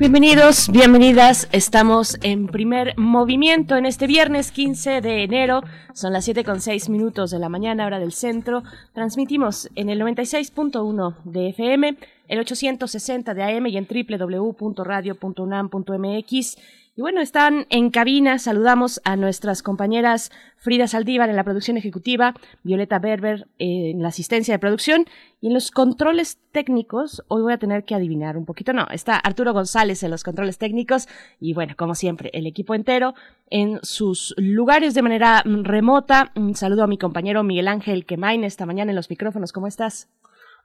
[0.00, 1.46] Bienvenidos, bienvenidas.
[1.52, 5.60] Estamos en primer movimiento en este viernes 15 de enero.
[5.92, 8.62] Son las 7 con 6 minutos de la mañana, hora del centro.
[8.94, 16.56] Transmitimos en el 96.1 de FM, el 860 de AM y en www.radio.unam.mx
[17.00, 18.38] y bueno, están en cabina.
[18.38, 24.52] Saludamos a nuestras compañeras Frida Saldívar en la producción ejecutiva, Violeta Berber en la asistencia
[24.52, 25.06] de producción
[25.40, 27.22] y en los controles técnicos.
[27.28, 28.74] Hoy voy a tener que adivinar un poquito.
[28.74, 31.08] No, está Arturo González en los controles técnicos
[31.40, 33.14] y bueno, como siempre, el equipo entero
[33.48, 36.32] en sus lugares de manera remota.
[36.36, 39.52] Un saludo a mi compañero Miguel Ángel Quemain esta mañana en los micrófonos.
[39.52, 40.10] ¿Cómo estás?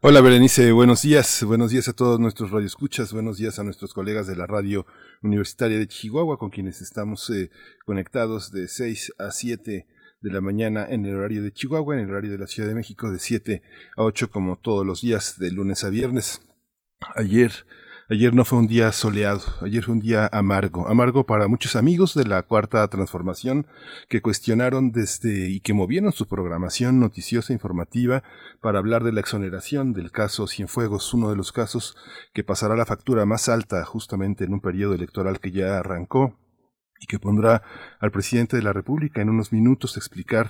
[0.02, 4.28] Hola Berenice, buenos días, buenos días a todos nuestros radioescuchas, buenos días a nuestros colegas
[4.28, 4.86] de la radio
[5.24, 7.50] universitaria de Chihuahua con quienes estamos eh,
[7.86, 9.88] conectados de 6 a 7
[10.22, 12.76] de la mañana en el horario de Chihuahua, en el horario de la Ciudad de
[12.76, 13.64] México de 7
[13.96, 16.42] a 8 como todos los días de lunes a viernes.
[17.16, 17.66] Ayer
[18.08, 22.14] Ayer no fue un día soleado, ayer fue un día amargo, amargo para muchos amigos
[22.14, 23.66] de la Cuarta Transformación
[24.10, 28.22] que cuestionaron desde y que movieron su programación noticiosa informativa
[28.62, 31.98] para hablar de la exoneración del caso Cienfuegos, uno de los casos
[32.32, 36.38] que pasará la factura más alta justamente en un periodo electoral que ya arrancó
[37.06, 37.62] y que pondrá
[38.00, 40.50] al presidente de la República en unos minutos explicar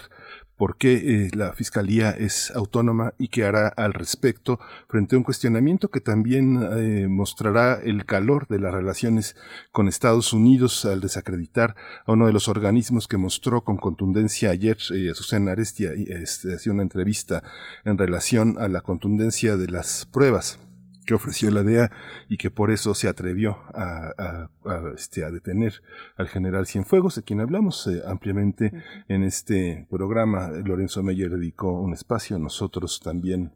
[0.55, 0.93] por qué
[1.25, 5.99] eh, la Fiscalía es autónoma y qué hará al respecto frente a un cuestionamiento que
[5.99, 9.35] también eh, mostrará el calor de las relaciones
[9.73, 14.77] con Estados Unidos al desacreditar a uno de los organismos que mostró con contundencia ayer
[14.93, 17.43] eh, Susana Arestia este, hacía una entrevista
[17.83, 20.57] en relación a la contundencia de las pruebas
[21.05, 21.91] que ofreció la DEA
[22.29, 24.49] y que por eso se atrevió a,
[24.95, 25.81] este, a detener
[26.17, 28.71] al general Cienfuegos, de quien hablamos eh, ampliamente
[29.07, 30.49] en este programa.
[30.49, 33.53] Lorenzo Meyer dedicó un espacio, nosotros también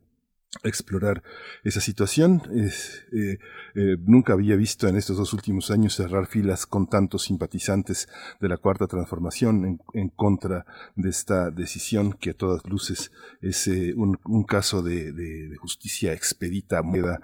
[0.64, 1.24] explorar
[1.64, 2.42] esa situación.
[2.54, 3.38] Es, eh,
[3.76, 8.08] eh, nunca había visto en estos dos últimos años cerrar filas con tantos simpatizantes
[8.40, 10.66] de la Cuarta Transformación en, contra
[10.96, 13.12] de esta decisión que a todas luces
[13.42, 17.20] es eh, un, caso de, justicia expedita, queda,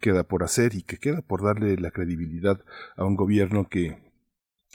[0.00, 2.60] queda por hacer y que queda por darle la credibilidad
[2.96, 4.05] a un gobierno que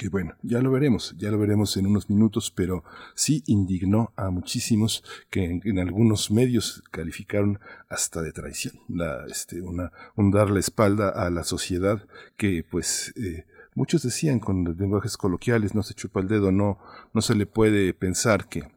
[0.01, 4.31] que bueno, ya lo veremos, ya lo veremos en unos minutos, pero sí indignó a
[4.31, 10.59] muchísimos que en, algunos medios calificaron hasta de traición, la, este, una, un dar la
[10.59, 12.03] espalda a la sociedad
[12.35, 13.45] que pues eh,
[13.75, 16.79] muchos decían con lenguajes coloquiales, no se chupa el dedo, no,
[17.13, 18.71] no se le puede pensar que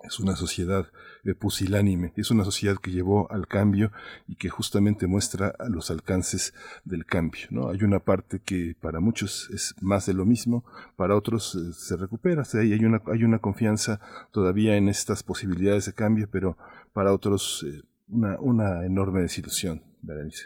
[0.00, 0.88] es una sociedad
[1.26, 3.90] eh, pusilánime, es una sociedad que llevó al cambio
[4.28, 6.54] y que justamente muestra los alcances
[6.84, 7.46] del cambio.
[7.50, 7.68] ¿no?
[7.68, 10.64] Hay una parte que para muchos es más de lo mismo,
[10.96, 14.00] para otros eh, se recupera, hay, una, hay una confianza
[14.30, 16.56] todavía en estas posibilidades de cambio, pero
[16.92, 19.82] para otros eh, una, una enorme desilusión.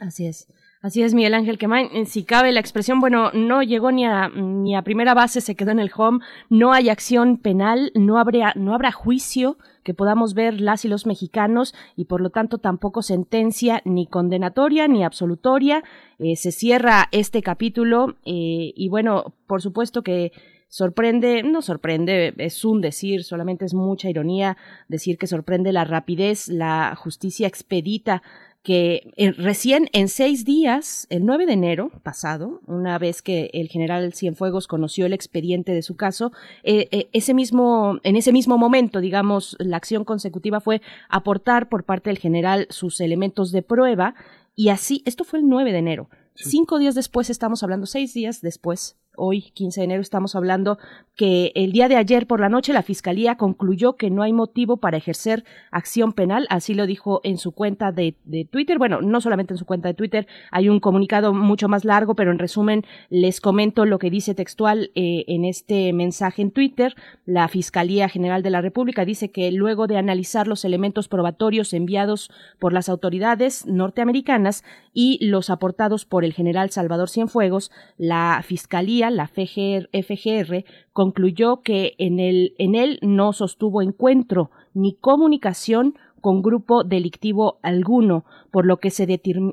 [0.00, 0.48] Así es.
[0.82, 1.68] Así es, Miguel Ángel que
[2.06, 5.72] si cabe la expresión, bueno, no llegó ni a, ni a primera base, se quedó
[5.72, 10.58] en el home, no hay acción penal, no habrá, no habrá juicio que podamos ver
[10.58, 15.84] las y los mexicanos y por lo tanto tampoco sentencia ni condenatoria ni absolutoria.
[16.18, 20.32] Eh, se cierra este capítulo eh, y bueno, por supuesto que
[20.68, 24.56] sorprende, no sorprende, es un decir, solamente es mucha ironía
[24.88, 28.22] decir que sorprende la rapidez, la justicia expedita
[28.62, 33.68] que eh, recién en seis días, el 9 de enero pasado, una vez que el
[33.68, 36.32] general Cienfuegos conoció el expediente de su caso,
[36.62, 41.84] eh, eh, ese mismo, en ese mismo momento, digamos, la acción consecutiva fue aportar por
[41.84, 44.14] parte del general sus elementos de prueba
[44.54, 46.10] y así, esto fue el 9 de enero.
[46.34, 50.78] Cinco días después, estamos hablando, seis días después, hoy, 15 de enero, estamos hablando
[51.14, 54.78] que el día de ayer por la noche la Fiscalía concluyó que no hay motivo
[54.78, 58.16] para ejercer acción penal, así lo dijo en su cuenta de,
[58.50, 58.78] Twitter.
[58.78, 62.30] Bueno, no solamente en su cuenta de Twitter, hay un comunicado mucho más largo, pero
[62.32, 66.94] en resumen les comento lo que dice textual eh, en este mensaje en Twitter.
[67.26, 72.30] La Fiscalía General de la República dice que luego de analizar los elementos probatorios enviados
[72.58, 74.64] por las autoridades norteamericanas
[74.94, 82.20] y los aportados por el general Salvador Cienfuegos, la Fiscalía la FGR, concluyó que en,
[82.20, 88.90] el, en él no sostuvo encuentro ni comunicación con grupo delictivo alguno, por lo que
[88.90, 89.06] se,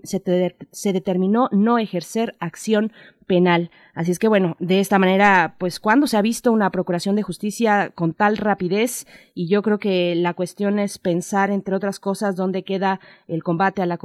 [0.04, 2.92] se determinó no ejercer acción
[3.25, 3.71] penal.
[3.94, 7.24] Así es que bueno, de esta manera, pues cuando se ha visto una procuración de
[7.24, 12.36] justicia con tal rapidez y yo creo que la cuestión es pensar, entre otras cosas,
[12.36, 13.98] dónde queda el combate a la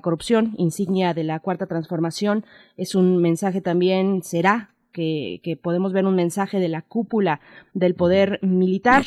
[0.00, 2.44] corrupción, insignia de la cuarta transformación.
[2.76, 7.40] Es un mensaje también, será que, que podemos ver un mensaje de la cúpula
[7.74, 9.04] del poder militar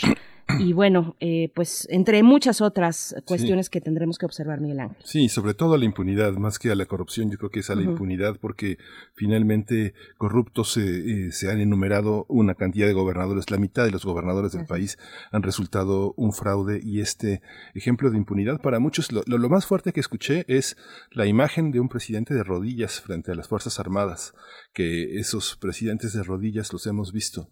[0.60, 4.98] y bueno, eh, pues entre muchas otras cuestiones que tendremos que observar, Miguel Ángel.
[5.04, 7.69] Sí, sobre todo a la impunidad, más que a la corrupción, yo creo que es
[7.69, 8.78] a la impunidad porque
[9.16, 14.51] finalmente corruptos eh, se han enumerado una cantidad de gobernadores, la mitad de los gobernadores
[14.51, 14.98] del país
[15.31, 17.42] han resultado un fraude y este
[17.74, 20.78] ejemplo de impunidad para muchos, lo, lo más fuerte que escuché es
[21.12, 24.34] la imagen de un presidente de rodillas frente a las Fuerzas Armadas,
[24.74, 27.50] que esos presidentes de rodillas los hemos visto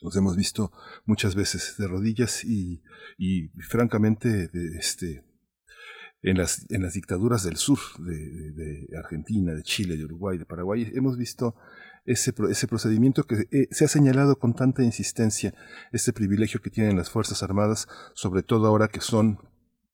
[0.00, 0.72] los hemos visto
[1.04, 2.82] muchas veces de rodillas y,
[3.18, 5.24] y francamente este,
[6.22, 10.90] en las, en las dictaduras del sur, de, Argentina, de Chile, de Uruguay, de Paraguay,
[10.94, 11.54] hemos visto
[12.04, 15.54] ese, ese procedimiento que eh, se ha señalado con tanta insistencia,
[15.92, 19.38] ese privilegio que tienen las Fuerzas Armadas, sobre todo ahora que son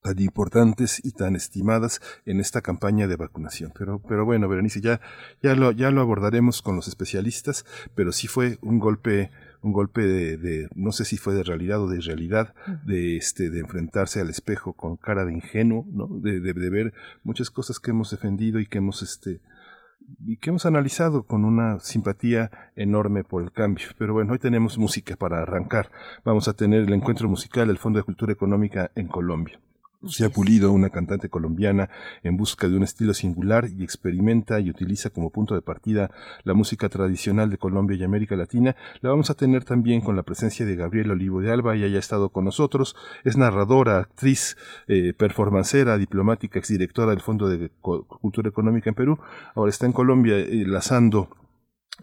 [0.01, 3.71] tan importantes y tan estimadas en esta campaña de vacunación.
[3.77, 5.01] Pero, pero bueno, Berenice, ya,
[5.41, 7.65] ya, lo, ya lo abordaremos con los especialistas,
[7.95, 9.31] pero sí fue un golpe
[9.63, 12.53] un golpe de, no sé si fue de realidad o de irrealidad,
[12.85, 16.07] de este, de enfrentarse al espejo con cara de ingenuo, ¿no?
[16.07, 16.93] De, de, ver
[17.23, 19.41] muchas cosas que hemos defendido y que hemos este
[20.25, 23.87] y que hemos analizado con una simpatía enorme por el cambio.
[23.97, 25.89] Pero bueno, hoy tenemos música para arrancar.
[26.25, 29.59] Vamos a tener el encuentro musical del Fondo de Cultura Económica en Colombia.
[30.05, 31.89] Se ha pulido una cantante colombiana
[32.23, 36.11] en busca de un estilo singular y experimenta y utiliza como punto de partida
[36.43, 38.75] la música tradicional de Colombia y América Latina.
[38.99, 41.99] La vamos a tener también con la presencia de Gabriela Olivo de Alba, y haya
[41.99, 42.95] estado con nosotros.
[43.23, 44.57] Es narradora, actriz,
[44.87, 49.19] eh, performancera, diplomática, exdirectora del Fondo de Cultura Económica en Perú.
[49.55, 51.29] Ahora está en Colombia eh, enlazando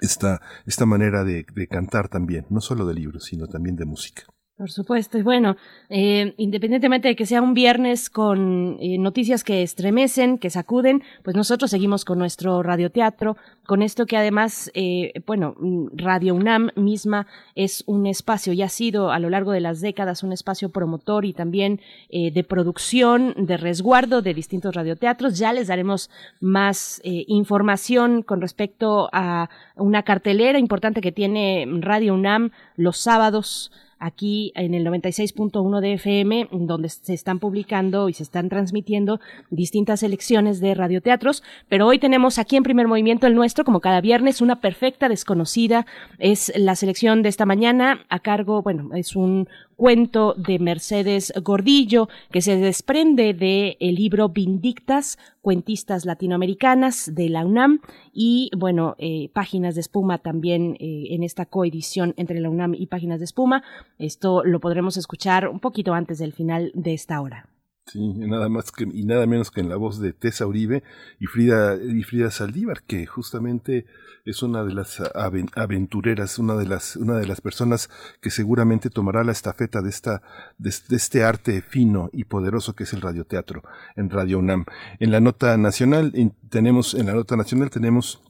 [0.00, 4.23] esta, esta manera de cantar también, no solo de libros, sino también de música.
[4.60, 5.16] Por supuesto.
[5.16, 5.56] Y bueno,
[5.88, 11.34] eh, independientemente de que sea un viernes con eh, noticias que estremecen, que sacuden, pues
[11.34, 15.54] nosotros seguimos con nuestro radioteatro, con esto que además, eh, bueno,
[15.94, 20.22] Radio UNAM misma es un espacio y ha sido a lo largo de las décadas
[20.22, 21.80] un espacio promotor y también
[22.10, 25.38] de producción, de resguardo de distintos radioteatros.
[25.38, 26.10] Ya les daremos
[26.40, 33.70] más información con respecto a una cartelera importante que tiene Radio UNAM los sábados
[34.00, 39.20] aquí en el 96.1 de FM, donde se están publicando y se están transmitiendo
[39.50, 44.00] distintas selecciones de radioteatros, pero hoy tenemos aquí en primer movimiento el nuestro, como cada
[44.00, 45.87] viernes, una perfecta desconocida,
[46.19, 49.49] es la selección de esta mañana a cargo, bueno, es un
[49.81, 57.47] cuento de Mercedes Gordillo que se desprende del el libro Vindictas, cuentistas latinoamericanas de la
[57.47, 57.81] UNAM
[58.12, 62.88] y bueno, eh, Páginas de Espuma también eh, en esta coedición entre la UNAM y
[62.88, 63.62] Páginas de Espuma.
[63.99, 67.50] Esto lo podremos escuchar un poquito antes del final de esta hora.
[67.92, 70.84] Sí, nada más que, y nada menos que en la voz de Tessa Uribe
[71.19, 73.84] y Frida, y Frida Saldívar, que justamente
[74.25, 75.02] es una de las
[75.56, 77.90] aventureras, una de las, una de las personas
[78.20, 80.22] que seguramente tomará la estafeta de esta,
[80.58, 83.64] de, este arte fino y poderoso que es el radioteatro
[83.96, 84.66] en Radio UNAM.
[85.00, 86.12] En la nota nacional
[86.48, 88.22] tenemos, en la nota nacional tenemos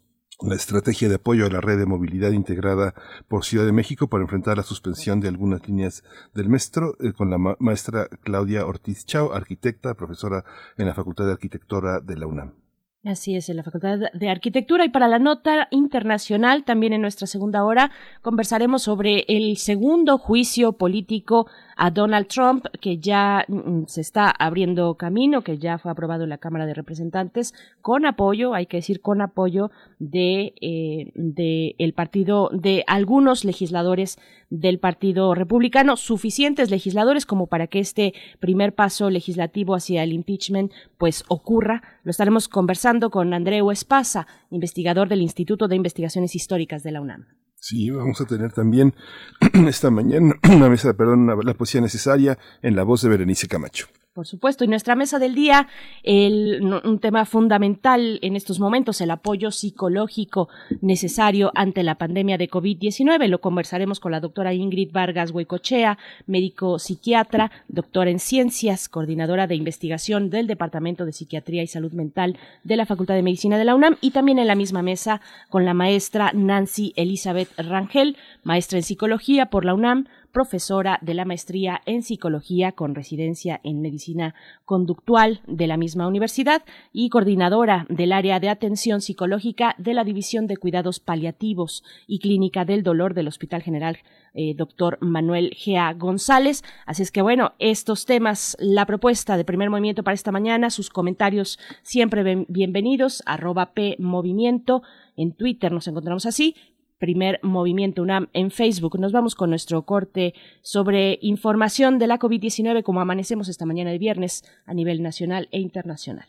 [0.43, 2.95] la estrategia de apoyo a la red de movilidad integrada
[3.29, 6.03] por Ciudad de México para enfrentar la suspensión de algunas líneas
[6.35, 10.45] del maestro eh, con la maestra Claudia Ortiz Chao, arquitecta, profesora
[10.79, 12.55] en la Facultad de Arquitectura de la UNAM.
[13.03, 14.85] Así es, en la Facultad de Arquitectura.
[14.85, 20.75] Y para la nota internacional, también en nuestra segunda hora, conversaremos sobre el segundo juicio
[20.75, 21.47] político
[21.83, 26.29] a Donald Trump, que ya mm, se está abriendo camino, que ya fue aprobado en
[26.29, 31.95] la Cámara de Representantes, con apoyo, hay que decir, con apoyo de, eh, de el
[31.95, 34.19] partido, de algunos legisladores
[34.51, 40.73] del Partido Republicano, suficientes legisladores como para que este primer paso legislativo hacia el impeachment
[40.99, 41.83] pues ocurra.
[42.05, 47.27] Lo estaremos conversando con Andreu Espasa, investigador del Instituto de Investigaciones Históricas de la UNAM.
[47.61, 48.95] Sí, vamos a tener también
[49.69, 53.87] esta mañana una mesa, perdón, la poesía necesaria en la voz de Berenice Camacho.
[54.21, 55.67] Por supuesto, y nuestra mesa del día,
[56.05, 60.51] un tema fundamental en estos momentos, el apoyo psicológico
[60.83, 63.29] necesario ante la pandemia de COVID-19.
[63.29, 65.97] Lo conversaremos con la doctora Ingrid Vargas Huecochea,
[66.27, 72.37] médico psiquiatra, doctora en ciencias, coordinadora de investigación del Departamento de Psiquiatría y Salud Mental
[72.63, 75.65] de la Facultad de Medicina de la UNAM, y también en la misma mesa con
[75.65, 81.81] la maestra Nancy Elizabeth Rangel, maestra en psicología por la UNAM, profesora de la maestría
[81.87, 84.35] en psicología con residencia en medicina
[84.65, 90.47] conductual de la misma universidad y coordinadora del área de atención psicológica de la División
[90.47, 93.99] de Cuidados Paliativos y Clínica del Dolor del Hospital General
[94.33, 96.63] eh, doctor Manuel Gea González.
[96.87, 100.89] Así es que bueno, estos temas, la propuesta de primer movimiento para esta mañana, sus
[100.89, 104.83] comentarios siempre bienvenidos, arroba P Movimiento,
[105.17, 106.55] en Twitter nos encontramos así,
[107.01, 109.01] primer movimiento UNAM en Facebook.
[109.01, 113.99] Nos vamos con nuestro corte sobre información de la COVID-19 como amanecemos esta mañana de
[113.99, 116.29] viernes a nivel nacional e internacional.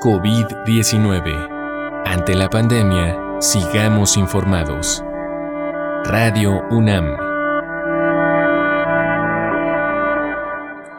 [0.00, 2.04] COVID-19.
[2.06, 5.02] Ante la pandemia, sigamos informados.
[6.04, 7.25] Radio UNAM.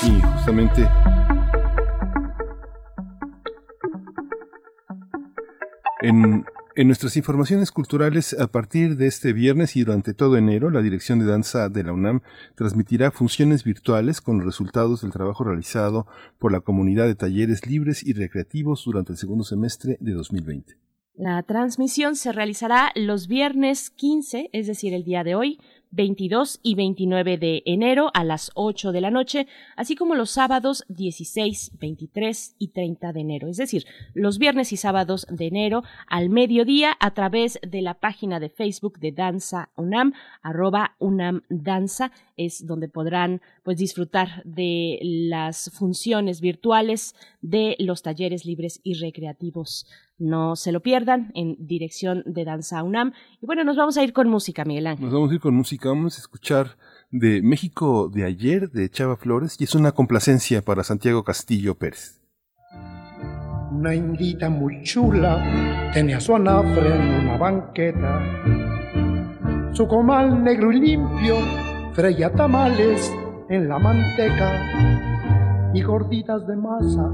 [0.00, 0.86] Sí, justamente
[6.06, 6.44] En,
[6.86, 11.24] nuestras informaciones culturales, a partir de este viernes y durante todo enero, la Dirección de
[11.24, 12.20] Danza de la UNAM
[12.56, 16.06] transmitirá funciones virtuales con los resultados del trabajo realizado
[16.38, 20.76] por la comunidad de talleres libres y recreativos durante el segundo semestre de 2020.
[21.14, 25.60] La transmisión se realizará los viernes 15, es decir, el día de hoy,
[25.94, 29.46] 22 y 29 de enero a las 8 de la noche,
[29.76, 34.76] así como los sábados 16, 23 y 30 de enero, es decir, los viernes y
[34.76, 40.12] sábados de enero al mediodía a través de la página de Facebook de Danza UNAM,
[40.42, 48.44] arroba UNAM Danza, es donde podrán pues disfrutar de las funciones virtuales de los talleres
[48.44, 49.86] libres y recreativos
[50.18, 53.12] no se lo pierdan en dirección de Danza UNAM.
[53.40, 55.04] Y bueno, nos vamos a ir con música, Miguel Ángel.
[55.04, 55.88] Nos vamos a ir con música.
[55.88, 56.76] Vamos a escuchar
[57.10, 62.20] de México de ayer, de Chava Flores, y es una complacencia para Santiago Castillo Pérez.
[63.70, 68.20] Una indita muy chula tenía su anafre en una banqueta.
[69.72, 71.36] Su comal negro y limpio
[71.92, 73.12] freía tamales
[73.48, 77.10] en la manteca y gorditas de masa,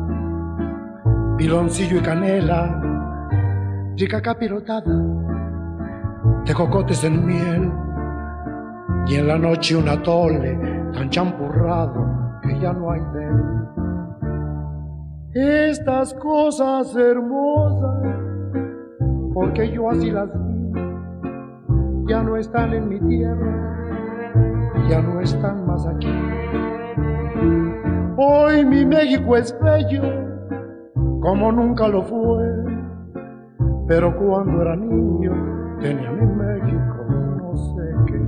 [1.40, 2.78] piloncillo y canela
[3.97, 4.94] rica capirotada
[6.44, 7.73] de cocotes en miel.
[9.06, 10.59] Y en la noche un atole
[10.92, 13.00] tan champurrado que ya no hay
[15.32, 18.04] de Estas cosas hermosas,
[19.32, 20.73] porque yo así las vi,
[22.06, 23.87] ya no están en mi tierra,
[24.90, 26.14] ya no están más aquí.
[28.18, 30.30] Hoy mi México es bello,
[31.21, 32.81] como nunca lo fue
[33.91, 35.33] pero cuando era niño
[35.81, 36.95] tenía mi México,
[37.39, 38.21] no sé qué.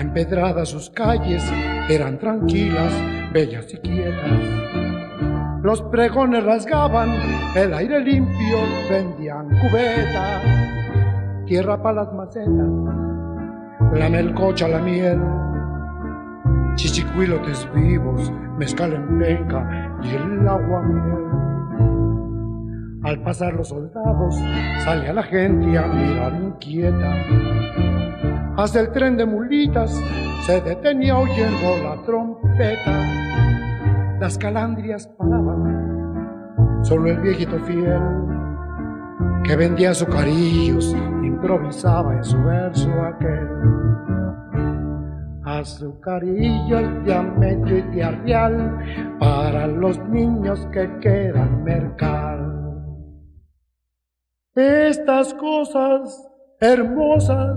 [0.00, 1.44] Empedradas sus calles
[1.90, 2.90] eran tranquilas,
[3.34, 4.40] bellas y quietas.
[5.62, 7.10] Los pregones rasgaban
[7.54, 8.56] el aire limpio,
[8.88, 10.42] vendían cubetas,
[11.44, 12.70] tierra para las macetas,
[13.92, 15.20] la melcocha, la miel
[16.78, 21.24] chichicuilotes vivos, mezcal en penca y el agua miel.
[23.02, 24.36] Al pasar los soldados,
[24.84, 27.14] salía la gente a mirar inquieta.
[28.56, 30.00] Hasta el tren de mulitas
[30.46, 33.02] se detenía oyendo la trompeta.
[34.20, 38.02] Las calandrias paraban, solo el viejito fiel
[39.42, 40.94] que vendía azucarillos
[41.24, 43.48] improvisaba en su verso aquel.
[45.48, 52.38] Azucarillos de a medio y de arrial para los niños que quieran mercar.
[54.54, 56.28] Estas cosas
[56.60, 57.56] hermosas,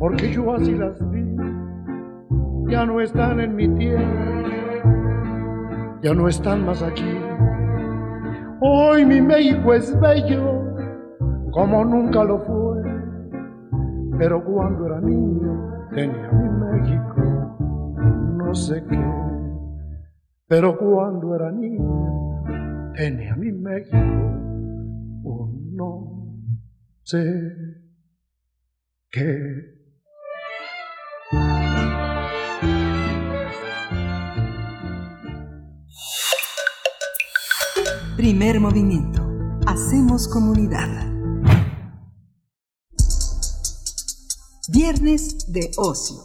[0.00, 1.24] porque yo así las vi,
[2.68, 4.42] ya no están en mi tierra,
[6.02, 7.16] ya no están más aquí.
[8.60, 10.64] Hoy mi México es bello,
[11.52, 12.82] como nunca lo fue,
[14.18, 17.56] pero cuando era niño tenía mi México,
[18.36, 19.04] no sé qué,
[20.46, 23.96] pero cuando era niño tenía mi México,
[25.24, 26.40] oh, no
[27.02, 27.52] sé
[29.10, 29.76] qué.
[38.16, 39.22] Primer movimiento.
[39.66, 41.15] Hacemos comunidad.
[44.76, 46.22] Viernes de ocio.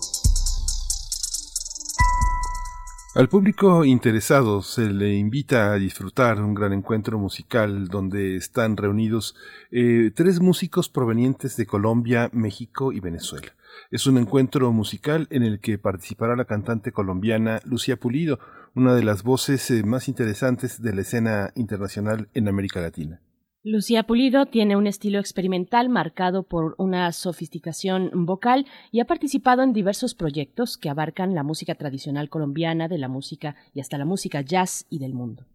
[3.16, 9.36] Al público interesado se le invita a disfrutar un gran encuentro musical donde están reunidos
[9.72, 13.54] eh, tres músicos provenientes de Colombia, México y Venezuela.
[13.90, 18.38] Es un encuentro musical en el que participará la cantante colombiana Lucía Pulido,
[18.76, 23.22] una de las voces eh, más interesantes de la escena internacional en América Latina.
[23.64, 29.72] Lucía Pulido tiene un estilo experimental marcado por una sofisticación vocal y ha participado en
[29.72, 34.42] diversos proyectos que abarcan la música tradicional colombiana, de la música y hasta la música
[34.42, 35.46] jazz y del mundo.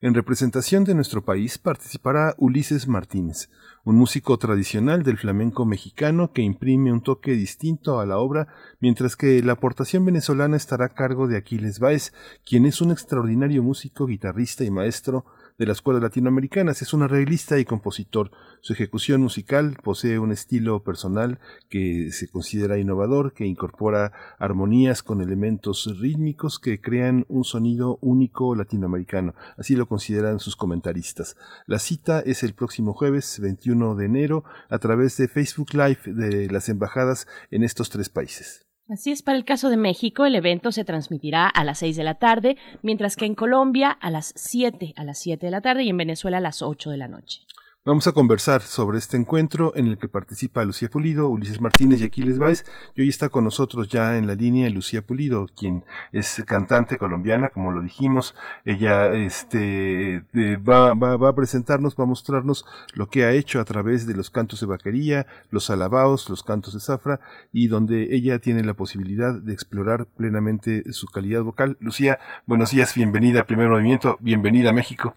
[0.00, 3.50] En representación de nuestro país participará Ulises Martínez,
[3.84, 8.48] un músico tradicional del flamenco mexicano que imprime un toque distinto a la obra,
[8.80, 12.14] mientras que la aportación venezolana estará a cargo de Aquiles Báez,
[12.46, 15.26] quien es un extraordinario músico, guitarrista y maestro
[15.60, 16.72] de la Escuela Latinoamericana.
[16.72, 18.30] Es un arreglista y compositor.
[18.62, 21.38] Su ejecución musical posee un estilo personal
[21.68, 28.54] que se considera innovador, que incorpora armonías con elementos rítmicos que crean un sonido único
[28.54, 29.34] latinoamericano.
[29.58, 31.36] Así lo consideran sus comentaristas.
[31.66, 36.50] La cita es el próximo jueves 21 de enero a través de Facebook Live de
[36.50, 38.69] las embajadas en estos tres países.
[38.90, 42.02] Así es, para el caso de México, el evento se transmitirá a las 6 de
[42.02, 45.84] la tarde, mientras que en Colombia a las 7, a las 7 de la tarde
[45.84, 47.42] y en Venezuela a las 8 de la noche.
[47.90, 52.04] Vamos a conversar sobre este encuentro en el que participa Lucía Pulido, Ulises Martínez y
[52.04, 52.64] Aquiles Báez.
[52.94, 57.48] Y hoy está con nosotros ya en la línea Lucía Pulido, quien es cantante colombiana,
[57.48, 58.36] como lo dijimos.
[58.64, 60.22] Ella este,
[60.58, 64.14] va, va, va a presentarnos, va a mostrarnos lo que ha hecho a través de
[64.14, 67.18] los cantos de vaquería, los alabaos, los cantos de zafra,
[67.52, 71.76] y donde ella tiene la posibilidad de explorar plenamente su calidad vocal.
[71.80, 75.16] Lucía, buenos días, bienvenida a Primer Movimiento, bienvenida a México.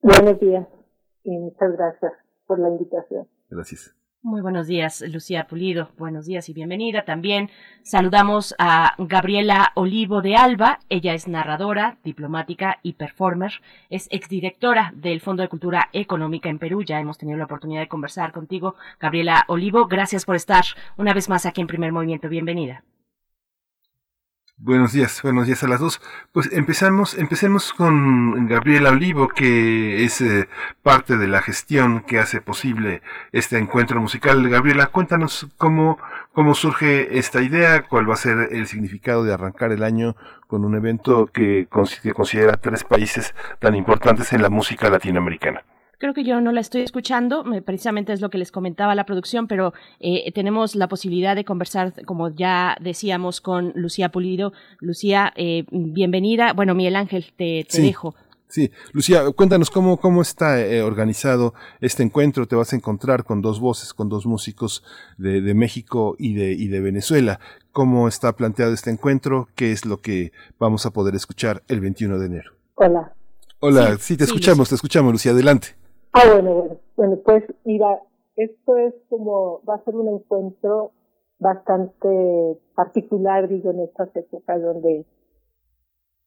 [0.00, 0.66] Buenos días
[1.26, 2.12] y muchas gracias
[2.46, 3.26] por la invitación.
[3.50, 3.94] Gracias.
[4.22, 5.90] Muy buenos días, Lucía Pulido.
[5.98, 7.04] Buenos días y bienvenida.
[7.04, 7.48] También
[7.82, 10.80] saludamos a Gabriela Olivo de Alba.
[10.88, 13.52] Ella es narradora, diplomática y performer.
[13.88, 16.82] Es exdirectora del Fondo de Cultura Económica en Perú.
[16.82, 18.74] Ya hemos tenido la oportunidad de conversar contigo.
[18.98, 20.64] Gabriela Olivo, gracias por estar
[20.96, 22.28] una vez más aquí en Primer Movimiento.
[22.28, 22.82] Bienvenida.
[24.58, 26.00] Buenos días, buenos días a las dos.
[26.32, 30.48] Pues empezamos, empecemos con Gabriela Olivo, que es eh,
[30.82, 34.48] parte de la gestión que hace posible este encuentro musical.
[34.48, 35.98] Gabriela, cuéntanos cómo,
[36.32, 40.16] cómo surge esta idea, cuál va a ser el significado de arrancar el año
[40.46, 41.68] con un evento que,
[42.02, 45.64] que considera tres países tan importantes en la música latinoamericana.
[45.98, 49.46] Creo que yo no la estoy escuchando, precisamente es lo que les comentaba la producción,
[49.46, 54.52] pero eh, tenemos la posibilidad de conversar, como ya decíamos, con Lucía Pulido.
[54.80, 56.52] Lucía, eh, bienvenida.
[56.52, 58.14] Bueno, Miguel Ángel, te, dejo.
[58.46, 62.46] Sí, Lucía, cuéntanos cómo, cómo está eh, organizado este encuentro.
[62.46, 64.84] Te vas a encontrar con dos voces, con dos músicos
[65.16, 67.40] de, de México y de, y de Venezuela.
[67.72, 69.48] ¿Cómo está planteado este encuentro?
[69.54, 72.52] ¿Qué es lo que vamos a poder escuchar el 21 de enero?
[72.74, 73.14] Hola.
[73.60, 75.74] Hola, sí, te escuchamos, te escuchamos, Lucía, adelante.
[76.18, 76.76] Ah, bueno, bueno.
[76.96, 78.00] Bueno, pues mira,
[78.36, 80.92] esto es como, va a ser un encuentro
[81.38, 85.04] bastante particular, digo, en estas épocas donde,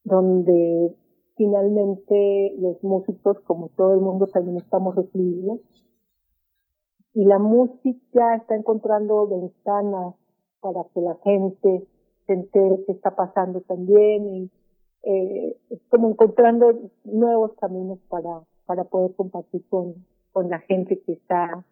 [0.04, 0.95] donde
[1.38, 5.60] finalmente los músicos, como todo el mundo, también estamos recluidos.
[7.15, 10.13] Y la música está encontrando ventanas
[10.60, 11.88] para que la gente
[12.28, 14.52] se entere qué está pasando también y
[15.02, 19.95] eh, es como encontrando nuevos caminos para para poder compartir con,
[20.32, 21.65] con la gente que está,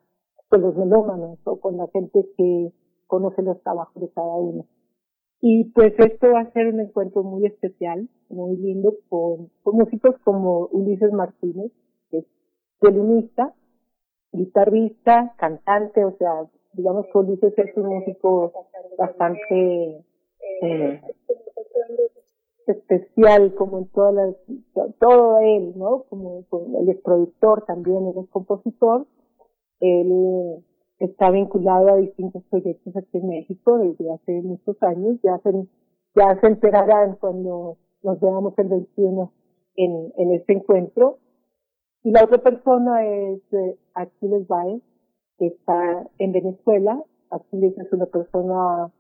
[0.50, 2.72] con los melómanos o con la gente que
[3.06, 4.66] conoce los trabajos de cada uno.
[5.40, 10.70] Y pues esto va a ser un encuentro muy especial, muy lindo, con, músicos como
[10.72, 11.72] Ulises Martínez,
[12.82, 13.54] violinista,
[14.32, 18.54] guitarrista, cantante, o sea, digamos que Ulises es un músico
[18.98, 20.04] bastante
[20.64, 21.02] eh,
[22.68, 24.36] especial, como en todas las,
[25.00, 26.04] todo él, ¿no?
[26.10, 26.44] Como,
[26.80, 29.08] él es productor también, él es compositor,
[29.80, 30.64] él
[31.00, 35.52] está vinculado a distintos proyectos aquí en México desde hace muchos años, ya se,
[36.16, 39.32] ya se enterarán cuando nos veamos el 21
[39.76, 41.20] en, en este encuentro.
[42.04, 44.82] Y la otra persona es eh, Aquiles Baez,
[45.38, 47.04] que está en Venezuela.
[47.30, 48.92] Aquiles es una persona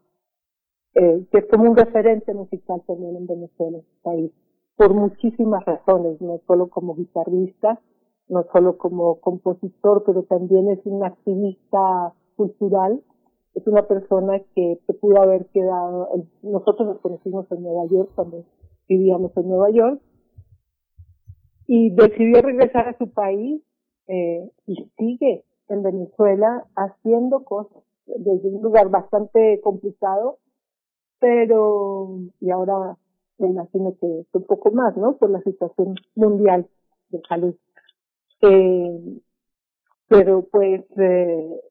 [0.99, 4.31] eh, que es como un referente musical también en Venezuela, en este país,
[4.75, 7.79] por muchísimas razones, no solo como guitarrista,
[8.29, 13.01] no solo como compositor, pero también es un activista cultural.
[13.53, 16.09] Es una persona que se pudo haber quedado,
[16.41, 18.43] nosotros nos conocimos en Nueva York cuando
[18.87, 20.01] vivíamos en Nueva York,
[21.67, 23.61] y decidió regresar a su país
[24.07, 30.37] eh, y sigue en Venezuela haciendo cosas desde un lugar bastante complicado,
[31.19, 32.97] pero y ahora
[33.37, 35.17] me imagino que un poco más, ¿no?
[35.17, 36.67] Por la situación mundial
[37.09, 37.55] de salud.
[38.41, 39.19] Eh,
[40.07, 41.61] pero pues eh,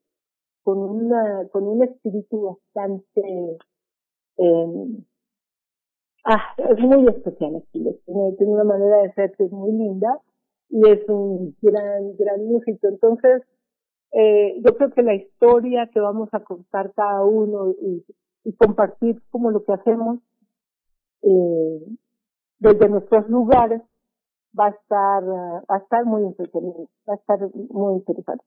[0.63, 3.57] con una con un espíritu bastante
[4.37, 5.03] eh,
[6.25, 10.19] ah es muy especial tiene, tiene una manera de ser que es muy linda
[10.69, 13.43] y es un gran gran músico entonces
[14.11, 18.03] eh, yo creo que la historia que vamos a contar cada uno y,
[18.47, 20.19] y compartir como lo que hacemos
[21.21, 21.85] eh,
[22.59, 23.81] desde nuestros lugares
[24.57, 28.45] va a estar, va a estar muy entretenido, va a estar muy interesante.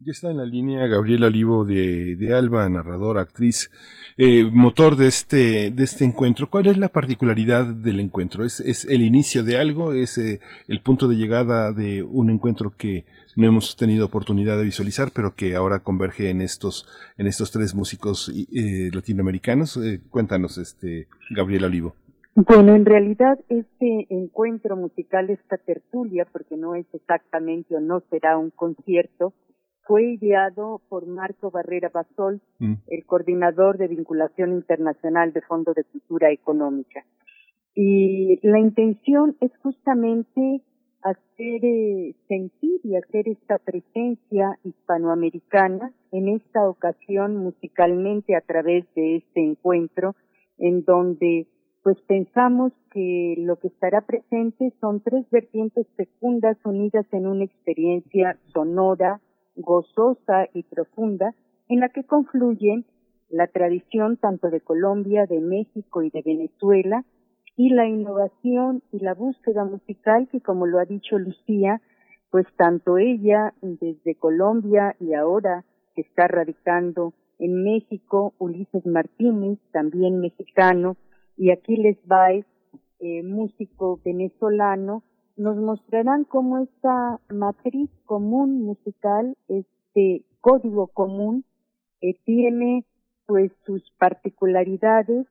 [0.00, 3.70] Ya está en la línea Gabriela Olivo de, de Alba, narradora, actriz,
[4.16, 6.50] eh, motor de este, de este encuentro.
[6.50, 8.44] ¿Cuál es la particularidad del encuentro?
[8.44, 9.92] ¿Es, es el inicio de algo?
[9.92, 13.04] ¿Es eh, el punto de llegada de un encuentro que
[13.36, 17.74] no hemos tenido oportunidad de visualizar, pero que ahora converge en estos, en estos tres
[17.74, 19.76] músicos eh, latinoamericanos?
[19.76, 21.94] Eh, cuéntanos, este, Gabriela Olivo.
[22.34, 28.36] Bueno, en realidad este encuentro musical, esta tertulia, porque no es exactamente o no será
[28.36, 29.32] un concierto,
[29.86, 32.74] fue ideado por Marco Barrera Basol, mm.
[32.88, 37.04] el coordinador de vinculación internacional de Fondo de Cultura Económica.
[37.74, 40.62] Y la intención es justamente
[41.02, 49.16] hacer eh, sentir y hacer esta presencia hispanoamericana, en esta ocasión musicalmente a través de
[49.16, 50.14] este encuentro,
[50.58, 51.46] en donde
[51.82, 58.38] pues pensamos que lo que estará presente son tres vertientes fecundas unidas en una experiencia
[58.54, 59.20] sonora,
[59.56, 61.34] gozosa y profunda,
[61.68, 62.84] en la que confluyen
[63.28, 67.04] la tradición tanto de Colombia, de México y de Venezuela,
[67.56, 71.80] y la innovación y la búsqueda musical que, como lo ha dicho Lucía,
[72.30, 75.64] pues tanto ella desde Colombia y ahora
[75.94, 80.96] que está radicando en México, Ulises Martínez, también mexicano,
[81.36, 82.46] y Aquiles Baez,
[83.00, 85.02] eh, músico venezolano,
[85.36, 91.44] nos mostrarán cómo esta matriz común musical, este código común,
[92.00, 92.84] eh, tiene
[93.26, 95.26] pues sus particularidades,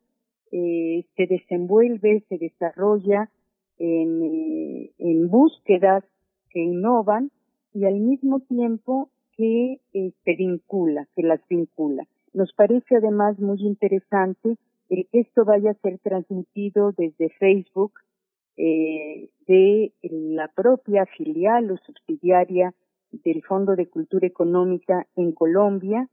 [0.51, 3.29] eh, se desenvuelve, se desarrolla
[3.77, 6.03] en, eh, en búsquedas
[6.49, 7.31] que innovan
[7.73, 12.05] y al mismo tiempo que se vincula, que las vincula.
[12.33, 14.57] Nos parece además muy interesante
[14.89, 17.93] el que esto vaya a ser transmitido desde Facebook
[18.57, 22.73] eh, de la propia filial o subsidiaria
[23.11, 26.07] del Fondo de Cultura Económica en Colombia.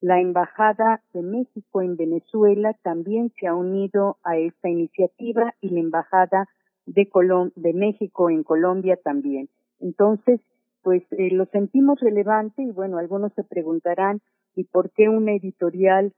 [0.00, 5.80] La Embajada de México en Venezuela también se ha unido a esta iniciativa y la
[5.80, 6.48] Embajada
[6.86, 7.08] de,
[7.56, 9.48] de México en Colombia también.
[9.80, 10.40] Entonces,
[10.82, 14.20] pues eh, lo sentimos relevante y bueno, algunos se preguntarán,
[14.54, 16.12] ¿y por qué una editorial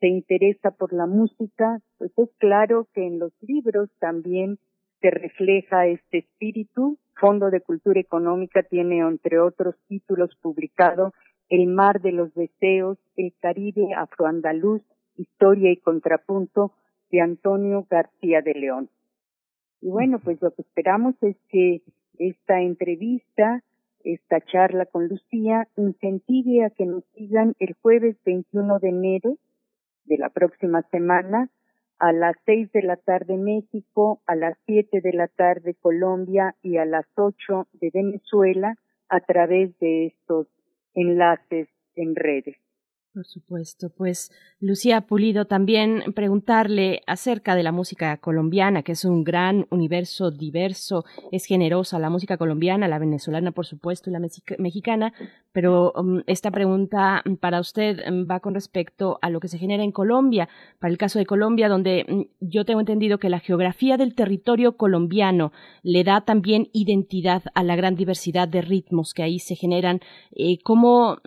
[0.00, 4.58] se interesa por la música, pues es claro que en los libros también
[5.04, 6.98] se refleja este espíritu.
[7.20, 11.12] Fondo de Cultura Económica tiene, entre otros títulos, publicado
[11.50, 14.80] El mar de los deseos, El Caribe afroandaluz,
[15.18, 16.72] Historia y Contrapunto
[17.10, 18.88] de Antonio García de León.
[19.82, 21.82] Y bueno, pues lo que esperamos es que
[22.18, 23.62] esta entrevista,
[24.04, 29.36] esta charla con Lucía, incentive a que nos sigan el jueves 21 de enero
[30.06, 31.50] de la próxima semana
[32.04, 36.76] a las seis de la tarde México, a las siete de la tarde Colombia y
[36.76, 38.76] a las ocho de Venezuela
[39.08, 40.46] a través de estos
[40.92, 42.56] enlaces en redes.
[43.14, 49.24] Por supuesto, pues Lucía Pulido también preguntarle acerca de la música colombiana, que es un
[49.24, 54.20] gran universo diverso, es generosa la música colombiana, la venezolana por supuesto y la
[54.58, 55.14] mexicana,
[55.54, 59.84] pero um, esta pregunta para usted um, va con respecto a lo que se genera
[59.84, 60.48] en Colombia,
[60.80, 64.76] para el caso de Colombia, donde um, yo tengo entendido que la geografía del territorio
[64.76, 65.52] colombiano
[65.84, 70.00] le da también identidad a la gran diversidad de ritmos que ahí se generan,
[70.32, 71.18] eh, cómo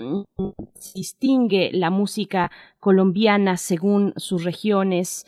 [0.94, 5.26] distingue la música colombiana según sus regiones,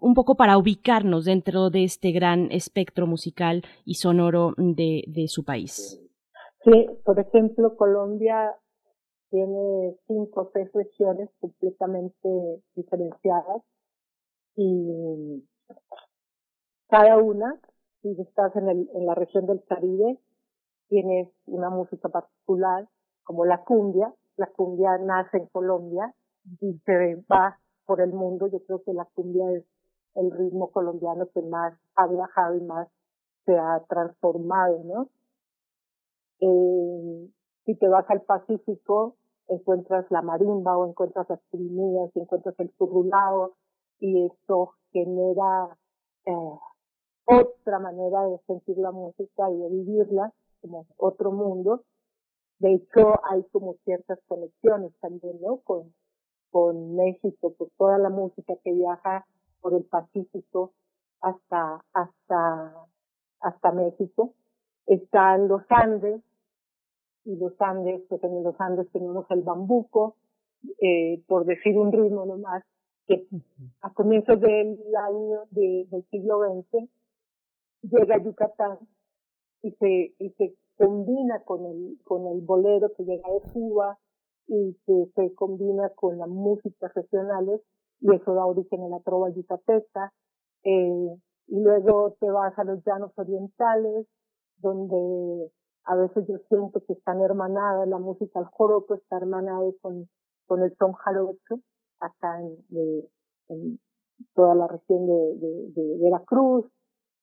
[0.00, 6.00] un poco para ubicarnos dentro de este gran espectro musical y sonoro de su país.
[7.04, 8.54] Por ejemplo, Colombia
[9.30, 12.28] tiene cinco o seis regiones completamente
[12.74, 13.62] diferenciadas
[14.54, 15.48] y
[16.88, 17.58] cada una,
[18.02, 20.18] si estás en, el, en la región del Caribe,
[20.88, 22.86] tienes una música particular,
[23.24, 26.14] como la cumbia, la cumbia nace en Colombia
[26.60, 28.46] y se va por el mundo.
[28.48, 29.64] Yo creo que la cumbia es
[30.16, 32.88] el ritmo colombiano que más ha viajado y más
[33.46, 35.08] se ha transformado, ¿no?
[36.40, 37.30] Eh,
[37.64, 39.16] si te vas al Pacífico,
[39.48, 43.54] encuentras la marimba o encuentras las trinidades, encuentras el currulado
[44.00, 45.76] y eso genera
[46.26, 46.58] eh,
[47.24, 51.82] otra manera de sentir la música y de vivirla como otro mundo
[52.58, 55.58] de hecho, hay como ciertas conexiones también, ¿no?
[55.58, 55.94] Con,
[56.50, 59.26] con México, por toda la música que viaja
[59.60, 60.72] por el Pacífico
[61.20, 62.74] hasta, hasta,
[63.40, 64.34] hasta México.
[64.86, 66.20] Están los Andes,
[67.28, 70.16] y los Andes, pues en los Andes tenemos el bambuco,
[70.80, 72.64] eh, por decir un ritmo nomás,
[73.06, 73.26] que
[73.82, 76.88] a comienzos del año de, del siglo XX
[77.82, 78.78] llega a Yucatán
[79.62, 83.98] y se, y se combina con el, con el bolero que llega de Cuba
[84.46, 87.60] y que se combina con las músicas regionales
[88.00, 90.14] y eso da origen a la trova yucateca.
[90.64, 91.16] Eh,
[91.48, 94.06] y luego te vas a los llanos orientales,
[94.58, 95.50] donde
[95.88, 100.06] a veces yo siento que están hermanadas, la música al joropo está hermanada con,
[100.46, 101.60] con el son jarocho,
[101.98, 102.58] acá en,
[103.48, 103.80] en
[104.34, 106.66] toda la región de, de, Veracruz,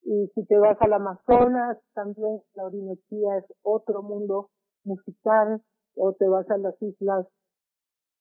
[0.01, 4.49] y si te vas al Amazonas, también la Orinoquía es otro mundo
[4.83, 5.61] musical,
[5.95, 7.27] o te vas a las islas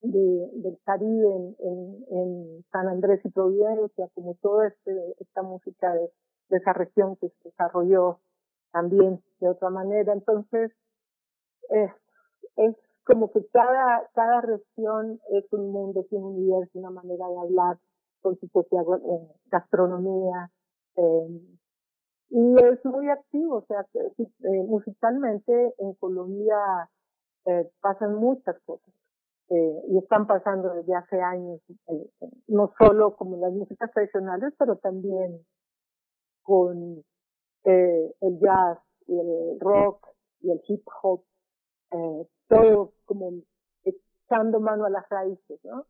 [0.01, 6.11] de, del Caribe, en, en, San Andrés y Providencia, como toda este, esta música de
[6.57, 8.19] esa región que se desarrolló
[8.75, 10.11] también de otra manera.
[10.11, 10.71] Entonces,
[11.69, 11.91] es,
[12.57, 17.39] es como que cada, cada región es un mundo, tiene un universo, una manera de
[17.39, 17.77] hablar
[18.21, 20.51] con su propia eh, gastronomía,
[20.97, 21.41] eh,
[22.29, 26.57] y es muy activo, o sea, eh, musicalmente en Colombia
[27.45, 28.93] eh, pasan muchas cosas
[29.49, 31.61] eh, y están pasando desde hace años,
[32.47, 35.45] no solo como las músicas tradicionales, pero también
[36.41, 37.03] con
[37.65, 40.07] eh, el jazz y el rock
[40.41, 41.23] y el hip hop,
[41.91, 43.33] eh, todo como
[43.83, 45.85] echando mano a las raíces, ¿no?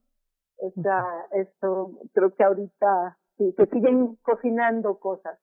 [0.57, 5.37] Esa, esto creo que ahorita sí, se siguen cocinando cosas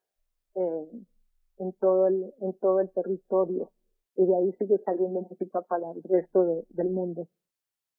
[0.55, 3.71] en todo el, en todo el territorio
[4.16, 7.29] y de ahí sigue saliendo música para el resto del mundo.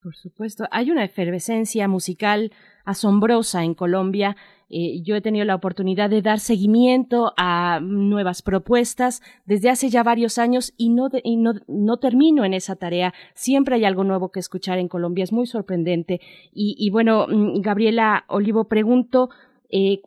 [0.02, 2.52] Por supuesto, hay una efervescencia musical
[2.84, 4.36] asombrosa en Colombia.
[4.76, 10.02] Eh, yo he tenido la oportunidad de dar seguimiento a nuevas propuestas desde hace ya
[10.02, 13.14] varios años y no, no, no, termino en esa tarea.
[13.36, 15.26] Siempre hay algo nuevo que escuchar en Colombia.
[15.26, 16.22] Es muy sorprendente.
[16.52, 19.30] Y, y bueno, mm, Gabriela Olivo, pregunto,
[19.70, 20.02] eh,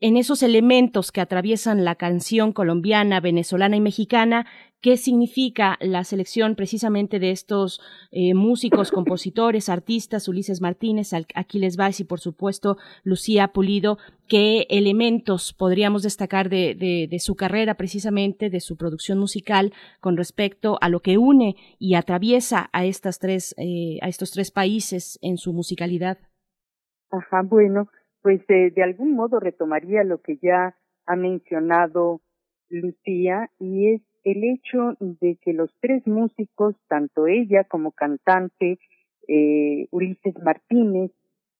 [0.00, 4.46] en esos elementos que atraviesan la canción colombiana, venezolana y mexicana,
[4.80, 12.00] qué significa la selección precisamente de estos eh, músicos, compositores, artistas, Ulises Martínez, Aquiles Valls
[12.00, 16.74] y por supuesto Lucía Pulido, qué elementos podríamos destacar de,
[17.10, 21.94] de, su carrera precisamente, de su producción musical con respecto a lo que une y
[21.94, 26.18] atraviesa a estas tres, eh, estos tres países en su musicalidad.
[27.10, 27.88] Ajá, bueno,
[28.22, 32.20] pues de, de algún modo retomaría lo que ya ha mencionado
[32.68, 38.78] Lucía y es el hecho de que los tres músicos, tanto ella como cantante,
[39.26, 41.12] eh, Ulises Martínez,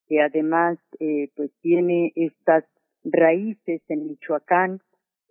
[0.06, 2.64] que además eh, pues tiene estas
[3.04, 4.80] raíces en Michoacán,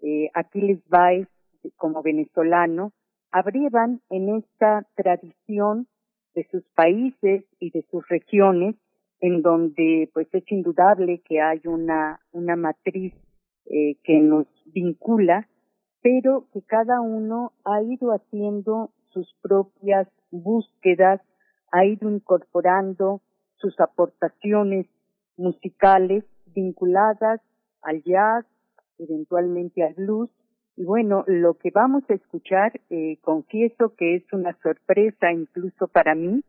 [0.01, 1.27] eh, Aquiles Baez
[1.75, 2.93] como venezolano,
[3.31, 5.87] abrievan en esta tradición
[6.35, 8.75] de sus países y de sus regiones
[9.19, 13.13] en donde pues es indudable que hay una, una matriz
[13.65, 15.47] eh, que nos vincula,
[16.01, 21.21] pero que cada uno ha ido haciendo sus propias búsquedas,
[21.71, 23.21] ha ido incorporando
[23.57, 24.87] sus aportaciones
[25.37, 27.41] musicales vinculadas
[27.81, 28.45] al jazz,
[28.99, 30.29] eventualmente al blues.
[30.75, 36.13] Y bueno, lo que vamos a escuchar, eh, confieso que es una sorpresa incluso para
[36.13, 36.43] mí,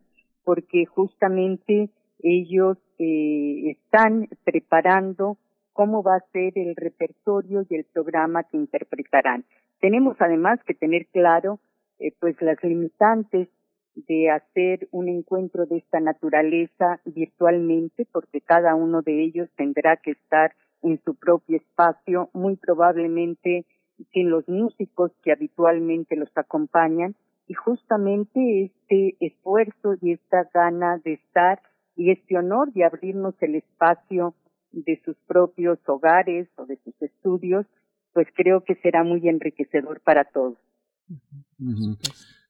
[0.44, 5.38] porque justamente ellos eh, están preparando
[5.78, 9.44] cómo va a ser el repertorio y el programa que interpretarán.
[9.78, 11.60] Tenemos además que tener claro
[12.00, 13.48] eh, pues las limitantes
[13.94, 20.10] de hacer un encuentro de esta naturaleza virtualmente, porque cada uno de ellos tendrá que
[20.10, 23.64] estar en su propio espacio, muy probablemente
[24.12, 27.14] sin los músicos que habitualmente los acompañan,
[27.46, 31.62] y justamente este esfuerzo y esta gana de estar
[31.94, 34.34] y este honor de abrirnos el espacio
[34.72, 37.66] de sus propios hogares o de sus estudios,
[38.12, 40.59] pues creo que será muy enriquecedor para todos.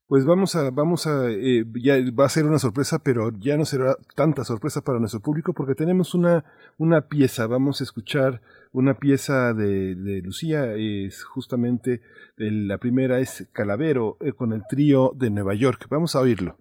[0.08, 3.66] Pues vamos a, vamos a, eh, ya va a ser una sorpresa, pero ya no
[3.66, 6.44] será tanta sorpresa para nuestro público porque tenemos una,
[6.78, 8.40] una pieza, vamos a escuchar
[8.72, 12.00] una pieza de, Lucía, es justamente,
[12.36, 16.56] la primera es Calavero, eh, con el trío de Nueva York, vamos a oírlo.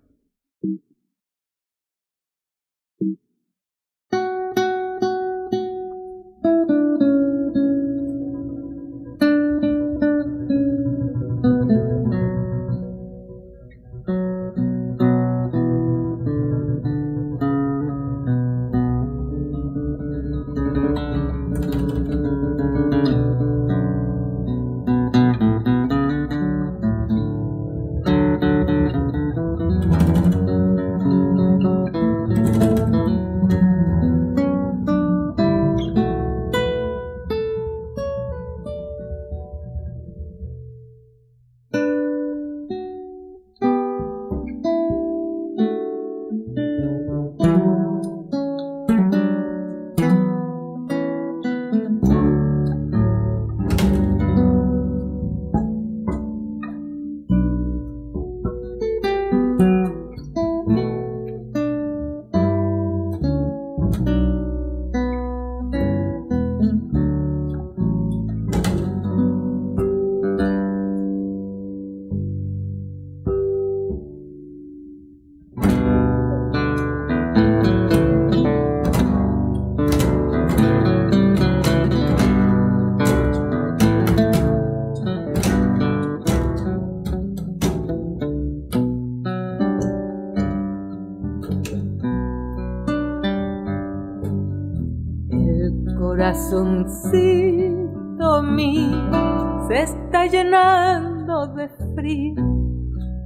[96.88, 102.36] Corazoncito mío se está llenando de frío.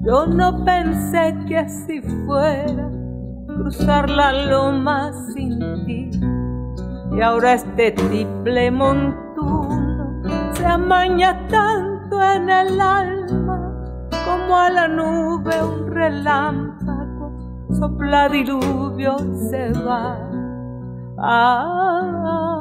[0.04, 2.90] Yo no pensé que así fuera
[3.48, 6.10] cruzar la loma sin ti.
[7.16, 13.74] Y ahora este triple montuno se amaña tanto en el alma
[14.26, 17.32] como a la nube un relámpago
[17.70, 19.18] sopla diluvio
[19.50, 20.18] se va.
[21.18, 22.61] Ah,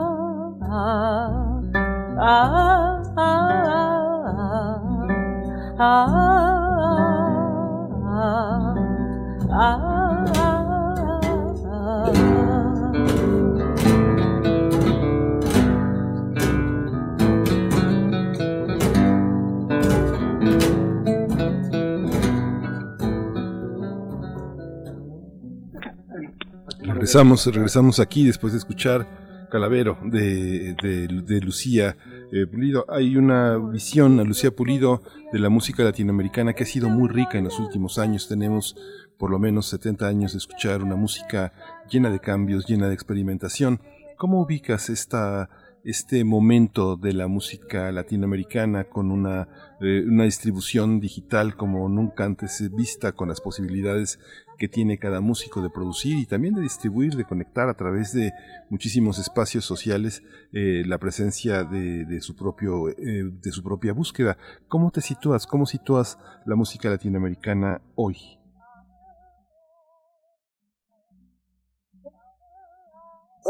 [26.83, 29.20] Regresamos, regresamos aquí después de escuchar
[29.51, 31.97] Calavero de, de, Lucía
[32.33, 32.87] eh, Pulido.
[32.89, 37.37] Hay una visión a Lucía Pulido de la música latinoamericana que ha sido muy rica
[37.37, 38.29] en los últimos años.
[38.29, 38.77] Tenemos
[39.19, 41.53] por lo menos 70 años de escuchar una música
[41.91, 43.81] llena de cambios, llena de experimentación.
[44.17, 49.49] ¿Cómo ubicas este momento de la música latinoamericana con una,
[49.81, 54.19] eh, una distribución digital como nunca antes vista, con las posibilidades
[54.61, 58.31] que tiene cada músico de producir y también de distribuir, de conectar a través de
[58.69, 64.37] muchísimos espacios sociales eh, la presencia de, de su propio, eh, de su propia búsqueda.
[64.69, 65.47] ¿Cómo te sitúas?
[65.47, 68.19] ¿Cómo sitúas la música latinoamericana hoy?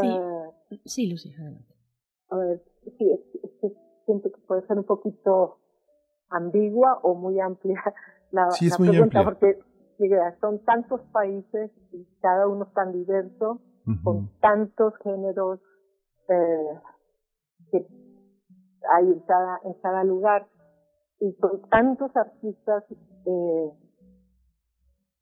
[0.00, 1.34] Sí, sí Lucía,
[2.28, 2.62] A ver,
[2.96, 3.11] sí,
[4.06, 5.58] siento que puede ser un poquito
[6.28, 7.82] ambigua o muy amplia
[8.30, 9.58] la, la pregunta, porque
[10.40, 13.61] son tantos países y cada uno tan diverso,
[14.05, 15.61] con tantos géneros
[16.28, 16.80] eh,
[17.72, 17.86] que
[18.94, 20.46] hay en cada, en cada lugar
[21.18, 22.84] y con tantos artistas
[23.26, 23.70] eh,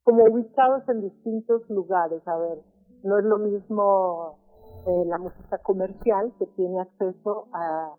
[0.05, 2.27] como ubicados en distintos lugares.
[2.27, 2.59] A ver,
[3.05, 4.39] No es lo mismo
[4.87, 7.95] eh, la música comercial que tiene acceso a,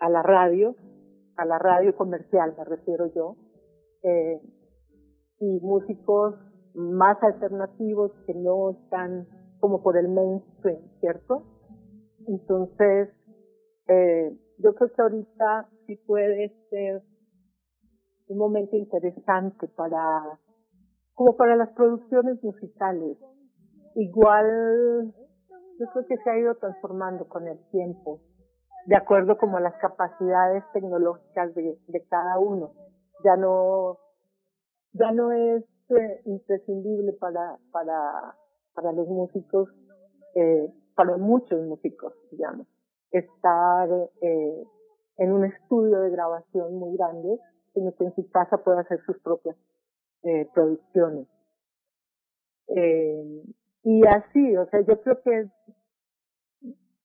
[0.00, 0.74] a la radio,
[1.36, 3.36] a la radio comercial me refiero yo,
[4.02, 4.40] eh,
[5.40, 6.34] y músicos
[6.74, 9.26] más alternativos que no están
[9.60, 11.42] como por el mainstream, ¿cierto?
[12.28, 13.08] Entonces,
[13.88, 17.02] eh, yo creo que ahorita sí puede ser
[18.28, 20.38] un momento interesante para,
[21.14, 23.16] como para las producciones musicales.
[23.94, 25.14] Igual,
[25.78, 28.20] yo creo que se ha ido transformando con el tiempo,
[28.86, 32.72] de acuerdo como a las capacidades tecnológicas de, de cada uno.
[33.24, 33.98] Ya no,
[34.98, 38.36] ya no es eh, imprescindible para, para,
[38.74, 39.68] para los músicos,
[40.34, 42.66] eh, para muchos músicos, digamos,
[43.10, 43.88] estar
[44.20, 44.64] eh,
[45.18, 47.38] en un estudio de grabación muy grande,
[47.74, 49.56] sino que en su casa puede hacer sus propias
[50.22, 51.26] eh, producciones.
[52.68, 53.42] Eh,
[53.84, 55.50] y así, o sea, yo creo que es,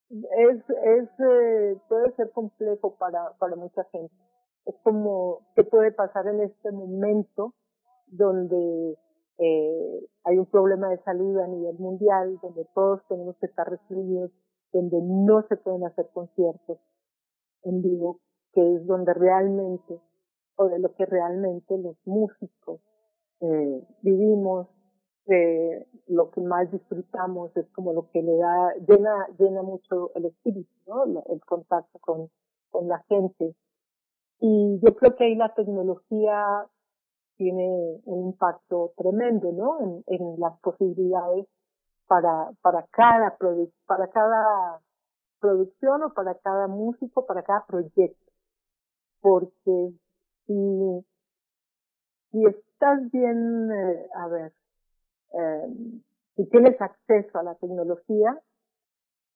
[0.09, 4.13] es eh, puede ser complejo para, para mucha gente.
[4.65, 7.53] Es como qué puede pasar en este momento
[8.11, 8.97] donde
[9.37, 14.31] eh, hay un problema de salud a nivel mundial, donde todos tenemos que estar restringidos,
[14.71, 16.77] donde no se pueden hacer conciertos
[17.63, 18.19] en vivo,
[18.53, 19.99] que es donde realmente,
[20.55, 22.81] o de lo que realmente los músicos
[23.39, 24.67] eh, vivimos,
[25.27, 30.25] eh, lo que más disfrutamos es como lo que le da, llena, llena mucho el
[30.25, 31.23] espíritu, ¿no?
[31.29, 32.29] El contacto con,
[32.69, 33.55] con la gente.
[34.39, 36.67] Y yo creo que ahí la tecnología
[37.37, 39.79] tiene un impacto tremendo, ¿no?
[39.79, 41.47] En, en las posibilidades
[42.07, 43.37] para, para cada
[43.85, 44.81] para cada
[45.39, 48.31] producción o para cada músico, para cada proyecto.
[49.21, 49.93] Porque
[50.45, 51.05] si,
[52.31, 54.53] si estás bien, eh, a ver,
[55.33, 55.73] eh,
[56.35, 58.39] si tienes acceso a la tecnología,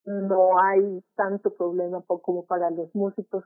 [0.06, 3.44] no hay tanto problema como para los músicos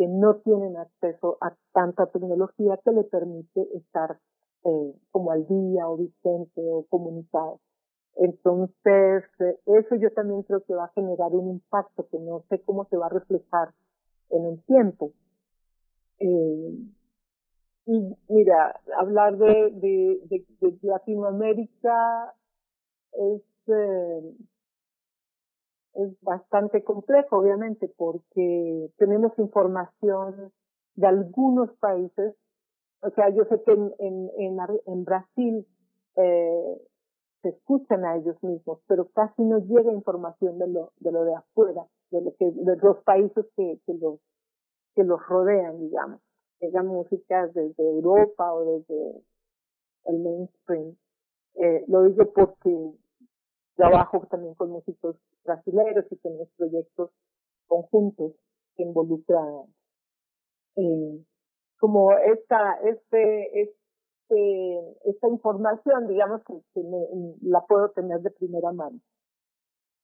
[0.00, 4.18] que no tienen acceso a tanta tecnología que le permite estar
[4.64, 7.60] eh, como al día o vigente o comunicado.
[8.16, 12.62] Entonces, eh, eso yo también creo que va a generar un impacto que no sé
[12.62, 13.74] cómo se va a reflejar
[14.30, 15.12] en el tiempo.
[16.18, 16.78] Eh,
[17.84, 22.34] y mira, hablar de, de, de, de Latinoamérica
[23.12, 24.34] es, eh,
[25.94, 30.52] es bastante complejo, obviamente, porque tenemos información
[30.94, 32.34] de algunos países.
[33.02, 35.66] O sea, yo sé que en, en, en, Brasil
[36.16, 36.82] eh,
[37.42, 41.34] se escuchan a ellos mismos, pero casi no llega información de lo de, lo de
[41.34, 44.20] afuera, de, lo que, de los países que, que, los,
[44.94, 46.20] que los rodean, digamos.
[46.60, 49.22] Llegan músicas desde Europa o desde
[50.04, 50.94] el mainstream.
[51.54, 52.92] Eh, lo digo porque
[53.76, 55.16] trabajo también con músicos
[55.50, 57.10] brasileños y tenemos proyectos
[57.66, 58.32] conjuntos
[58.76, 59.66] que involucran
[60.76, 61.24] eh,
[61.78, 66.54] como esta, este, este, esta información, digamos que,
[67.42, 69.00] la puedo tener de primera mano.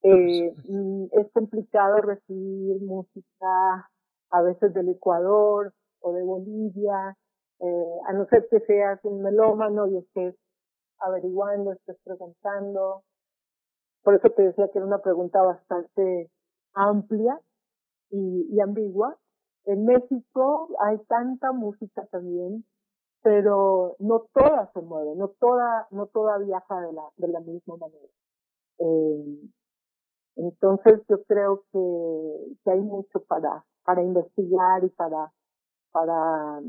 [0.03, 3.89] Eh, mm, es complicado recibir música
[4.29, 7.15] a veces del Ecuador o de Bolivia,
[7.59, 10.35] eh, a no ser que seas un melómano y estés
[10.99, 13.03] averiguando, estés preguntando,
[14.07, 16.31] por eso te decía que era una pregunta bastante
[16.73, 17.41] amplia
[18.09, 19.19] y, ambigua.
[19.65, 22.63] En México hay tanta música también,
[23.21, 27.75] pero no toda se mueve, no toda, no toda viaja de la, de la misma
[27.75, 28.07] manera.
[28.79, 29.49] Eh,
[30.37, 35.33] entonces yo creo que, que hay mucho para, para investigar y para,
[35.91, 36.61] para,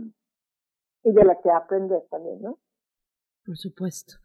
[1.05, 2.59] y de la que aprender también, ¿no?
[3.47, 4.17] Por supuesto.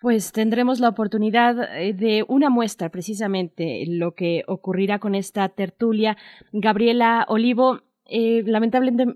[0.00, 6.16] Pues tendremos la oportunidad eh, de una muestra precisamente lo que ocurrirá con esta tertulia.
[6.52, 9.12] Gabriela Olivo, eh, lamentablemente,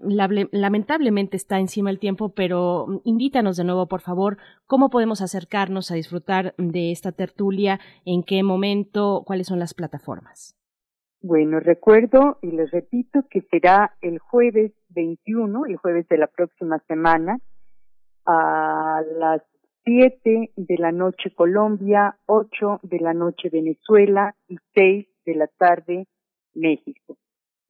[0.51, 5.95] lamentablemente está encima el tiempo, pero invítanos de nuevo, por favor, cómo podemos acercarnos a
[5.95, 10.59] disfrutar de esta tertulia, en qué momento, cuáles son las plataformas.
[11.21, 16.81] Bueno, recuerdo y les repito que será el jueves 21, el jueves de la próxima
[16.89, 17.39] semana,
[18.27, 19.43] a las
[19.85, 26.07] siete de la noche Colombia, ocho de la noche Venezuela y seis de la tarde
[26.55, 27.17] México.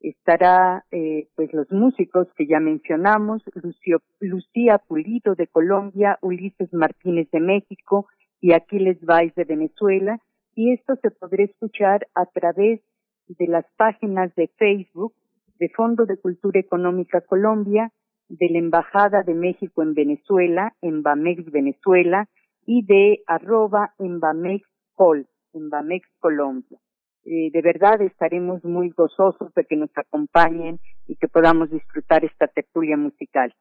[0.00, 7.30] Estará eh, pues los músicos que ya mencionamos, Lucio, Lucía Pulido de Colombia, Ulises Martínez
[7.30, 8.06] de México
[8.40, 10.18] y Aquiles Valls de Venezuela
[10.54, 12.80] y esto se podrá escuchar a través
[13.28, 15.14] de las páginas de Facebook
[15.58, 17.92] de Fondo de Cultura Económica Colombia,
[18.32, 22.28] de la Embajada de México en Venezuela, Embamex Venezuela,
[22.64, 24.66] y de arroba Embamex
[24.96, 25.26] Hall.
[25.54, 26.78] en Bamex, Colombia.
[27.24, 32.46] Eh, de verdad estaremos muy gozosos de que nos acompañen y que podamos disfrutar esta
[32.46, 33.54] tertulia musical.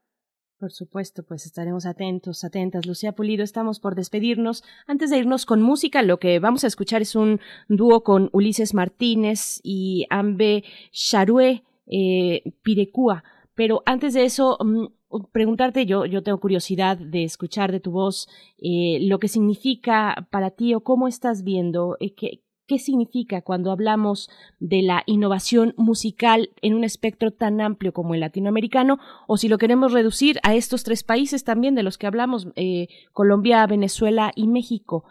[0.57, 2.85] Por supuesto, pues estaremos atentos, atentas.
[2.85, 4.63] Lucía Pulido, estamos por despedirnos.
[4.87, 8.73] Antes de irnos con música, lo que vamos a escuchar es un dúo con Ulises
[8.73, 13.23] Martínez y Ambe Charue eh, Pirecúa.
[13.61, 14.87] Pero antes de eso, mm,
[15.31, 20.49] preguntarte, yo, yo tengo curiosidad de escuchar de tu voz eh, lo que significa para
[20.49, 26.49] ti o cómo estás viendo, eh, qué, qué significa cuando hablamos de la innovación musical
[26.63, 28.97] en un espectro tan amplio como el latinoamericano,
[29.27, 32.87] o si lo queremos reducir a estos tres países también de los que hablamos, eh,
[33.13, 35.03] Colombia, Venezuela y México.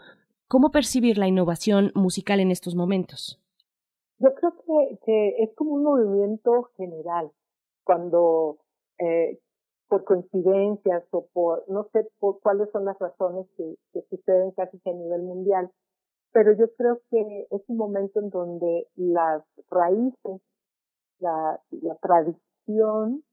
[0.49, 3.41] ¿Cómo percibir la innovación musical en estos momentos?
[4.21, 4.53] Yo creo
[5.05, 7.31] que, es como un movimiento general,
[7.83, 8.57] cuando
[8.99, 9.39] eh,
[9.87, 13.75] por coincidencias o por, no sé por cuáles son las razones que,
[14.09, 15.69] suceden casi a nivel mundial,
[16.31, 20.41] pero yo creo que es un momento en donde las raíces,
[21.19, 23.23] la, la tradición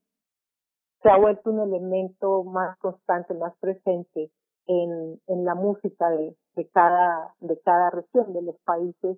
[1.03, 4.31] se ha vuelto un elemento más constante, más presente
[4.67, 9.17] en, en la música de, de cada, de cada región, de los países,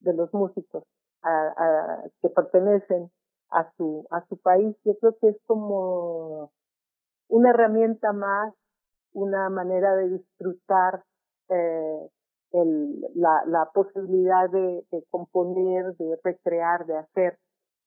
[0.00, 0.84] de los músicos
[1.22, 3.10] a, que pertenecen
[3.50, 4.76] a su, a su país.
[4.84, 6.50] Yo creo que es como
[7.28, 8.54] una herramienta más,
[9.12, 11.04] una manera de disfrutar
[11.48, 12.08] eh,
[12.52, 17.38] el, la, la posibilidad de, de, componer, de recrear, de hacer.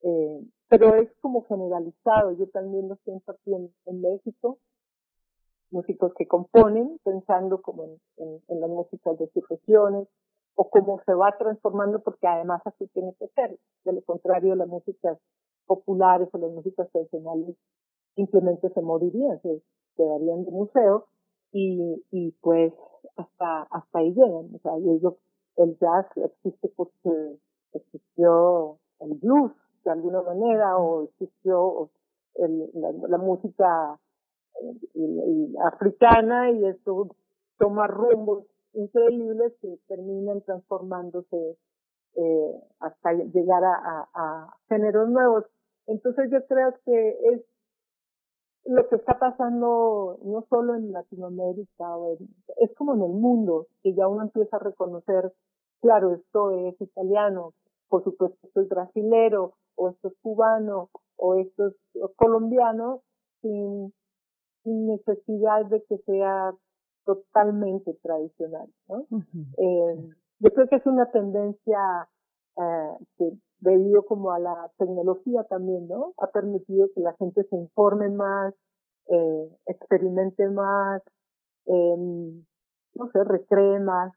[0.04, 2.32] Eh, pero es como generalizado.
[2.34, 4.58] Yo también lo siento aquí en, en México.
[5.72, 10.08] Músicos que componen pensando como en, en, en las músicas de sus regiones
[10.56, 13.58] o cómo se va transformando porque además así tiene que ser.
[13.86, 15.18] De lo contrario, las músicas
[15.66, 17.56] populares o las músicas tradicionales
[18.16, 19.62] simplemente se morirían, se
[19.96, 21.08] quedarían de museo
[21.52, 22.74] y, y pues
[23.16, 24.50] hasta, hasta ahí llegan.
[24.54, 25.18] O sea, yo digo,
[25.58, 27.38] el jazz existe porque
[27.74, 29.52] existió el blues
[29.84, 31.90] de alguna manera o existió
[32.36, 34.00] el, la, música
[34.96, 37.16] eh, africana y esto
[37.60, 41.58] toma rumbos increíbles que terminan transformándose
[42.16, 45.46] eh, hasta llegar a, a géneros nuevos.
[45.88, 47.42] Entonces yo creo que es
[48.66, 51.86] lo que está pasando no solo en Latinoamérica,
[52.62, 55.34] es como en el mundo, que ya uno empieza a reconocer,
[55.82, 57.54] claro, esto es italiano,
[57.90, 61.76] por supuesto esto es brasilero, o esto es cubano, o esto es
[62.16, 63.02] colombiano,
[63.42, 63.94] sin,
[64.64, 66.54] sin necesidad de que sea
[67.06, 68.68] totalmente tradicional.
[68.88, 69.06] ¿no?
[69.58, 70.10] eh,
[70.40, 72.10] yo creo que es una tendencia
[72.58, 76.14] eh, que debido como a la tecnología también, ¿no?
[76.18, 78.54] Ha permitido que la gente se informe más,
[79.08, 81.02] eh, experimente más,
[81.68, 81.96] eh,
[82.96, 84.14] no sé, recree más,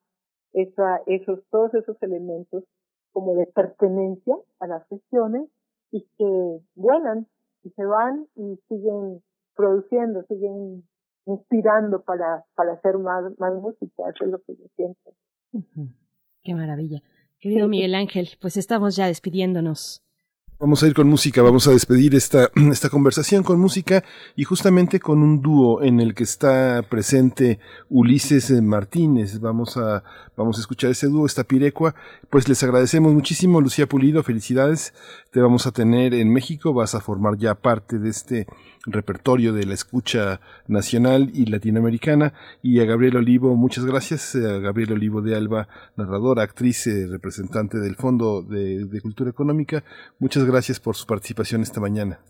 [0.53, 2.65] esa, esos, todos esos elementos
[3.13, 5.49] como de pertenencia a las sesiones
[5.93, 7.27] y que vuelan
[7.63, 9.23] y se van y siguen
[9.55, 10.83] produciendo, siguen
[11.27, 15.15] inspirando para, para hacer más, más música, eso es lo que yo siento.
[16.43, 17.01] Qué maravilla.
[17.39, 20.03] Querido Miguel Ángel, pues estamos ya despidiéndonos.
[20.59, 24.03] Vamos a ir con música, vamos a despedir esta, esta conversación con música
[24.37, 27.59] y justamente con un dúo en el que está presente
[27.91, 29.39] Ulises Martínez.
[29.41, 30.03] Vamos a,
[30.35, 31.95] vamos a escuchar ese dúo, esta pirecua.
[32.31, 34.95] Pues les agradecemos muchísimo, Lucía Pulido, felicidades.
[35.31, 38.47] Te vamos a tener en México, vas a formar ya parte de este
[38.87, 42.33] repertorio de la escucha nacional y latinoamericana.
[42.63, 44.35] Y a Gabriel Olivo, muchas gracias.
[44.37, 49.85] A Gabriel Olivo de Alba, narradora, actriz, eh, representante del Fondo de, Cultura Económica.
[50.19, 52.21] Muchas gracias por su participación esta mañana.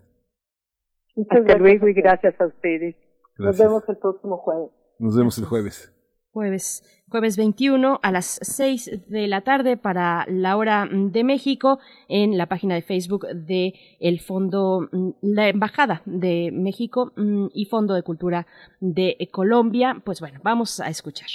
[1.29, 2.95] Hasta luego y gracias a ustedes.
[3.37, 4.69] Nos vemos el próximo jueves.
[4.99, 5.96] Nos vemos el jueves
[6.31, 12.37] jueves, jueves 21 a las 6 de la tarde para la hora de México en
[12.37, 17.93] la página de Facebook de el Fondo, mm, la Embajada de México mm, y Fondo
[17.93, 18.47] de Cultura
[18.79, 20.01] de Colombia.
[20.03, 21.29] Pues bueno, vamos a escuchar.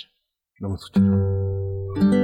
[0.60, 2.21] Vamos a escuchar.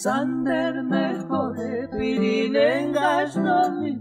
[0.00, 3.99] Sander mejor de pirinengas no mi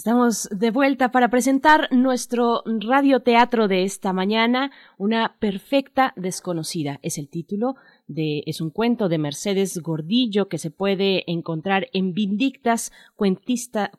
[0.00, 7.00] Estamos de vuelta para presentar nuestro radioteatro de esta mañana, Una perfecta desconocida.
[7.02, 7.76] Es el título
[8.16, 13.90] es un cuento de Mercedes Gordillo que se puede encontrar en Vindictas cuentistas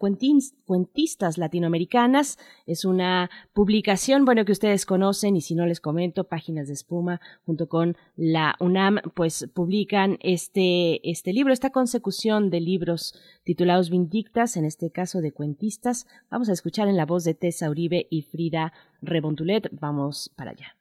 [1.38, 2.38] latinoamericanas.
[2.66, 7.22] Es una publicación, bueno, que ustedes conocen y si no les comento, Páginas de Espuma
[7.46, 14.58] junto con la UNAM, pues publican este, este libro, esta consecución de libros titulados Vindictas,
[14.58, 16.06] en este caso de cuentistas.
[16.30, 19.70] Vamos a escuchar en la voz de Tessa Uribe y Frida Rebontulet.
[19.72, 20.76] Vamos para allá.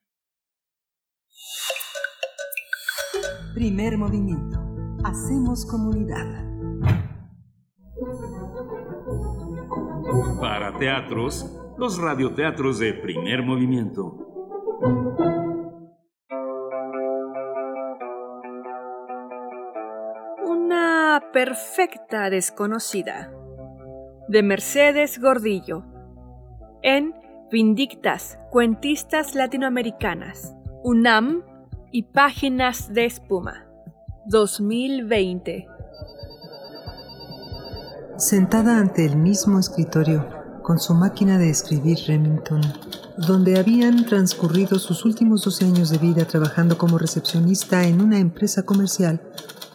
[3.54, 4.60] Primer movimiento.
[5.02, 6.24] Hacemos comunidad.
[10.40, 14.16] Para teatros, los radioteatros de primer movimiento.
[20.46, 23.32] Una perfecta desconocida.
[24.28, 25.82] De Mercedes Gordillo.
[26.82, 27.14] En
[27.50, 30.54] Vindictas, Cuentistas Latinoamericanas.
[30.84, 31.42] UNAM
[31.92, 33.66] y Páginas de Espuma.
[34.26, 35.66] 2020.
[38.16, 40.28] Sentada ante el mismo escritorio,
[40.62, 42.60] con su máquina de escribir Remington,
[43.16, 48.62] donde habían transcurrido sus últimos 12 años de vida trabajando como recepcionista en una empresa
[48.62, 49.20] comercial,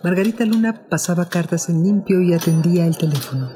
[0.04, 3.50] Margarita Luna pasaba cartas en limpio y atendía el teléfono.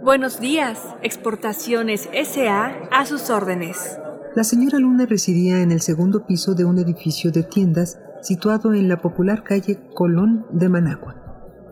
[0.00, 3.98] Buenos días, Exportaciones SA a sus órdenes.
[4.36, 8.88] La señora Luna residía en el segundo piso de un edificio de tiendas situado en
[8.88, 11.16] la popular calle Colón de Managua.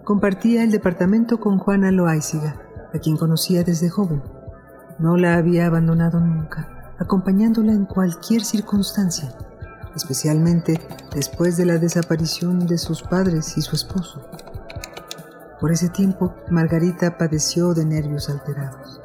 [0.04, 2.56] Compartía el departamento con Juana Loaiziga,
[2.92, 4.22] a quien conocía desde joven.
[4.98, 9.36] No la había abandonado nunca, acompañándola en cualquier circunstancia,
[9.94, 10.80] especialmente
[11.14, 14.22] después de la desaparición de sus padres y su esposo.
[15.60, 19.00] Por ese tiempo, Margarita padeció de nervios alterados.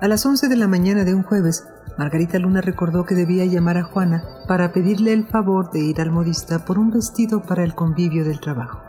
[0.00, 1.64] A las 11 de la mañana de un jueves,
[1.98, 6.10] Margarita Luna recordó que debía llamar a Juana para pedirle el favor de ir al
[6.10, 8.85] modista por un vestido para el convivio del trabajo.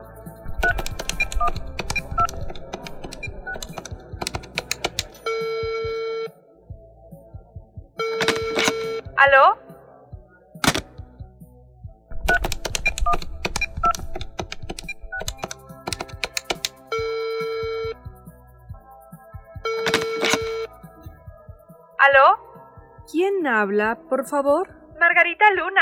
[23.47, 24.67] ¿Quién habla, por favor?
[24.99, 25.79] Margarita Luna.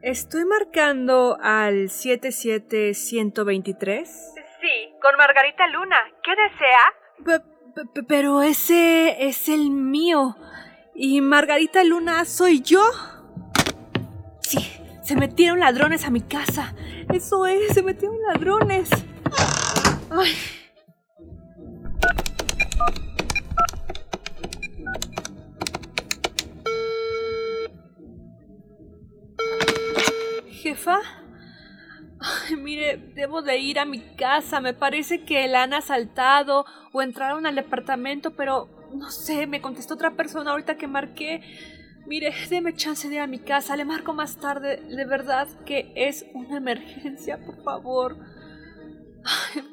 [0.00, 4.34] Estoy marcando al 77123.
[4.60, 5.96] Sí, con Margarita Luna.
[6.22, 6.92] ¿Qué desea?
[8.06, 10.36] pero ese es el mío.
[10.94, 12.84] ¿Y Margarita Luna soy yo?
[14.40, 14.60] Sí,
[15.02, 16.76] se metieron ladrones a mi casa.
[17.12, 18.88] Eso es, se metieron ladrones.
[20.12, 20.32] Ay.
[30.64, 30.98] Jefa,
[32.58, 34.60] mire, debo de ir a mi casa.
[34.60, 39.92] Me parece que la han asaltado o entraron al departamento, pero no sé, me contestó
[39.92, 41.42] otra persona ahorita que marqué.
[42.06, 43.76] Mire, déme chance de ir a mi casa.
[43.76, 44.78] Le marco más tarde.
[44.88, 48.16] De verdad que es una emergencia, por favor.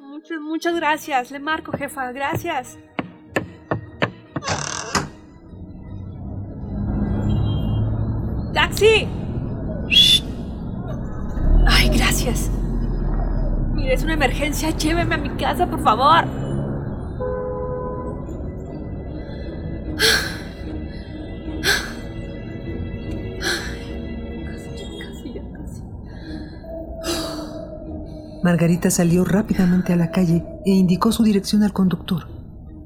[0.02, 1.32] Muchas, muchas gracias.
[1.32, 2.12] Le marco, jefa.
[2.12, 2.78] Gracias.
[8.54, 9.21] ¡Taxi!
[11.68, 12.50] Ay, gracias.
[13.74, 14.70] Mire, es una emergencia.
[14.72, 16.26] Lléveme a mi casa, por favor.
[28.44, 32.28] Margarita salió rápidamente a la calle e indicó su dirección al conductor.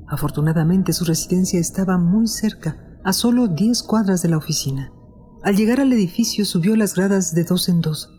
[0.07, 4.91] Afortunadamente su residencia estaba muy cerca, a solo 10 cuadras de la oficina.
[5.43, 8.14] Al llegar al edificio subió las gradas de dos en dos.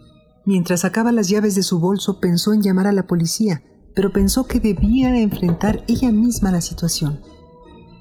[0.47, 3.65] Mientras sacaba las llaves de su bolso pensó en llamar a la policía,
[3.97, 7.21] pero pensó que debía enfrentar ella misma la situación.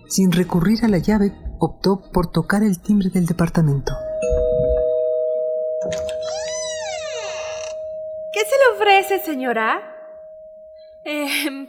[0.08, 3.94] Sin recurrir a la llave, optó por tocar el timbre del departamento.
[8.32, 9.82] ¿Qué se le ofrece, señora?
[11.04, 11.68] Eh,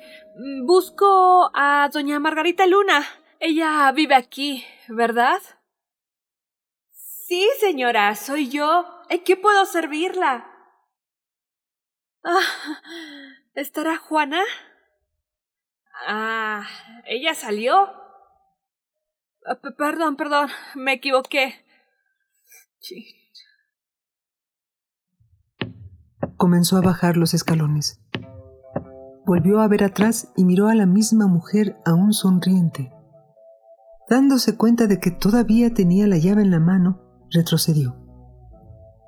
[0.67, 3.03] busco a doña Margarita Luna.
[3.41, 5.41] Ella vive aquí, ¿verdad?
[6.91, 8.85] Sí, señora, soy yo.
[9.09, 10.53] ¿En qué puedo servirla?
[13.55, 14.41] ¿Estará Juana?
[16.07, 16.67] Ah,
[17.07, 17.75] ¿ella salió?
[19.47, 21.55] Ah, perdón, perdón, me equivoqué.
[26.37, 28.01] Comenzó a bajar los escalones.
[29.25, 32.93] Volvió a ver atrás y miró a la misma mujer aún sonriente.
[34.09, 37.97] Dándose cuenta de que todavía tenía la llave en la mano, retrocedió.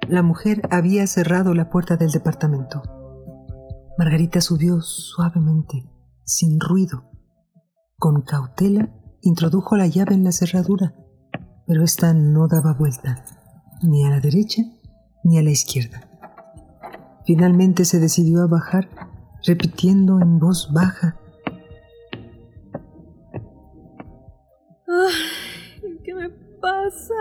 [0.09, 2.98] La mujer había cerrado la puerta del departamento.
[3.99, 5.85] Margarita subió suavemente,
[6.25, 7.11] sin ruido.
[7.99, 8.89] Con cautela,
[9.23, 10.95] introdujo la llave en la cerradura,
[11.67, 13.25] pero ésta no daba vuelta,
[13.83, 14.63] ni a la derecha
[15.25, 16.09] ni a la izquierda.
[17.27, 18.89] Finalmente se decidió a bajar,
[19.45, 21.17] repitiendo en voz baja.
[24.87, 26.31] Ay, ¿Qué me
[26.61, 27.15] pasa?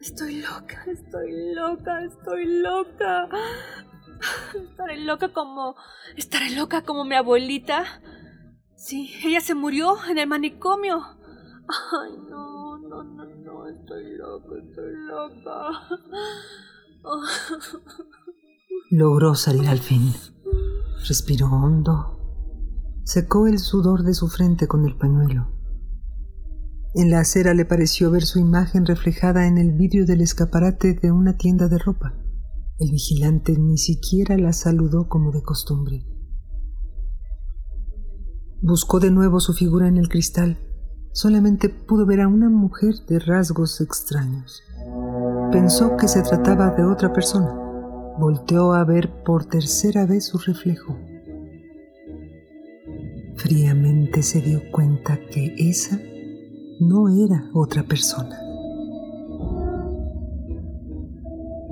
[0.00, 3.28] Estoy loca, estoy loca, estoy loca.
[4.54, 5.76] Estaré loca como...
[6.16, 7.84] Estaré loca como mi abuelita.
[8.76, 11.00] Sí, ella se murió en el manicomio.
[11.68, 15.70] Ay, no, no, no, no, estoy loca, estoy loca.
[18.90, 20.12] Logró salir al fin.
[21.06, 22.16] Respiró hondo.
[23.04, 25.48] Secó el sudor de su frente con el pañuelo.
[26.94, 31.12] En la acera le pareció ver su imagen reflejada en el vidrio del escaparate de
[31.12, 32.14] una tienda de ropa.
[32.80, 36.04] El vigilante ni siquiera la saludó como de costumbre.
[38.60, 40.58] Buscó de nuevo su figura en el cristal.
[41.12, 44.62] Solamente pudo ver a una mujer de rasgos extraños.
[45.52, 47.70] Pensó que se trataba de otra persona
[48.20, 50.96] volteó a ver por tercera vez su reflejo.
[53.36, 55.98] Fríamente se dio cuenta que esa
[56.78, 58.38] no era otra persona.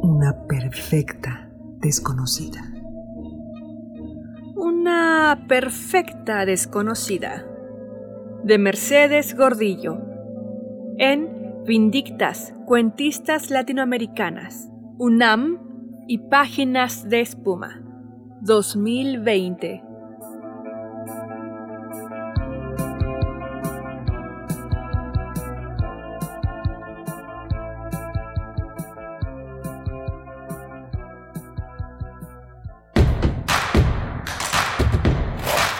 [0.02, 2.72] Una perfecta desconocida.
[4.54, 7.44] Una perfecta desconocida.
[8.44, 9.98] De Mercedes Gordillo.
[10.98, 14.68] En Vindictas, Cuentistas Latinoamericanas.
[14.98, 15.58] UNAM
[16.06, 17.82] y Páginas de Espuma
[18.42, 19.87] 2020.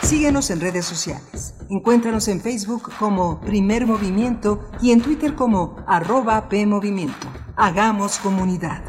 [0.08, 1.52] Síguenos en redes sociales.
[1.68, 7.30] Encuéntranos en Facebook como Primer Movimiento y en Twitter como arroba PMovimiento.
[7.56, 8.82] Hagamos comunidad.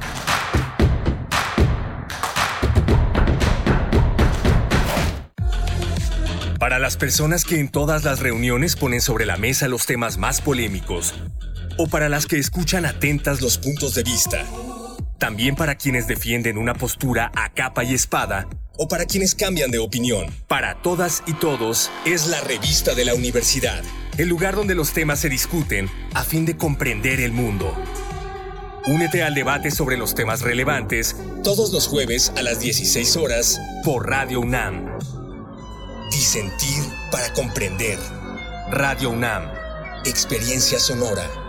[6.57, 10.39] Para las personas que en todas las reuniones ponen sobre la mesa los temas más
[10.39, 11.13] polémicos,
[11.77, 14.45] o para las que escuchan atentas los puntos de vista,
[15.17, 18.47] también para quienes defienden una postura a capa y espada,
[18.79, 20.33] o para quienes cambian de opinión.
[20.47, 23.83] Para todas y todos es la revista de la universidad,
[24.17, 27.75] el lugar donde los temas se discuten a fin de comprender el mundo.
[28.87, 34.09] Únete al debate sobre los temas relevantes todos los jueves a las 16 horas por
[34.09, 34.97] Radio UNAM.
[36.11, 37.99] Disentir para comprender.
[38.71, 39.43] Radio UNAM.
[40.05, 41.48] Experiencia sonora.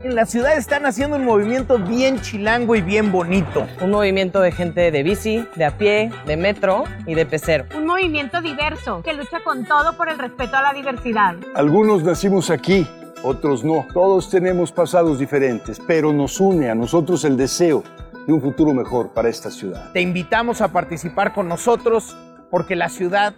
[0.00, 3.66] en la ciudad están haciendo un movimiento bien chilango y bien bonito.
[3.80, 7.64] Un movimiento de gente de bici, de a pie, de metro y de pecero.
[7.76, 11.34] Un movimiento diverso que lucha con todo por el respeto a la diversidad.
[11.54, 12.86] Algunos nacimos aquí,
[13.22, 13.86] otros no.
[13.92, 17.82] Todos tenemos pasados diferentes, pero nos une a nosotros el deseo
[18.26, 19.92] de un futuro mejor para esta ciudad.
[19.92, 22.16] Te invitamos a participar con nosotros
[22.50, 23.34] porque la ciudad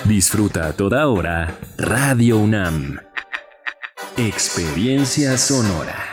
[0.05, 2.99] Disfruta a toda hora Radio UNAM.
[4.15, 6.12] Experiencia sonora.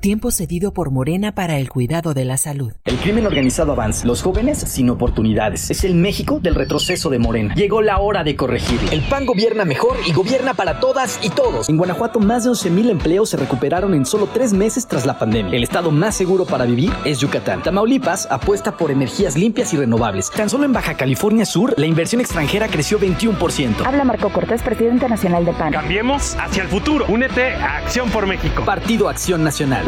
[0.00, 2.72] Tiempo cedido por Morena para el cuidado de la salud.
[2.84, 5.72] El crimen organizado avanza, los jóvenes sin oportunidades.
[5.72, 7.52] Es el México del retroceso de Morena.
[7.56, 8.92] Llegó la hora de corregirlo.
[8.92, 11.68] El PAN gobierna mejor y gobierna para todas y todos.
[11.68, 15.56] En Guanajuato, más de 11.000 empleos se recuperaron en solo tres meses tras la pandemia.
[15.56, 17.64] El estado más seguro para vivir es Yucatán.
[17.64, 20.30] Tamaulipas apuesta por energías limpias y renovables.
[20.30, 23.84] Tan solo en Baja California Sur, la inversión extranjera creció 21%.
[23.84, 25.72] Habla Marco Cortés, presidente nacional del PAN.
[25.72, 27.04] Cambiemos hacia el futuro.
[27.08, 28.64] Únete a Acción por México.
[28.64, 29.87] Partido Acción Nacional.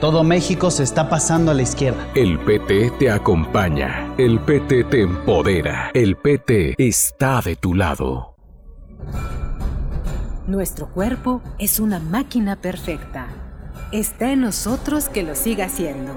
[0.00, 2.06] Todo México se está pasando a la izquierda.
[2.14, 4.14] El PT te acompaña.
[4.16, 5.90] El PT te empodera.
[5.92, 8.36] El PT está de tu lado.
[10.46, 13.26] Nuestro cuerpo es una máquina perfecta.
[13.90, 16.12] Está en nosotros que lo siga siendo.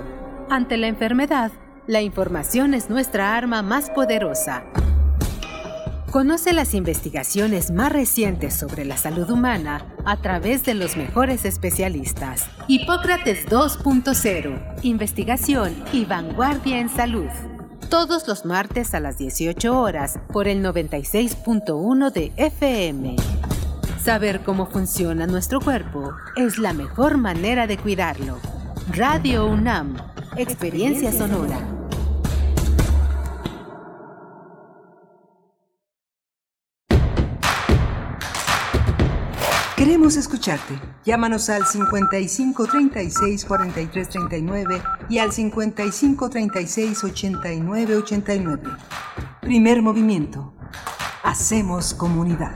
[0.47, 1.51] Ante la enfermedad,
[1.87, 4.63] la información es nuestra arma más poderosa.
[6.11, 12.49] Conoce las investigaciones más recientes sobre la salud humana a través de los mejores especialistas.
[12.67, 14.83] Hipócrates 2.0.
[14.83, 17.29] Investigación y vanguardia en salud.
[17.89, 23.15] Todos los martes a las 18 horas por el 96.1 de FM.
[24.03, 28.37] Saber cómo funciona nuestro cuerpo es la mejor manera de cuidarlo.
[28.89, 29.95] Radio UNAM.
[30.35, 31.80] Experiencia sonora.
[39.91, 40.79] Queremos escucharte.
[41.03, 48.63] Llámanos al 55 36 43 39 y al 55 36 89 89.
[49.41, 50.53] Primer movimiento.
[51.23, 52.53] Hacemos comunidad.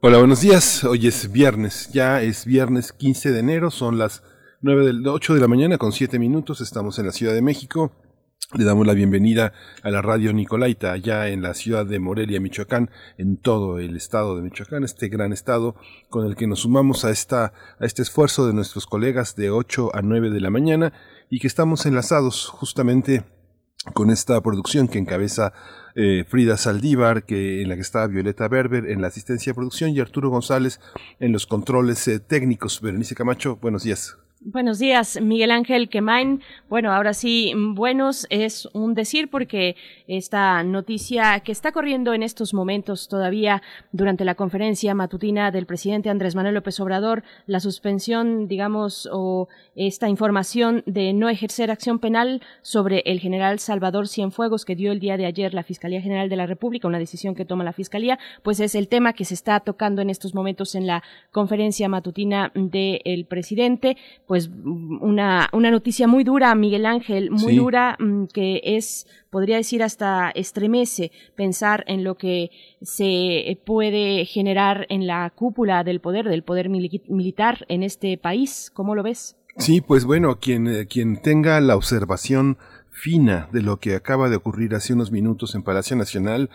[0.00, 0.84] Hola, buenos días.
[0.84, 1.90] Hoy es viernes.
[1.92, 3.70] Ya es viernes 15 de enero.
[3.70, 4.22] Son las
[4.62, 6.62] 9 del 8 de la mañana con 7 minutos.
[6.62, 7.92] Estamos en la Ciudad de México.
[8.52, 9.52] Le damos la bienvenida
[9.84, 14.34] a la radio Nicolaita, allá en la ciudad de Morelia, Michoacán, en todo el estado
[14.34, 15.76] de Michoacán, este gran estado
[16.08, 19.94] con el que nos sumamos a, esta, a este esfuerzo de nuestros colegas de 8
[19.94, 20.92] a 9 de la mañana
[21.30, 23.22] y que estamos enlazados justamente
[23.94, 25.52] con esta producción que encabeza
[25.94, 29.90] eh, Frida Saldívar, que, en la que está Violeta Berber en la asistencia de producción
[29.90, 30.80] y Arturo González
[31.20, 32.80] en los controles eh, técnicos.
[32.80, 34.16] Berenice Camacho, buenos días.
[34.42, 36.40] Buenos días, Miguel Ángel Quemain.
[36.70, 39.76] Bueno, ahora sí, buenos es un decir porque
[40.06, 43.60] esta noticia que está corriendo en estos momentos todavía
[43.92, 50.08] durante la conferencia matutina del presidente Andrés Manuel López Obrador, la suspensión, digamos, o esta
[50.08, 55.18] información de no ejercer acción penal sobre el general Salvador Cienfuegos que dio el día
[55.18, 58.58] de ayer la Fiscalía General de la República, una decisión que toma la Fiscalía, pues
[58.60, 63.26] es el tema que se está tocando en estos momentos en la conferencia matutina del
[63.26, 63.98] presidente
[64.30, 69.82] pues una, una noticia muy dura, Miguel Ángel, muy dura, mm, que es, podría decir,
[69.82, 76.44] hasta estremece pensar en lo que se puede generar en la cúpula del poder, del
[76.44, 78.70] poder militar en este país.
[78.72, 79.34] ¿Cómo lo ves?
[79.56, 82.56] Sí, pues bueno, quien, eh, quien tenga la observación
[82.92, 86.50] fina de lo que acaba de ocurrir hace unos minutos en Palacio Nacional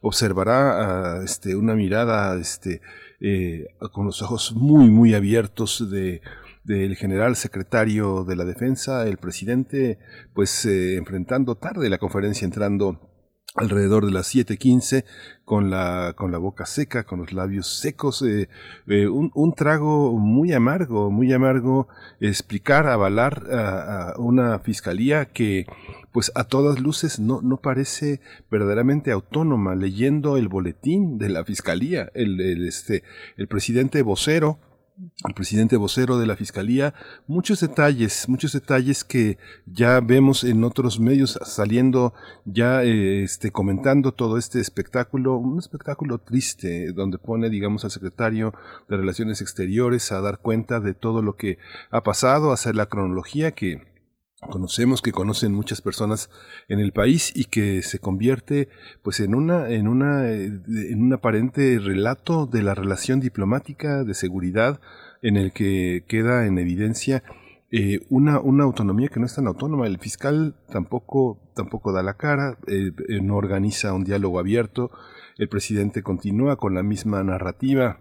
[0.00, 2.80] observará ah, este, una mirada este,
[3.20, 6.22] eh, con los ojos muy, muy abiertos de
[6.70, 9.98] del general secretario de la defensa, el presidente,
[10.34, 13.10] pues eh, enfrentando tarde la conferencia, entrando
[13.56, 15.04] alrededor de las 7.15
[15.44, 18.48] con la, con la boca seca, con los labios secos, eh,
[18.86, 21.88] eh, un, un, trago muy amargo, muy amargo,
[22.20, 25.66] explicar, avalar a, una fiscalía que
[26.12, 32.12] pues a todas luces no, no parece verdaderamente autónoma, leyendo el boletín de la fiscalía,
[32.14, 33.02] el, el este,
[33.36, 34.60] el presidente vocero,
[35.22, 36.94] al presidente vocero de la Fiscalía,
[37.26, 44.12] muchos detalles, muchos detalles que ya vemos en otros medios saliendo, ya eh, este, comentando
[44.12, 48.54] todo este espectáculo, un espectáculo triste, donde pone, digamos, al secretario
[48.88, 51.58] de Relaciones Exteriores a dar cuenta de todo lo que
[51.90, 53.89] ha pasado, hacer la cronología que
[54.48, 56.30] conocemos que conocen muchas personas
[56.68, 58.68] en el país y que se convierte
[59.02, 64.80] pues en una en una en un aparente relato de la relación diplomática de seguridad
[65.22, 67.22] en el que queda en evidencia
[67.72, 69.86] eh, una, una autonomía que no es tan autónoma.
[69.86, 74.90] El fiscal tampoco, tampoco da la cara, eh, eh, no organiza un diálogo abierto,
[75.38, 78.00] el presidente continúa con la misma narrativa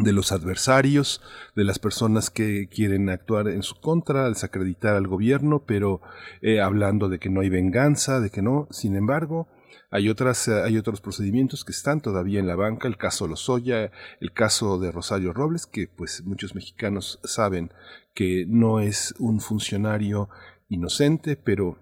[0.00, 1.20] de los adversarios,
[1.54, 6.00] de las personas que quieren actuar en su contra, desacreditar al gobierno, pero
[6.40, 8.68] eh, hablando de que no hay venganza, de que no.
[8.70, 9.48] Sin embargo,
[9.90, 13.90] hay otras, hay otros procedimientos que están todavía en la banca, el caso Lozoya,
[14.20, 17.70] el caso de Rosario Robles, que pues muchos mexicanos saben
[18.14, 20.30] que no es un funcionario
[20.70, 21.78] inocente, pero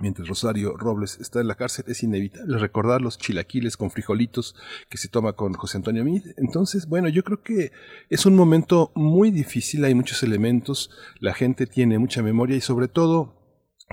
[0.00, 4.54] Mientras Rosario Robles está en la cárcel, es inevitable recordar los chilaquiles con frijolitos
[4.88, 6.22] que se toma con José Antonio Mid.
[6.36, 7.72] Entonces, bueno, yo creo que
[8.08, 10.90] es un momento muy difícil, hay muchos elementos,
[11.20, 13.38] la gente tiene mucha memoria y sobre todo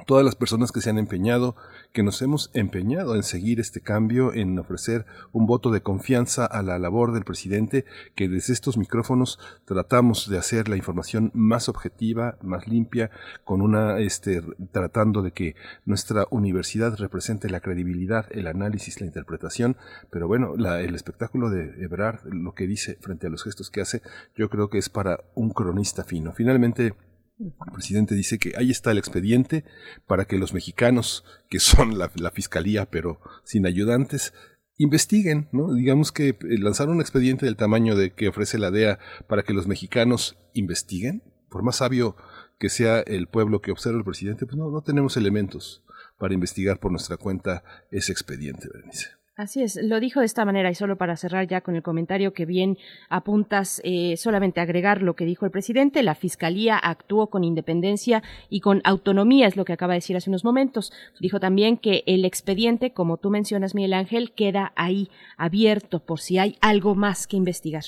[0.05, 1.55] todas las personas que se han empeñado,
[1.95, 6.61] que nos hemos empeñado en seguir este cambio, en ofrecer un voto de confianza a
[6.61, 7.85] la labor del presidente,
[8.15, 13.11] que desde estos micrófonos tratamos de hacer la información más objetiva, más limpia,
[13.45, 14.43] con una, este,
[14.73, 19.77] tratando de que nuestra universidad represente la credibilidad, el análisis, la interpretación,
[20.11, 24.01] pero bueno, el espectáculo de Ebrard, lo que dice frente a los gestos que hace,
[24.35, 26.33] yo creo que es para un cronista fino.
[26.33, 26.93] Finalmente,
[27.39, 29.65] el presidente dice que ahí está el expediente
[30.07, 34.33] para que los mexicanos, que son la, fiscalía pero sin ayudantes,
[34.77, 35.73] investiguen, ¿no?
[35.73, 39.53] Digamos que eh, lanzar un expediente del tamaño de que ofrece la DEA para que
[39.53, 42.15] los mexicanos investiguen, por más sabio
[42.59, 45.83] que sea el pueblo que observa el presidente, pues no, no tenemos elementos
[46.17, 49.09] para investigar por nuestra cuenta ese expediente, Berenice.
[49.37, 52.31] Así es, lo dijo de esta manera y solo para cerrar ya con el comentario
[52.31, 52.77] que bien
[53.09, 58.61] apuntas, eh, solamente agregar lo que dijo el presidente, la Fiscalía actuó con independencia y
[58.61, 60.93] con autonomía, es lo que acaba de decir hace unos momentos.
[61.19, 66.37] Dijo también que el expediente, como tú mencionas, Miguel Ángel, queda ahí abierto por si
[66.37, 67.83] hay algo más que investigar.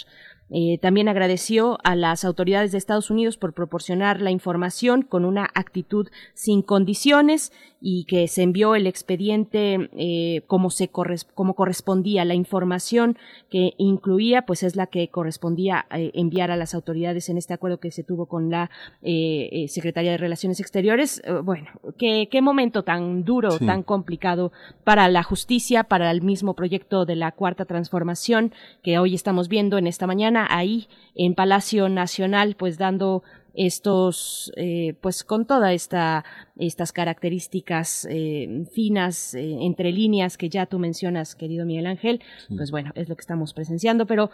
[0.49, 5.49] Eh, también agradeció a las autoridades de Estados Unidos por proporcionar la información con una
[5.53, 12.23] actitud sin condiciones y que se envió el expediente eh, como se como correspondía.
[12.25, 13.17] La información
[13.49, 17.79] que incluía pues es la que correspondía eh, enviar a las autoridades en este acuerdo
[17.79, 18.71] que se tuvo con la
[19.67, 21.21] Secretaría de Relaciones Exteriores.
[21.43, 21.67] Bueno
[21.97, 24.51] qué, qué momento tan duro tan complicado
[24.83, 29.77] para la justicia para el mismo proyecto de la cuarta transformación que hoy estamos viendo
[29.77, 33.23] en esta mañana ahí en Palacio Nacional, pues dando
[33.57, 36.23] estos, eh, pues con toda esta,
[36.57, 42.21] estas características eh, finas, eh, entre líneas que ya tú mencionas, querido Miguel Ángel,
[42.55, 44.29] pues bueno, es lo que estamos presenciando, pero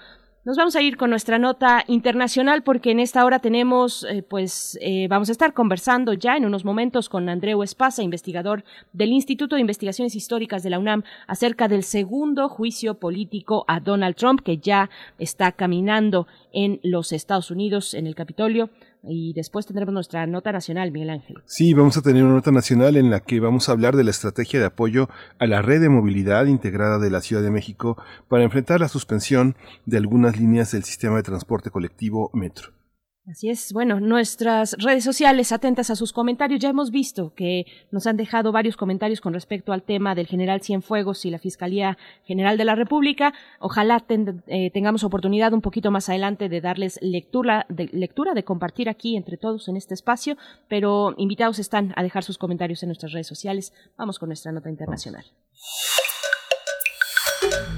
[0.46, 4.78] nos vamos a ir con nuestra nota internacional porque en esta hora tenemos, eh, pues,
[4.82, 9.56] eh, vamos a estar conversando ya en unos momentos con Andreu Espasa, investigador del Instituto
[9.56, 14.58] de Investigaciones Históricas de la UNAM, acerca del segundo juicio político a Donald Trump que
[14.58, 18.70] ya está caminando en los Estados Unidos, en el Capitolio
[19.04, 21.38] y después tendremos nuestra nota nacional, Miguel Ángel.
[21.46, 24.12] Sí, vamos a tener una nota nacional en la que vamos a hablar de la
[24.12, 27.98] estrategia de apoyo a la red de movilidad integrada de la Ciudad de México
[28.28, 32.72] para enfrentar la suspensión de algunas líneas del sistema de transporte colectivo Metro.
[33.26, 36.60] Así es, bueno, nuestras redes sociales atentas a sus comentarios.
[36.60, 40.62] Ya hemos visto que nos han dejado varios comentarios con respecto al tema del general
[40.62, 43.34] Cienfuegos y la Fiscalía General de la República.
[43.60, 48.90] Ojalá eh, tengamos oportunidad un poquito más adelante de darles lectura de, lectura, de compartir
[48.90, 50.36] aquí entre todos en este espacio,
[50.68, 53.72] pero invitados están a dejar sus comentarios en nuestras redes sociales.
[53.98, 55.24] Vamos con nuestra nota internacional.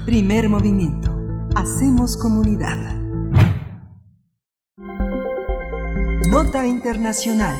[0.04, 1.16] Primer movimiento.
[1.54, 3.06] Hacemos comunidad.
[6.28, 7.56] Nota Internacional.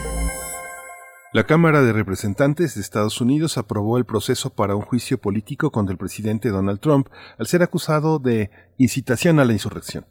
[1.33, 5.93] La Cámara de Representantes de Estados Unidos aprobó el proceso para un juicio político contra
[5.93, 7.09] el presidente Donald Trump
[7.39, 10.05] al ser acusado de incitación a la insurrección.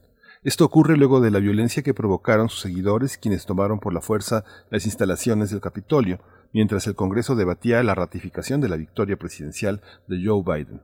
[0.44, 4.46] Esto ocurre luego de la violencia que provocaron sus seguidores quienes tomaron por la fuerza
[4.70, 6.20] las instalaciones del Capitolio,
[6.54, 10.82] mientras el Congreso debatía la ratificación de la victoria presidencial de Joe Biden.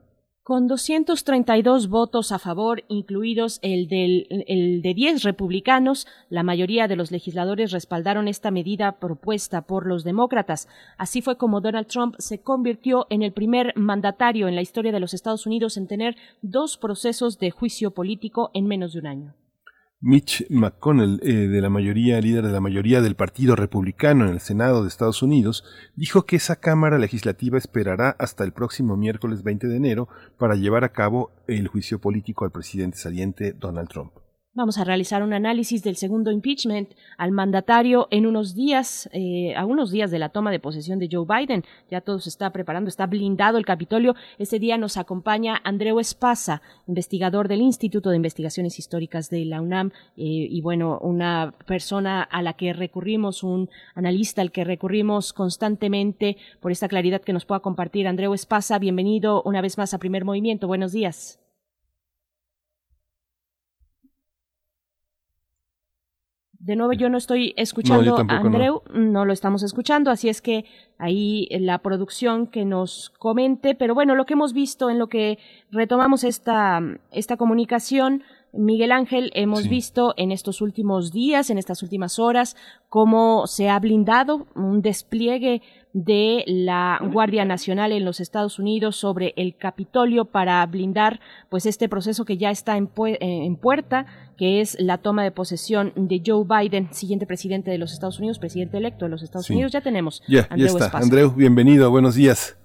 [0.52, 6.98] Con 232 votos a favor, incluidos el, del, el de 10 republicanos, la mayoría de
[6.98, 10.68] los legisladores respaldaron esta medida propuesta por los demócratas.
[10.98, 15.00] Así fue como Donald Trump se convirtió en el primer mandatario en la historia de
[15.00, 19.41] los Estados Unidos en tener dos procesos de juicio político en menos de un año.
[20.04, 24.40] Mitch McConnell, eh, de la mayoría, líder de la mayoría del Partido Republicano en el
[24.40, 25.64] Senado de Estados Unidos,
[25.96, 30.84] dijo que esa Cámara Legislativa esperará hasta el próximo miércoles 20 de enero para llevar
[30.86, 34.12] a cabo el juicio político al presidente saliente Donald Trump.
[34.54, 39.66] Vamos a realizar un análisis del segundo impeachment al mandatario en unos días, eh, a
[39.66, 41.64] unos días de la toma de posesión de Joe Biden.
[41.90, 44.14] Ya todo se está preparando, está blindado el Capitolio.
[44.40, 49.92] Este día nos acompaña Andreu Espasa, investigador del Instituto de Investigaciones Históricas de la UNAM
[50.18, 56.36] eh, y bueno, una persona a la que recurrimos, un analista al que recurrimos constantemente
[56.60, 58.06] por esta claridad que nos pueda compartir.
[58.06, 60.68] Andreu Espasa, bienvenido una vez más a Primer Movimiento.
[60.68, 61.41] Buenos días.
[66.64, 69.26] De nuevo, yo no estoy escuchando a Andreu, no.
[69.26, 70.66] lo estamos escuchando, así es que
[71.00, 75.40] ahí la producción que nos comente, pero bueno, lo que hemos visto en lo que
[75.72, 76.80] retomamos esta,
[77.12, 78.22] esta comunicación,
[78.54, 82.56] Miguel Ángel, hemos visto en estos últimos días, en estas últimas horas,
[82.90, 85.64] cómo se ha blindado un despliegue
[85.94, 91.20] de la Guardia Nacional en los Estados Unidos sobre el Capitolio para blindar
[91.50, 92.90] pues este proceso que ya está en,
[93.20, 94.06] en puerta
[94.38, 98.40] que es la toma de posesión de Joe Biden, siguiente presidente de los Estados Unidos,
[98.40, 99.72] presidente electo de los Estados Unidos.
[99.72, 100.24] Ya tenemos.
[100.28, 100.98] Ya, ya está.
[100.98, 102.58] Andreu, bienvenido, buenos días.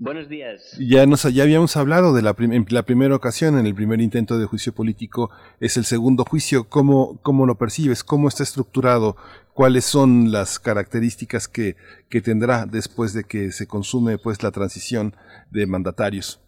[0.00, 0.76] Buenos días.
[0.78, 4.38] Ya nos ya habíamos hablado de la, en la primera ocasión, en el primer intento
[4.38, 6.68] de juicio político, es el segundo juicio.
[6.68, 8.04] ¿Cómo, cómo lo percibes?
[8.04, 9.16] ¿Cómo está estructurado?
[9.54, 11.74] ¿Cuáles son las características que,
[12.08, 15.16] que tendrá después de que se consume pues la transición
[15.50, 16.40] de mandatarios?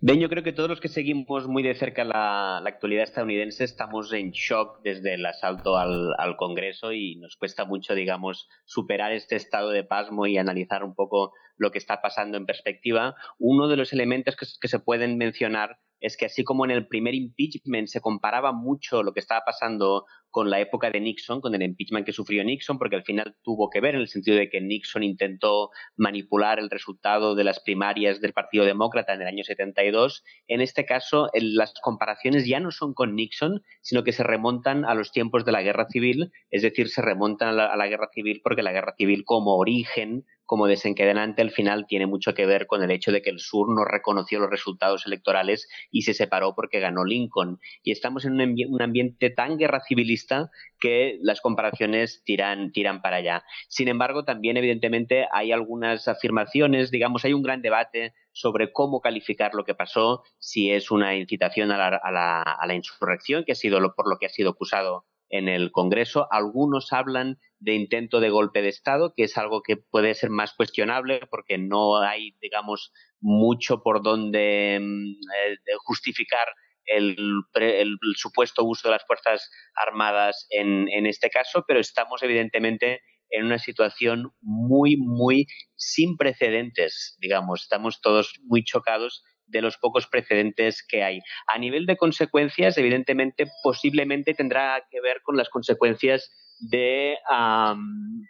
[0.00, 4.12] Bien, yo creo que todos los que seguimos muy de cerca la, actualidad estadounidense estamos
[4.12, 9.70] en shock desde el asalto al, Congreso y nos cuesta mucho, digamos, superar este estado
[9.70, 13.14] de pasmo y analizar un poco lo que está pasando en perspectiva.
[13.38, 17.14] Uno de los elementos que, se pueden mencionar es que así como en el primer
[17.14, 21.62] impeachment se comparaba mucho lo que estaba pasando con la época de Nixon, con el
[21.62, 24.60] impeachment que sufrió Nixon, porque al final tuvo que ver en el sentido de que
[24.60, 30.24] Nixon intentó manipular el resultado de las primarias del Partido Demócrata en el año 72.
[30.48, 34.94] En este caso, las comparaciones ya no son con Nixon, sino que se remontan a
[34.94, 38.08] los tiempos de la Guerra Civil, es decir, se remontan a la, a la Guerra
[38.12, 42.66] Civil porque la Guerra Civil como origen como desencadenante al final tiene mucho que ver
[42.66, 46.54] con el hecho de que el sur no reconoció los resultados electorales y se separó
[46.54, 47.58] porque ganó Lincoln.
[47.82, 53.44] Y estamos en un, ambiente tan guerra civilista que las comparaciones tiran, tiran para allá.
[53.68, 59.54] Sin embargo, también evidentemente hay algunas afirmaciones, digamos, hay un gran debate sobre cómo calificar
[59.54, 63.52] lo que pasó, si es una incitación a la, a la, a la insurrección, que
[63.52, 66.28] ha sido lo, por lo que ha sido acusado en el Congreso.
[66.30, 70.52] Algunos hablan de intento de golpe de Estado, que es algo que puede ser más
[70.52, 76.48] cuestionable porque no hay, digamos, mucho por donde mm, eh, justificar
[76.84, 77.16] el,
[77.54, 83.46] el, supuesto uso de las Fuerzas Armadas en, en este caso, pero estamos evidentemente en
[83.46, 87.62] una situación muy, muy sin precedentes, digamos.
[87.62, 89.22] Estamos todos muy chocados
[89.52, 91.20] de los pocos precedentes que hay.
[91.46, 97.16] A nivel de consecuencias, evidentemente, posiblemente tendrá que ver con las consecuencias de,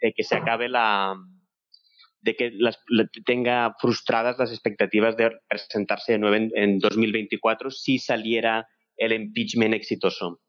[0.01, 1.15] de que se acabe la
[2.21, 2.51] de que
[3.25, 10.39] tenga frustradas las expectativas de presentarse de nuevo en 2024 si saliera el impeachment exitoso.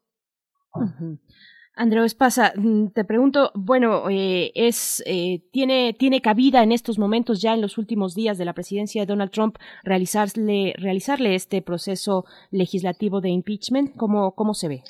[1.75, 7.41] Andreu Espasa, mm, te pregunto, bueno, eh, es eh, tiene tiene cabida en estos momentos
[7.41, 12.25] ya en los últimos días de la presidencia de Donald Trump realizarle realizarle este proceso
[12.49, 14.83] legislativo de impeachment, ¿cómo cómo se ve?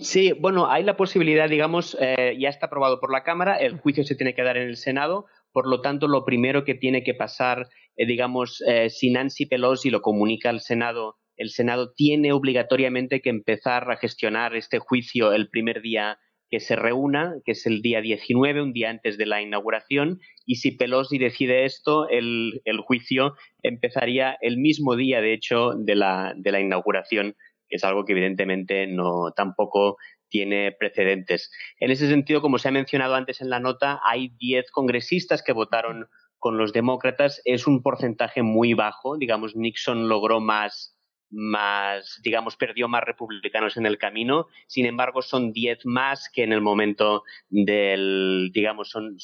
[0.00, 4.04] Sí, bueno, hay la posibilidad, digamos, eh, ya está aprobado por la Cámara, el juicio
[4.04, 7.14] se tiene que dar en el Senado, por lo tanto, lo primero que tiene que
[7.14, 13.30] pasar, eh, digamos, si Nancy Pelosi lo comunica al Senado el Senado tiene obligatoriamente que
[13.30, 16.18] empezar a gestionar este juicio el primer día
[16.50, 20.56] que se reúna, que es el día 19, un día antes de la inauguración, y
[20.56, 26.52] si Pelosi decide esto, el, juicio empezaría el mismo día, de hecho, de la, de
[26.52, 27.34] la inauguración,
[27.68, 29.96] que es algo que evidentemente no tampoco
[30.28, 31.50] tiene precedentes.
[31.80, 35.52] En ese sentido, como se ha mencionado antes en la nota, hay 10 congresistas que
[35.52, 36.06] votaron
[36.38, 37.40] con los demócratas.
[37.44, 39.16] Es un porcentaje muy bajo.
[39.16, 40.95] Digamos, Nixon logró más
[41.30, 44.46] más, digamos, perdió más republicanos en el camino.
[44.68, 49.16] Sin embargo, son 10 más que en el momento del, digamos, son,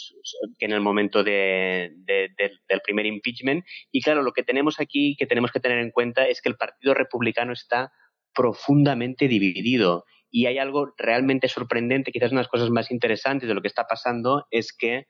[0.59, 3.65] que en el momento de, de, de, del primer impeachment.
[3.91, 6.57] Y claro, lo que tenemos aquí, que tenemos que tener en cuenta, es que el
[6.57, 7.93] Partido Republicano está
[8.35, 10.05] profundamente dividido.
[10.31, 13.69] Y hay algo realmente sorprendente, quizás una de las cosas más interesantes de lo que
[13.69, 15.07] está pasando, es que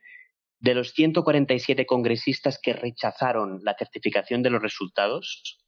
[0.58, 5.61] de los 147 congresistas que rechazaron la certificación de los resultados,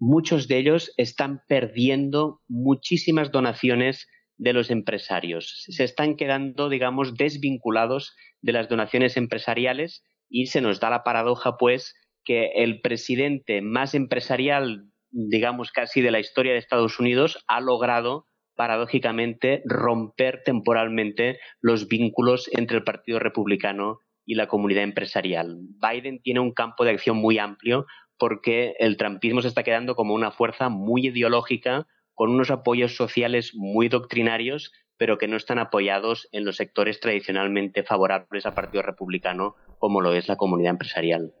[0.00, 4.08] muchos de ellos están perdiendo muchísimas donaciones
[4.38, 5.64] de los empresarios.
[5.68, 11.58] Se están quedando, digamos, desvinculados de las donaciones empresariales y se nos da la paradoja,
[11.58, 11.94] pues,
[12.24, 18.24] que el presidente más empresarial, digamos, casi de la historia de Estados Unidos, ha logrado
[18.56, 25.58] paradójicamente romper temporalmente los vínculos entre el Partido Republicano y la comunidad empresarial.
[25.80, 27.86] Biden tiene un campo de acción muy amplio
[28.20, 33.52] porque el trumpismo se está quedando como una fuerza muy ideológica, con unos apoyos sociales
[33.54, 39.56] muy doctrinarios, pero que no están apoyados en los sectores tradicionalmente favorables al Partido Republicano,
[39.78, 41.32] como lo es la comunidad empresarial.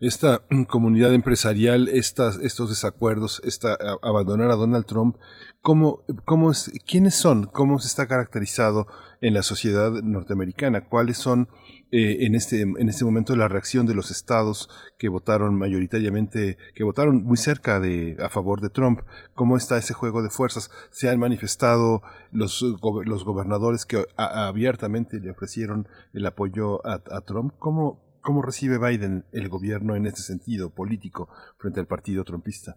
[0.00, 5.16] Esta comunidad empresarial, estos desacuerdos, esta, abandonar a Donald Trump,
[5.62, 7.46] ¿cómo, cómo es, ¿quiénes son?
[7.46, 8.86] ¿Cómo se está caracterizado
[9.22, 10.88] en la sociedad norteamericana?
[10.88, 11.48] ¿Cuáles son
[11.90, 16.84] eh, en, este, en este momento la reacción de los estados que votaron mayoritariamente, que
[16.84, 19.00] votaron muy cerca de, a favor de Trump.
[19.34, 20.70] ¿Cómo está ese juego de fuerzas?
[20.90, 22.62] ¿Se han manifestado los,
[23.04, 27.54] los gobernadores que abiertamente le ofrecieron el apoyo a, Trump?
[27.58, 32.76] ¿Cómo, ¿Cómo recibe Biden el gobierno en este sentido político frente al partido trumpista?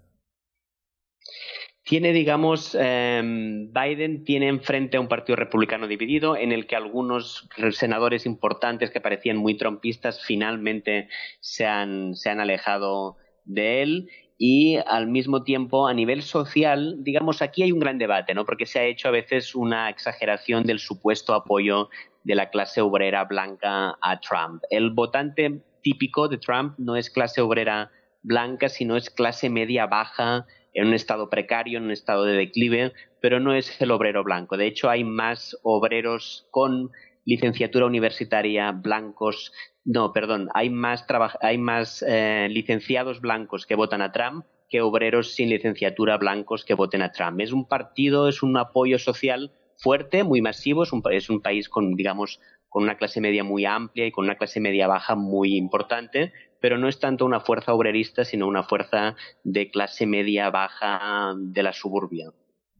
[1.91, 7.49] Tiene, digamos, eh, Biden tiene enfrente a un partido republicano dividido en el que algunos
[7.71, 11.09] senadores importantes que parecían muy trompistas finalmente
[11.41, 17.41] se han, se han alejado de él y al mismo tiempo a nivel social, digamos,
[17.41, 18.45] aquí hay un gran debate, ¿no?
[18.45, 21.89] Porque se ha hecho a veces una exageración del supuesto apoyo
[22.23, 24.63] de la clase obrera blanca a Trump.
[24.69, 27.91] El votante típico de Trump no es clase obrera
[28.23, 32.93] blanca, sino es clase media baja en un estado precario, en un estado de declive,
[33.21, 34.57] pero no es el obrero blanco.
[34.57, 36.91] De hecho, hay más obreros con
[37.25, 39.51] licenciatura universitaria blancos,
[39.83, 41.05] no, perdón, hay más,
[41.41, 46.75] hay más eh, licenciados blancos que votan a Trump que obreros sin licenciatura blancos que
[46.75, 47.41] voten a Trump.
[47.41, 51.67] Es un partido, es un apoyo social fuerte, muy masivo, es un, es un país
[51.67, 52.39] con, digamos,
[52.69, 56.31] con una clase media muy amplia y con una clase media baja muy importante,
[56.61, 61.63] pero no es tanto una fuerza obrerista, sino una fuerza de clase media baja de
[61.63, 62.31] la suburbia.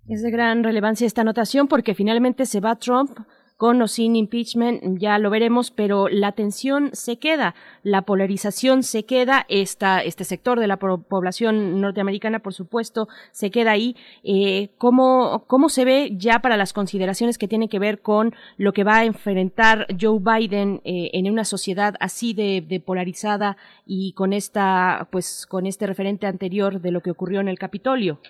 [0.07, 3.19] Es de gran relevancia esta anotación porque finalmente se va Trump
[3.61, 9.05] con o sin impeachment, ya lo veremos, pero la tensión se queda, la polarización se
[9.05, 13.95] queda, esta, este sector de la población norteamericana, por supuesto, se queda ahí.
[14.23, 18.73] Eh, ¿cómo, ¿Cómo se ve ya para las consideraciones que tienen que ver con lo
[18.73, 24.13] que va a enfrentar Joe Biden eh, en una sociedad así de, de polarizada y
[24.13, 28.21] con esta, pues, con este referente anterior de lo que ocurrió en el Capitolio?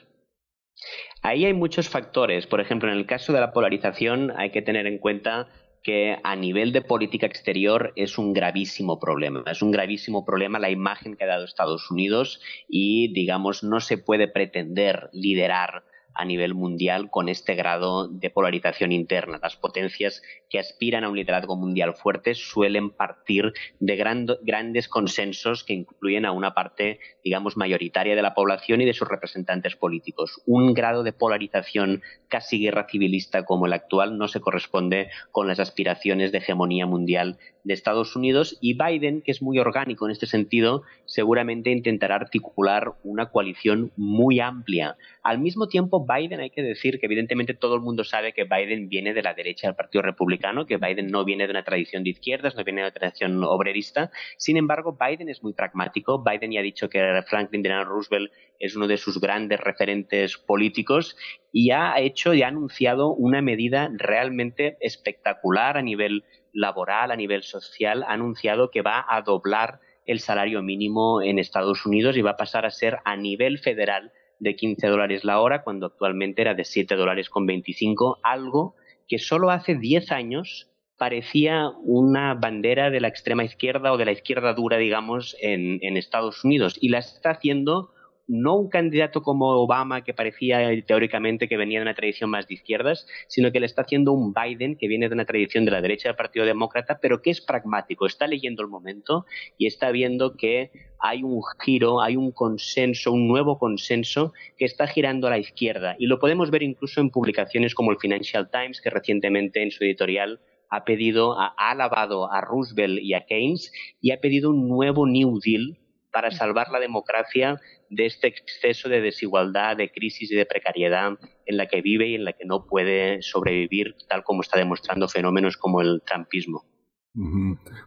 [1.22, 2.48] Ahí hay muchos factores.
[2.48, 5.48] Por ejemplo, en el caso de la polarización hay que tener en cuenta
[5.84, 9.44] que a nivel de política exterior es un gravísimo problema.
[9.48, 13.98] Es un gravísimo problema la imagen que ha dado Estados Unidos y, digamos, no se
[13.98, 19.40] puede pretender liderar a nivel mundial con este grado de polarización interna.
[19.42, 25.74] Las potencias que aspiran a un liderazgo mundial fuerte suelen partir de grandes consensos que
[25.74, 30.42] incluyen a una parte, digamos, mayoritaria de la población y de sus representantes políticos.
[30.46, 35.60] Un grado de polarización casi guerra civilista como el actual no se corresponde con las
[35.60, 40.26] aspiraciones de hegemonía mundial de Estados Unidos y Biden, que es muy orgánico en este
[40.26, 44.98] sentido, seguramente intentará articular una coalición muy amplia.
[45.24, 48.90] Al mismo tiempo, Biden, hay que decir que evidentemente todo el mundo sabe que Biden
[48.90, 52.10] viene de la derecha del Partido Republicano, que Biden no viene de una tradición de
[52.10, 54.10] izquierdas, no viene de una tradición obrerista.
[54.38, 56.24] Sin embargo, Biden es muy pragmático.
[56.24, 61.16] Biden ya ha dicho que Franklin Delano Roosevelt es uno de sus grandes referentes políticos
[61.52, 67.44] y ha hecho y ha anunciado una medida realmente espectacular a nivel laboral, a nivel
[67.44, 72.32] social, ha anunciado que va a doblar el salario mínimo en Estados Unidos y va
[72.32, 74.12] a pasar a ser a nivel federal
[74.42, 78.76] de 15 dólares la hora, cuando actualmente era de 7 dólares con 25, algo
[79.08, 84.12] que solo hace 10 años parecía una bandera de la extrema izquierda o de la
[84.12, 86.78] izquierda dura, digamos, en, en Estados Unidos.
[86.82, 87.94] Y la está haciendo
[88.32, 92.54] no un candidato como Obama que parecía teóricamente que venía de una tradición más de
[92.54, 95.82] izquierdas, sino que le está haciendo un Biden que viene de una tradición de la
[95.82, 99.26] derecha del Partido Demócrata, pero que es pragmático, está leyendo el momento
[99.58, 104.88] y está viendo que hay un giro, hay un consenso, un nuevo consenso que está
[104.88, 105.98] girando a la izquierda.
[106.00, 109.84] Y lo podemos ver incluso en publicaciones como el Financial Times, que recientemente en su
[109.84, 110.40] editorial
[110.70, 115.38] ha pedido, ha alabado a Roosevelt y a Keynes y ha pedido un nuevo New
[115.44, 115.78] Deal
[116.12, 117.60] para salvar la democracia
[117.90, 121.14] de este exceso de desigualdad, de crisis y de precariedad
[121.46, 125.08] en la que vive y en la que no puede sobrevivir, tal como está demostrando
[125.08, 126.66] fenómenos como el trumpismo.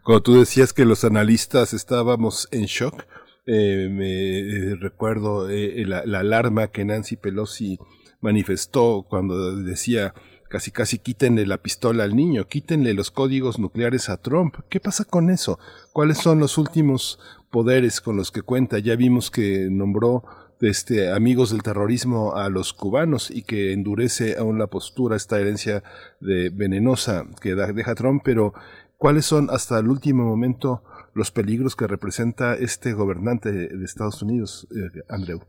[0.02, 3.06] Cuando tú decías que los analistas estábamos en shock,
[3.46, 7.78] eh, me eh, recuerdo eh, la, la, alarma que Nancy Pelosi
[8.20, 10.14] manifestó cuando decía
[10.48, 14.56] casi casi quítenle la pistola al niño, quítenle los códigos nucleares a Trump.
[14.68, 15.58] ¿Qué pasa con eso?
[15.92, 17.18] ¿Cuáles son los últimos
[17.54, 18.80] poderes con los que cuenta.
[18.80, 20.24] Ya vimos que nombró
[20.60, 25.84] este, amigos del terrorismo a los cubanos y que endurece aún la postura, esta herencia
[26.18, 28.54] de venenosa que deja Trump, pero
[28.98, 30.82] ¿cuáles son hasta el último momento
[31.14, 35.42] los peligros que representa este gobernante de Estados Unidos, eh, Andreu?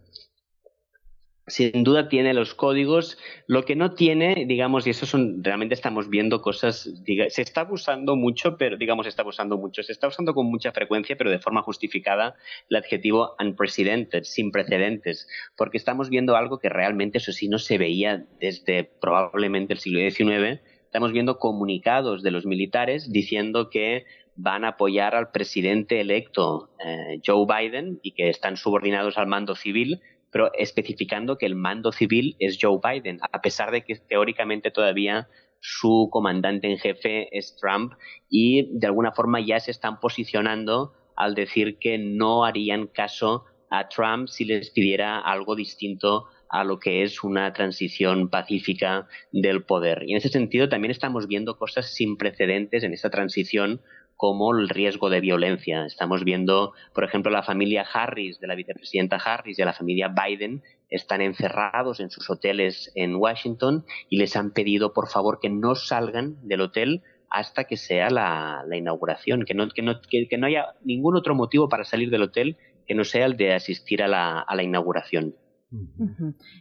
[1.48, 3.18] Sin duda tiene los códigos.
[3.48, 6.90] Lo que no tiene, digamos, y eso son, realmente estamos viendo cosas,
[7.30, 10.72] se está abusando mucho, pero digamos, se está abusando mucho, se está usando con mucha
[10.72, 12.36] frecuencia, pero de forma justificada,
[12.70, 17.78] el adjetivo unprecedented, sin precedentes, porque estamos viendo algo que realmente, eso sí, no se
[17.78, 20.62] veía desde probablemente el siglo XIX.
[20.84, 24.06] Estamos viendo comunicados de los militares diciendo que
[24.38, 29.56] van a apoyar al presidente electo eh, Joe Biden y que están subordinados al mando
[29.56, 30.02] civil
[30.36, 35.30] pero especificando que el mando civil es Joe Biden, a pesar de que teóricamente todavía
[35.62, 37.94] su comandante en jefe es Trump
[38.30, 43.88] y de alguna forma ya se están posicionando al decir que no harían caso a
[43.88, 50.04] Trump si les pidiera algo distinto a lo que es una transición pacífica del poder.
[50.06, 53.80] Y en ese sentido también estamos viendo cosas sin precedentes en esta transición
[54.16, 55.86] como el riesgo de violencia.
[55.86, 60.10] Estamos viendo, por ejemplo, la familia Harris, de la vicepresidenta Harris y de la familia
[60.10, 65.50] Biden, están encerrados en sus hoteles en Washington y les han pedido, por favor, que
[65.50, 70.48] no salgan del hotel hasta que sea la, inauguración, que no, que, no, que, no,
[70.48, 74.08] haya ningún otro motivo para salir del hotel que no sea el de asistir a
[74.08, 75.36] la, a la inauguración.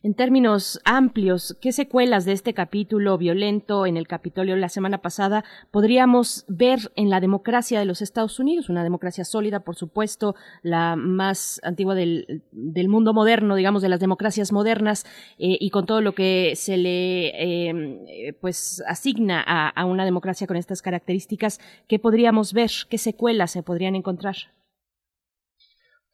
[0.03, 5.45] En términos amplios, ¿qué secuelas de este capítulo violento en el Capitolio la semana pasada
[5.71, 8.69] podríamos ver en la democracia de los Estados Unidos?
[8.69, 12.43] Una democracia sólida, por supuesto, la más antigua del,
[12.89, 15.05] mundo moderno, digamos, de las democracias modernas,
[15.39, 20.05] eh, y con todo lo que se le em, eh, pues asigna a, a una
[20.05, 22.71] democracia con estas características, ¿qué podríamos ver?
[22.89, 24.37] ¿Qué secuelas se podrían encontrar?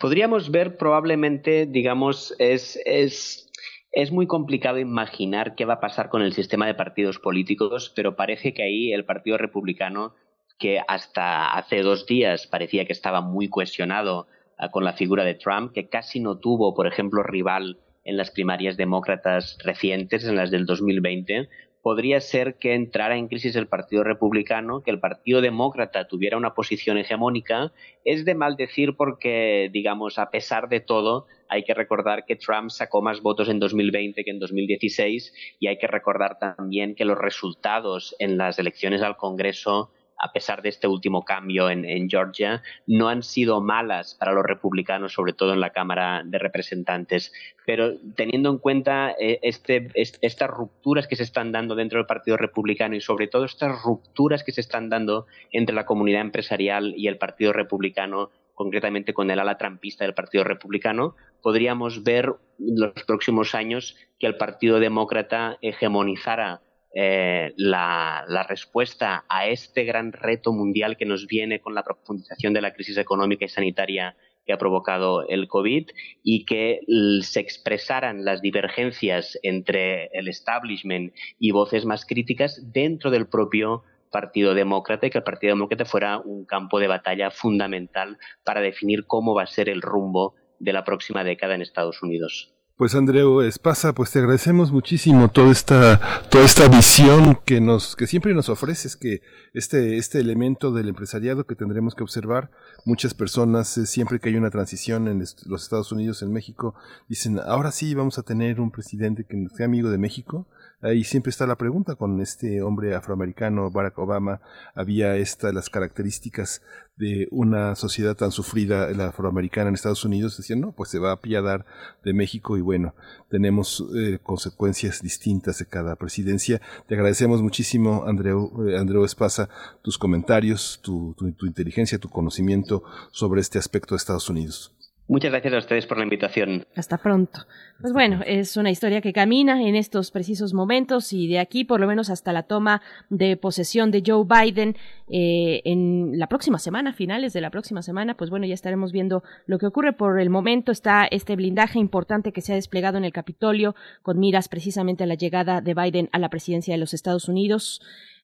[0.00, 3.48] Podríamos ver probablemente, digamos, es, es,
[3.92, 8.16] es muy complicado imaginar qué va a pasar con el sistema de partidos políticos, pero
[8.16, 10.14] parece que ahí el Partido Republicano,
[10.58, 15.34] que hasta hace dos días parecía que estaba muy cuestionado ah, con la figura de
[15.34, 20.50] Trump, que casi no tuvo, por ejemplo, rival en las primarias demócratas recientes, en las
[20.50, 21.48] del 2020,
[21.82, 26.54] podría ser que entrara en crisis el Partido Republicano, que el Partido Demócrata tuviera una
[26.54, 27.72] posición hegemónica,
[28.04, 33.02] es de maldecir porque, digamos, a pesar de todo, hay que recordar que Trump sacó
[33.02, 38.14] más votos en 2020 que en 2016 y hay que recordar también que los resultados
[38.18, 39.90] en las elecciones al Congreso
[40.20, 45.14] a pesar de este último cambio en, Georgia, no han sido malas para los republicanos,
[45.14, 47.32] sobre todo en la Cámara de Representantes.
[47.64, 52.36] Pero teniendo en cuenta eh, este, estas rupturas que se están dando dentro del Partido
[52.36, 57.08] Republicano y sobre todo estas rupturas que se están dando entre la comunidad empresarial y
[57.08, 63.04] el Partido Republicano, concretamente con el ala trampista del Partido Republicano, podríamos ver en los
[63.06, 66.60] próximos años que el Partido Demócrata hegemonizara
[66.92, 72.60] eh, la, respuesta a este gran reto mundial que nos viene con la profundización de
[72.60, 75.90] la crisis económica y sanitaria que ha provocado el COVID
[76.24, 76.80] y que
[77.22, 84.54] se expresaran las divergencias entre el establishment y voces más críticas dentro del propio Partido
[84.54, 89.34] Demócrata y que el Partido Demócrata fuera un campo de batalla fundamental para definir cómo
[89.34, 92.52] va a ser el rumbo de la próxima década en Estados Unidos.
[92.80, 96.00] Pues Andreu Espasa, pues te agradecemos muchísimo toda esta,
[96.30, 99.20] toda esta visión que nos, que siempre nos ofreces, que
[99.52, 102.50] este, este elemento del empresariado que tendremos que observar,
[102.86, 106.74] muchas personas, eh, siempre que hay una transición en los Estados Unidos, en México,
[107.06, 110.46] dicen, ahora sí vamos a tener un presidente que sea amigo de México,
[110.82, 114.40] Ahí siempre está la pregunta con este hombre afroamericano, Barack Obama,
[114.74, 116.62] había estas las características
[116.96, 121.10] de una sociedad tan sufrida, la afroamericana en Estados Unidos, decían, no, pues se va
[121.10, 121.66] a apiadar
[122.02, 122.94] de México y bueno,
[123.28, 126.60] tenemos eh, consecuencias distintas de cada presidencia.
[126.86, 129.48] Te agradecemos muchísimo, Andreu, eh, Andreu Espasa,
[129.82, 134.79] tus comentarios, tu, tu inteligencia, tu conocimiento sobre este aspecto de Estados Unidos.
[135.10, 136.64] Muchas gracias a ustedes por la invitación.
[136.76, 137.40] Hasta pronto.
[137.80, 141.80] Pues bueno, es una historia que camina en estos precisos momentos y de aquí por
[141.80, 144.76] lo menos hasta la toma de posesión de Joe Biden
[145.08, 149.24] eh, en la próxima semana, finales de la próxima semana, pues bueno, ya estaremos viendo
[149.46, 149.92] lo que ocurre.
[149.94, 154.20] Por el momento está este blindaje importante que se ha desplegado en el Capitolio con
[154.20, 157.82] miras precisamente a la llegada de Biden a la presidencia de los Estados Unidos.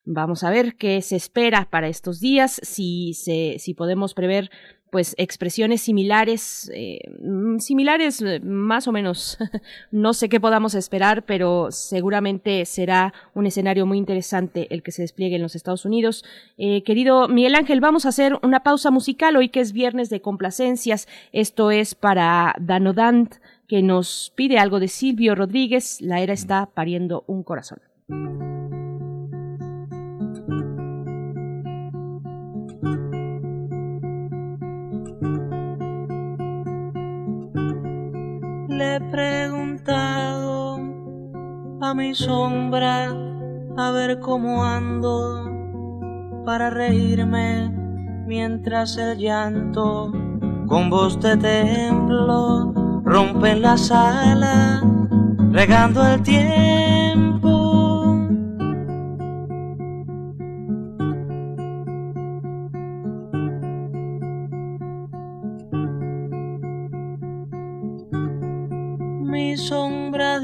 [0.09, 4.53] Vamos a ver qué se espera para estos días, si, se, si podemos prever
[4.97, 9.36] pues expresiones similares, eh, mm, similares eh, más o menos.
[9.90, 15.02] no sé qué podamos esperar, pero seguramente será un escenario muy interesante el que se
[15.02, 16.24] despliegue en los Estados Unidos.
[16.56, 20.23] Eh, querido Miguel Ángel, vamos a hacer una pausa musical hoy que es viernes de
[20.23, 21.09] complacencias.
[21.31, 23.35] Esto es para Danodant
[23.68, 26.01] que nos pide algo de Silvio Rodríguez.
[26.01, 27.82] La era está pariendo un corazón.
[38.77, 40.77] Le he preguntado
[41.81, 43.11] a mi sombra
[43.74, 47.70] a ver cómo ando para reírme
[48.27, 50.12] mientras el llanto
[50.66, 54.82] con voz de templo rompe la sala
[55.53, 57.06] regando el tiempo.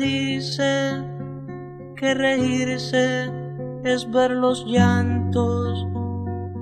[0.03, 1.03] Dice
[1.97, 3.31] que reírse
[3.85, 5.87] es ver los llantos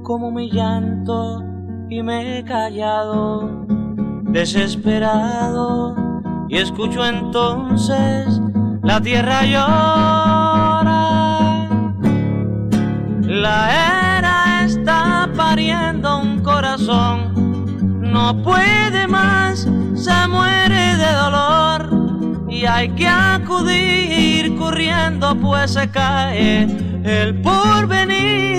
[0.02, 1.42] como mi llanto
[1.88, 3.66] y me he callado
[4.24, 5.96] desesperado
[6.48, 8.40] y escucho entonces
[8.82, 11.00] la tierra llora.
[13.22, 17.30] La era está pariendo un corazón
[18.00, 21.89] no puede más se muere de dolor
[22.50, 26.66] y hay que acudir corriendo pues se cae
[27.04, 28.50] el porvenir.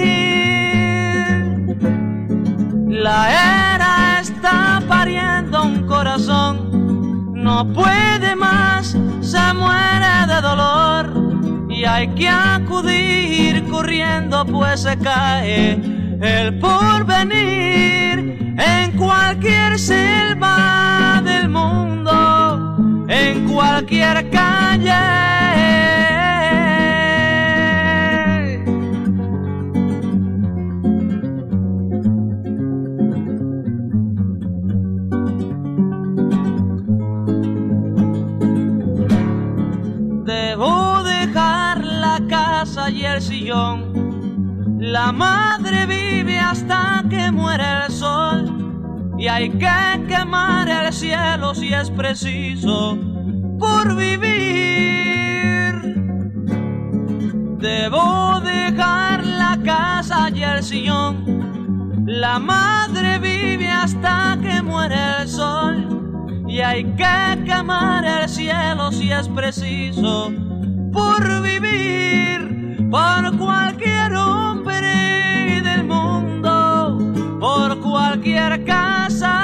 [2.88, 12.08] La era está pariendo un corazón, no puede más, se muere de dolor y hay
[12.10, 15.74] que acudir corriendo pues se cae
[16.22, 22.12] el porvenir en cualquier selva del mundo,
[23.12, 24.94] en cualquier calle.
[40.26, 44.80] Debo dejar la casa y el sillón.
[44.80, 48.61] La madre vive hasta que muere el sol.
[49.22, 52.98] Y hay que quemar el cielo si es preciso
[53.60, 55.74] por vivir.
[57.60, 62.04] Debo dejar la casa y el sillón.
[62.08, 69.12] La madre vive hasta que muere el sol y hay que quemar el cielo si
[69.12, 70.34] es preciso
[70.92, 76.31] por vivir por cualquier hombre del mundo,
[77.42, 79.36] por cualquier casa.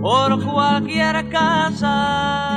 [0.00, 2.53] Por cualquier casa.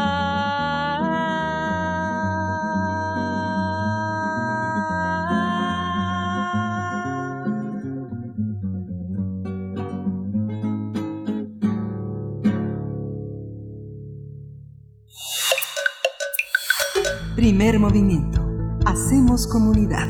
[17.38, 18.43] Primer movimiento.
[18.84, 20.07] Hacemos comunidad.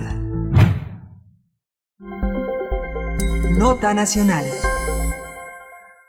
[3.59, 4.45] Nota nacional.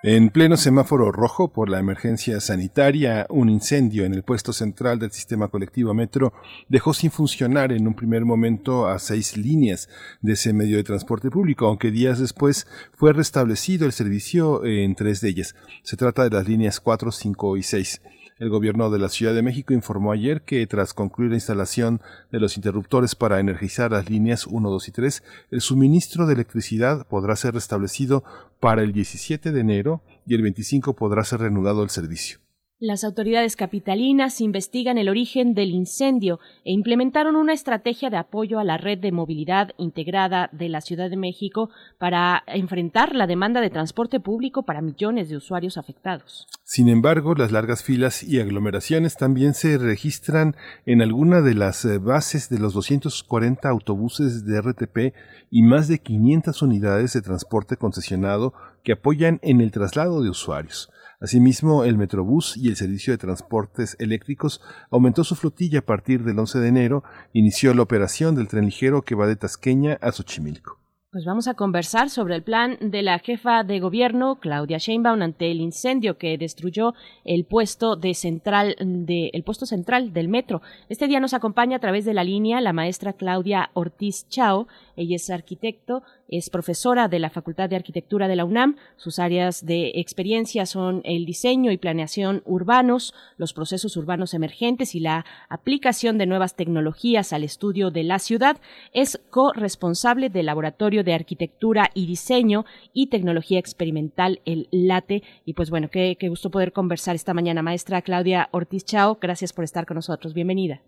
[0.04, 5.10] En pleno semáforo rojo por la emergencia sanitaria, un incendio en el puesto central del
[5.10, 6.32] sistema colectivo Metro
[6.68, 9.88] dejó sin funcionar en un primer momento a seis líneas
[10.22, 15.20] de ese medio de transporte público, aunque días después fue restablecido el servicio en tres
[15.20, 15.56] de ellas.
[15.82, 18.02] Se trata de las líneas 4, 5 y 6.
[18.38, 22.00] El gobierno de la Ciudad de México informó ayer que tras concluir la instalación
[22.30, 27.04] de los interruptores para energizar las líneas 1, 2 y 3, el suministro de electricidad
[27.08, 28.22] podrá ser restablecido
[28.60, 32.38] para el 17 de enero y el 25 podrá ser reanudado el servicio.
[32.80, 38.64] Las autoridades capitalinas investigan el origen del incendio e implementaron una estrategia de apoyo a
[38.64, 43.70] la red de movilidad integrada de la Ciudad de México para enfrentar la demanda de
[43.70, 46.46] transporte público para millones de usuarios afectados.
[46.62, 50.54] Sin embargo, las largas filas y aglomeraciones también se registran
[50.86, 55.16] en alguna de las eh, bases de los 240 autobuses de RTP
[55.50, 60.92] y más de 500 unidades de transporte concesionado que apoyan en el traslado de usuarios.
[61.20, 66.38] Asimismo, el Metrobús y el servicio de transportes eléctricos aumentó su flotilla a partir del
[66.38, 70.78] 11 de enero, inició la operación del tren ligero que va de Tasqueña a Xochimilco.
[71.10, 75.50] Pues vamos a conversar sobre el plan de la jefa de gobierno Claudia Sheinbaum ante
[75.50, 76.92] el incendio que destruyó
[77.24, 80.60] el puesto central el puesto central del metro.
[80.90, 84.68] Este día nos acompaña a través de la línea la maestra Claudia Ortiz Chao.
[84.96, 88.76] Ella es arquitecto, es profesora de la Facultad de Arquitectura de la UNAM.
[88.96, 95.00] Sus áreas de experiencia son el diseño y planeación urbanos, los procesos urbanos emergentes y
[95.00, 98.58] la aplicación de nuevas tecnologías al estudio de la ciudad.
[98.92, 105.22] Es corresponsable del Laboratorio de Arquitectura y Diseño y Tecnología Experimental, el LATE.
[105.44, 107.62] Y pues bueno, qué, qué gusto poder conversar esta mañana.
[107.62, 110.34] Maestra Claudia Ortiz Chao, gracias por estar con nosotros.
[110.34, 110.82] Bienvenida.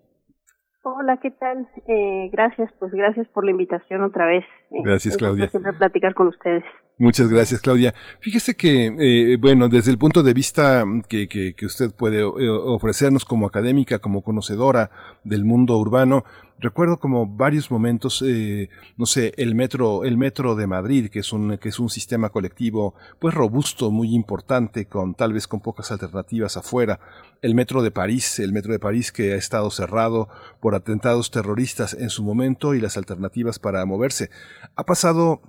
[0.83, 1.69] Hola, ¿qué tal?
[1.87, 4.45] Eh, gracias, pues gracias por la invitación otra vez.
[4.71, 5.49] Eh, Gracias, Claudia.
[5.49, 6.65] Siempre platicar con ustedes.
[7.01, 7.95] Muchas gracias, Claudia.
[8.21, 12.51] Fíjese que, eh, bueno, desde el punto de vista que, que, que usted puede eh,
[12.51, 14.91] ofrecernos como académica, como conocedora
[15.25, 16.25] del mundo urbano,
[16.59, 18.69] recuerdo como varios momentos, eh,
[18.99, 22.29] no sé, el metro, el metro de Madrid, que es un, que es un sistema
[22.29, 27.01] colectivo, pues robusto, muy importante, con tal vez con pocas alternativas afuera.
[27.41, 30.29] El metro de París, el metro de París que ha estado cerrado
[30.61, 34.29] por atentados terroristas en su momento y las alternativas para moverse.
[34.77, 35.41] Ha pasado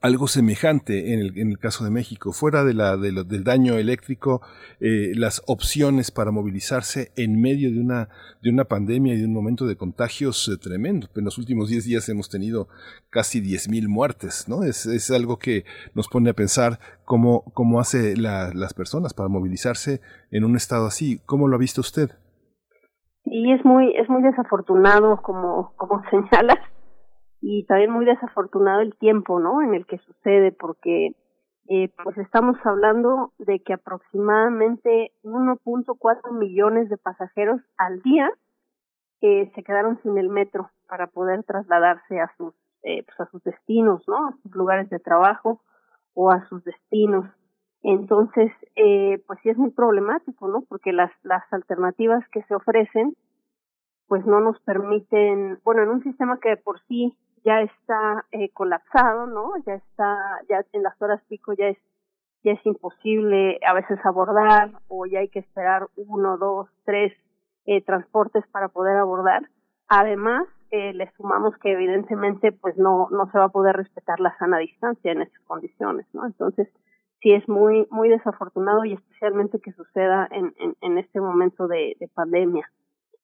[0.00, 2.32] algo semejante en el, en el caso de México.
[2.32, 4.40] Fuera de la, de lo- del daño eléctrico,
[4.80, 8.08] eh, las opciones para movilizarse en medio de una,
[8.42, 11.08] de una pandemia y de un momento de contagios eh, tremendo.
[11.14, 12.68] En los últimos 10 días hemos tenido
[13.10, 14.62] casi 10.000 muertes, ¿no?
[14.64, 19.28] Es, es algo que nos pone a pensar cómo, cómo hace la- las personas para
[19.28, 20.00] movilizarse
[20.30, 21.20] en un estado así.
[21.26, 22.10] ¿Cómo lo ha visto usted?
[23.26, 26.58] Y es muy, es muy desafortunado, como, como señalas,
[27.46, 29.60] y también muy desafortunado el tiempo, ¿no?
[29.60, 31.14] En el que sucede, porque
[31.68, 38.30] eh, pues estamos hablando de que aproximadamente 1.4 millones de pasajeros al día
[39.20, 43.42] eh, se quedaron sin el metro para poder trasladarse a sus eh, pues a sus
[43.44, 44.28] destinos, ¿no?
[44.28, 45.60] A sus lugares de trabajo
[46.14, 47.26] o a sus destinos.
[47.82, 50.62] Entonces, eh, pues sí es muy problemático, ¿no?
[50.66, 53.14] Porque las las alternativas que se ofrecen,
[54.06, 58.50] pues no nos permiten, bueno, en un sistema que de por sí ya está eh,
[58.50, 59.52] colapsado, ¿no?
[59.66, 61.78] Ya está, ya en las horas pico ya es
[62.42, 67.14] ya es imposible a veces abordar o ya hay que esperar uno, dos, tres
[67.64, 69.48] eh, transportes para poder abordar.
[69.88, 74.36] Además, eh, le sumamos que evidentemente pues no no se va a poder respetar la
[74.38, 76.26] sana distancia en esas condiciones, ¿no?
[76.26, 76.68] Entonces
[77.20, 81.96] sí es muy muy desafortunado y especialmente que suceda en en, en este momento de,
[81.98, 82.68] de pandemia.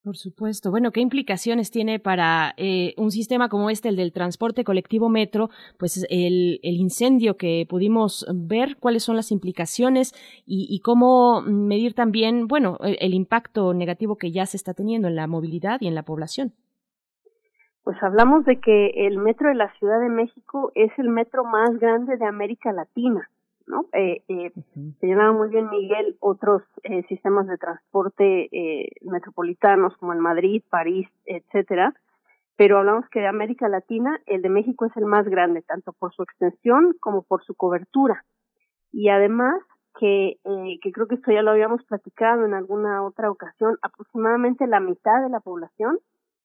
[0.02, 0.70] Por supuesto.
[0.70, 5.50] Bueno, ¿qué implicaciones tiene para eh, un sistema como este, el del transporte colectivo metro?
[5.78, 10.14] Pues el, el incendio que pudimos ver, cuáles son las implicaciones
[10.46, 15.16] y, cómo medir también, bueno, el, el, impacto negativo que ya se está teniendo en
[15.16, 16.54] la movilidad y en la población.
[17.84, 21.78] Pues hablamos de que el metro de la Ciudad de México es el metro más
[21.78, 23.28] grande de América Latina.
[23.70, 23.86] ¿No?
[23.92, 24.92] Eh, eh, uh-huh.
[25.00, 31.08] Señalaba muy bien Miguel otros eh, sistemas de transporte eh, metropolitanos como en Madrid, París,
[31.24, 31.94] etcétera,
[32.56, 36.12] pero hablamos que de América Latina el de México es el más grande, tanto por
[36.12, 38.24] su extensión como por su cobertura.
[38.92, 39.62] Y además
[39.98, 44.66] que, eh, que creo que esto ya lo habíamos platicado en alguna otra ocasión, aproximadamente
[44.66, 45.98] la mitad de la población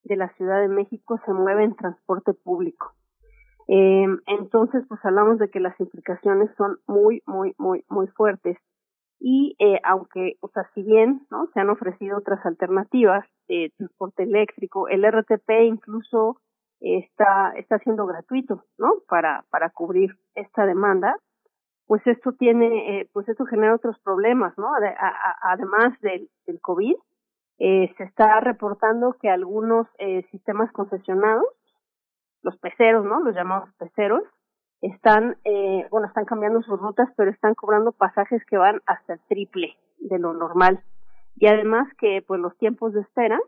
[0.04, 2.94] de la Ciudad de México se mueve en transporte público.
[3.68, 8.56] Eh, entonces, pues hablamos de que las implicaciones son muy, muy, muy, muy fuertes.
[9.18, 14.24] Y eh, aunque, o sea, si bien no se han ofrecido otras alternativas, eh, transporte
[14.24, 16.40] eléctrico, el RTP incluso
[16.80, 18.96] está está siendo gratuito, ¿no?
[19.08, 21.16] Para para cubrir esta demanda,
[21.86, 24.68] pues esto tiene, eh, pues esto genera otros problemas, ¿no?
[25.42, 26.96] Además del, del COVID,
[27.58, 31.46] eh, se está reportando que algunos eh, sistemas concesionados
[32.46, 33.20] los peceros, ¿no?
[33.20, 34.22] Los llamados peceros,
[34.80, 39.20] están, eh, bueno, están cambiando sus rutas, pero están cobrando pasajes que van hasta el
[39.28, 40.80] triple de lo normal.
[41.34, 43.38] Y además que, pues, los tiempos de espera,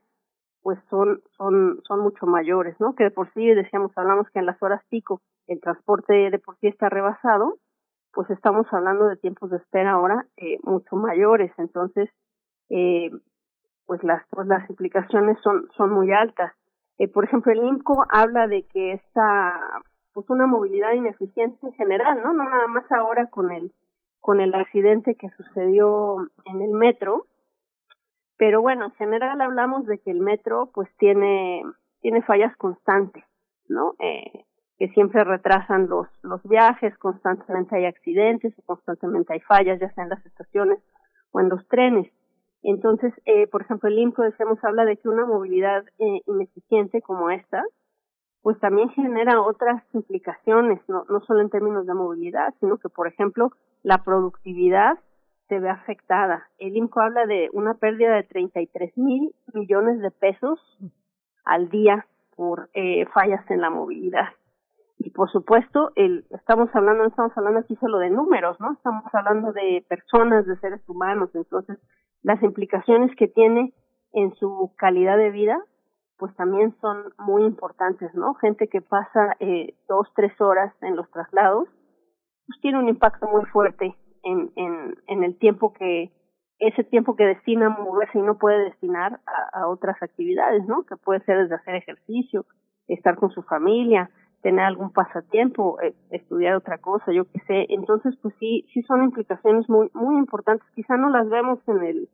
[0.62, 2.95] pues, son, son, son mucho mayores, ¿no?
[2.95, 6.57] Que de por sí, decíamos, hablamos que en las horas pico el transporte de por
[6.59, 7.57] sí está rebasado,
[8.12, 11.53] pues estamos hablando de tiempos de espera ahora eh, mucho mayores.
[11.57, 12.11] Entonces,
[12.69, 13.11] eh,
[13.87, 16.53] pues las, pues las implicaciones son, son muy altas.
[16.99, 19.55] Eh, por ejemplo, el INCO habla de que está
[20.12, 22.33] pues una movilidad ineficiente en general, ¿no?
[22.33, 23.73] No nada más ahora con el
[24.20, 27.27] con el accidente que sucedió en el metro,
[28.37, 31.62] pero bueno, en general hablamos de que el metro pues tiene
[32.01, 33.25] tiene fallas constantes,
[33.69, 33.95] ¿no?
[34.01, 34.45] Eh,
[34.77, 40.11] que siempre retrasan los los viajes, constantemente hay accidentes constantemente hay fallas, ya sea en
[40.11, 40.81] las estaciones
[41.31, 42.11] o en los trenes.
[42.62, 47.30] Entonces, eh, por ejemplo, el INCO, decíamos, habla de que una movilidad eh, ineficiente como
[47.30, 47.62] esta,
[48.43, 53.06] pues también genera otras implicaciones, no, no solo en términos de movilidad, sino que, por
[53.06, 53.51] ejemplo,
[53.82, 54.98] la productividad
[55.48, 56.48] se ve afectada.
[56.59, 60.60] El INCO habla de una pérdida de 33 mil millones de pesos
[61.44, 62.06] al día
[62.36, 64.28] por eh, fallas en la movilidad.
[64.98, 68.72] Y por supuesto, el, estamos hablando, no estamos hablando aquí solo de números, ¿no?
[68.72, 71.30] Estamos hablando de personas, de seres humanos.
[71.35, 71.78] Entonces,
[72.23, 73.73] las implicaciones que tiene
[74.12, 75.59] en su calidad de vida,
[76.19, 78.35] pues también son muy importantes, ¿no?
[78.35, 81.69] Gente que pasa eh, dos, tres horas en los traslados,
[82.47, 84.53] pues tiene un impacto muy fuerte en,
[85.07, 86.11] en, el tiempo que,
[86.59, 89.20] ese tiempo que destina a moverse y no puede destinar
[89.53, 90.85] a otras actividades, ¿no?
[90.85, 92.47] Que puede ser desde hacer ejercicio,
[92.89, 94.11] estar con su familia,
[94.43, 97.66] tener algún pasatiempo, eh, estudiar otra cosa, yo qué sé.
[97.70, 100.66] Entonces, pues sí, sí son implicaciones muy, muy importantes.
[100.74, 102.09] Quizá no las vemos en el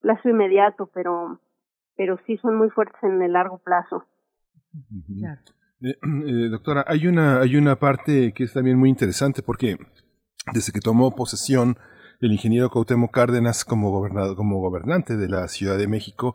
[0.00, 1.40] plazo inmediato, pero,
[1.96, 4.04] pero sí son muy fuertes en el largo plazo.
[5.18, 5.40] Claro.
[5.80, 5.96] Eh,
[6.26, 9.76] eh, doctora, hay una, hay una parte que es también muy interesante porque
[10.52, 11.76] desde que tomó posesión
[12.20, 16.34] el ingeniero Cuauhtémoc Cárdenas como, gobernador, como gobernante de la Ciudad de México,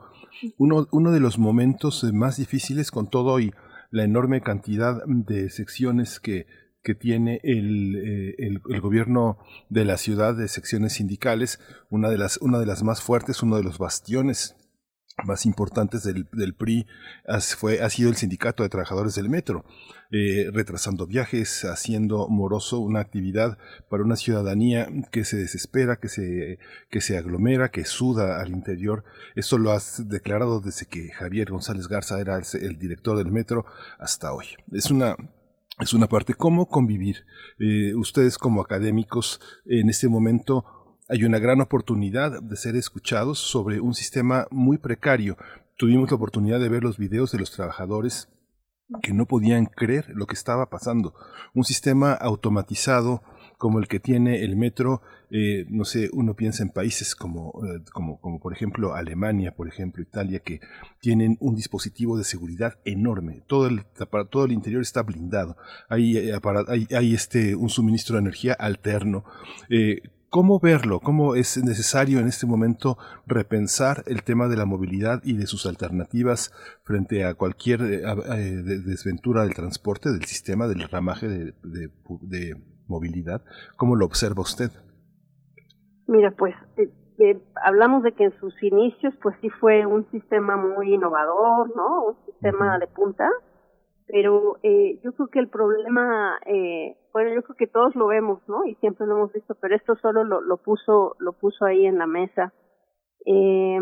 [0.57, 3.53] uno, uno de los momentos más difíciles con todo y
[3.93, 6.47] la enorme cantidad de secciones que,
[6.81, 9.37] que tiene el, eh, el, el, gobierno
[9.69, 11.59] de la ciudad de secciones sindicales,
[11.91, 14.55] una de las, una de las más fuertes, uno de los bastiones
[15.25, 16.87] más importantes del, del PRI
[17.57, 19.63] fue, ha sido el sindicato de trabajadores del metro,
[20.11, 23.57] eh, retrasando viajes, haciendo moroso una actividad
[23.89, 26.59] para una ciudadanía que se desespera, que se,
[26.89, 29.03] que se aglomera, que suda al interior.
[29.35, 33.65] Eso lo has declarado desde que Javier González Garza era el, director del metro
[33.99, 34.45] hasta hoy.
[34.71, 35.15] Es una
[35.79, 37.25] es una parte cómo convivir.
[37.57, 43.79] Eh, ustedes como académicos en este momento hay una gran oportunidad de ser escuchados sobre
[43.79, 45.37] un sistema muy precario,
[45.77, 48.29] tuvimos la oportunidad de ver los videos de los trabajadores
[49.01, 51.13] que no podían creer lo que estaba pasando.
[51.53, 53.23] Un sistema automatizado
[53.57, 57.81] como el que tiene el metro, eh, no sé, uno piensa en países como, eh,
[57.93, 60.59] como, como por ejemplo Alemania, por ejemplo Italia, que
[60.99, 63.41] tienen un dispositivo de seguridad enorme.
[63.47, 63.85] Todo el,
[64.29, 65.55] todo el interior está blindado.
[65.87, 69.23] Hay, eh, hay, hay este, un suministro de energía alterno.
[70.33, 70.99] ¿Cómo verlo?
[70.99, 72.97] ¿Cómo es necesario en este momento
[73.27, 76.51] repensar el tema de la movilidad y de sus alternativas
[76.85, 82.55] frente a cualquier eh, eh, desventura del transporte, del sistema, del ramaje de, de,
[82.87, 83.43] movilidad?
[83.77, 84.71] ¿Cómo lo observa usted?
[86.07, 86.55] Mira, pues
[87.19, 92.05] eh, hablamos de que en sus inicios, pues sí fue un sistema muy innovador, ¿no?
[92.05, 93.29] Un sistema de punta,
[94.07, 98.41] pero eh, yo creo que el problema, eh, bueno, yo creo que todos lo vemos,
[98.47, 98.65] ¿no?
[98.65, 101.97] Y siempre lo hemos visto, pero esto solo lo, lo puso, lo puso ahí en
[101.97, 102.53] la mesa.
[103.25, 103.79] Eh,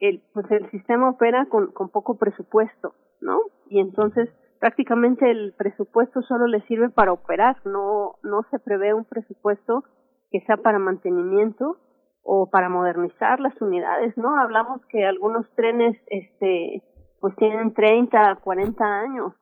[0.00, 3.40] el, pues el sistema opera con, con poco presupuesto, ¿no?
[3.68, 9.04] Y entonces prácticamente el presupuesto solo le sirve para operar, no, no se prevé un
[9.04, 9.84] presupuesto
[10.30, 11.76] que sea para mantenimiento
[12.24, 14.36] o para modernizar las unidades, ¿no?
[14.40, 16.82] Hablamos que algunos trenes, este,
[17.20, 19.34] pues tienen 30, 40 años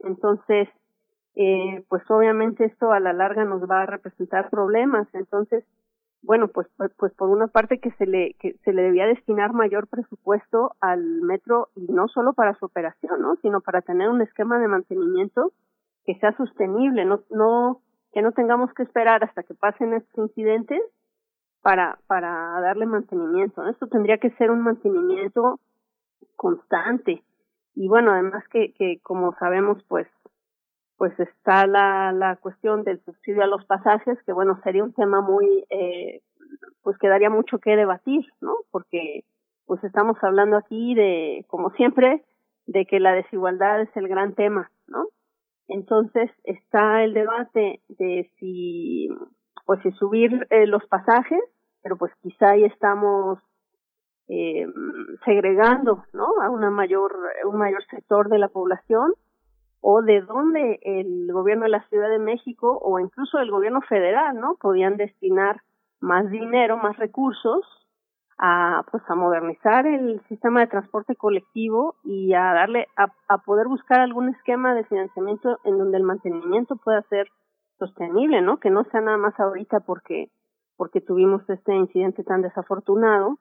[0.00, 0.68] entonces,
[1.34, 5.06] eh, pues obviamente esto a la larga nos va a representar problemas.
[5.14, 5.64] Entonces,
[6.22, 9.52] bueno, pues, pues, pues por una parte que se le que se le debía destinar
[9.52, 13.36] mayor presupuesto al metro y no solo para su operación, ¿no?
[13.42, 15.52] Sino para tener un esquema de mantenimiento
[16.04, 17.80] que sea sostenible, no no
[18.12, 20.80] que no tengamos que esperar hasta que pasen estos incidentes
[21.62, 23.66] para para darle mantenimiento.
[23.68, 25.60] Esto tendría que ser un mantenimiento
[26.34, 27.22] constante
[27.76, 30.08] y bueno además que, que como sabemos pues
[30.96, 35.20] pues está la, la cuestión del subsidio a los pasajes que bueno sería un tema
[35.20, 36.22] muy eh,
[36.82, 39.24] pues quedaría mucho que debatir no porque
[39.66, 42.24] pues estamos hablando aquí de como siempre
[42.66, 45.08] de que la desigualdad es el gran tema no
[45.68, 49.08] entonces está el debate de si
[49.66, 51.42] pues si subir eh, los pasajes
[51.82, 53.38] pero pues quizá ahí estamos
[54.28, 54.66] eh,
[55.24, 56.26] segregando ¿no?
[56.42, 59.14] a una mayor, un mayor sector de la población
[59.80, 64.38] o de dónde el gobierno de la Ciudad de México o incluso el gobierno federal
[64.40, 65.60] no podían destinar
[66.00, 67.64] más dinero, más recursos
[68.38, 73.66] a pues a modernizar el sistema de transporte colectivo y a darle a, a poder
[73.66, 77.28] buscar algún esquema de financiamiento en donde el mantenimiento pueda ser
[77.78, 78.58] sostenible, ¿no?
[78.58, 80.30] Que no sea nada más ahorita porque
[80.76, 83.38] porque tuvimos este incidente tan desafortunado,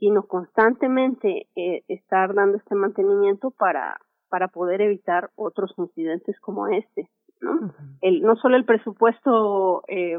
[0.00, 4.00] sino constantemente eh, estar dando este mantenimiento para
[4.30, 7.08] para poder evitar otros incidentes como este
[7.40, 10.18] no el no solo el presupuesto eh,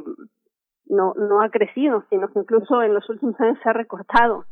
[0.86, 4.46] no no ha crecido sino que incluso en los últimos años se ha recortado.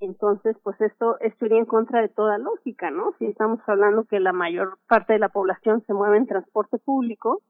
[0.00, 4.20] Entonces pues esto esto iría en contra de toda lógica no si estamos hablando que
[4.20, 7.40] la mayor parte de la población se mueve en transporte público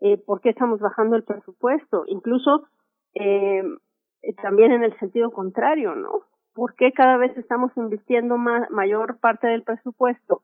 [0.00, 2.68] eh, por qué estamos bajando el presupuesto incluso
[3.14, 3.62] eh,
[4.42, 6.22] también en el sentido contrario no
[6.54, 10.42] ¿por qué cada vez estamos invirtiendo mayor parte del presupuesto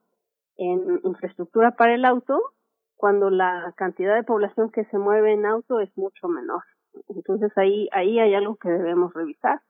[0.57, 2.41] en infraestructura para el auto
[2.97, 6.63] cuando la cantidad de población que se mueve en auto es mucho menor?
[7.09, 9.61] Entonces ahí, ahí hay algo que debemos revisar.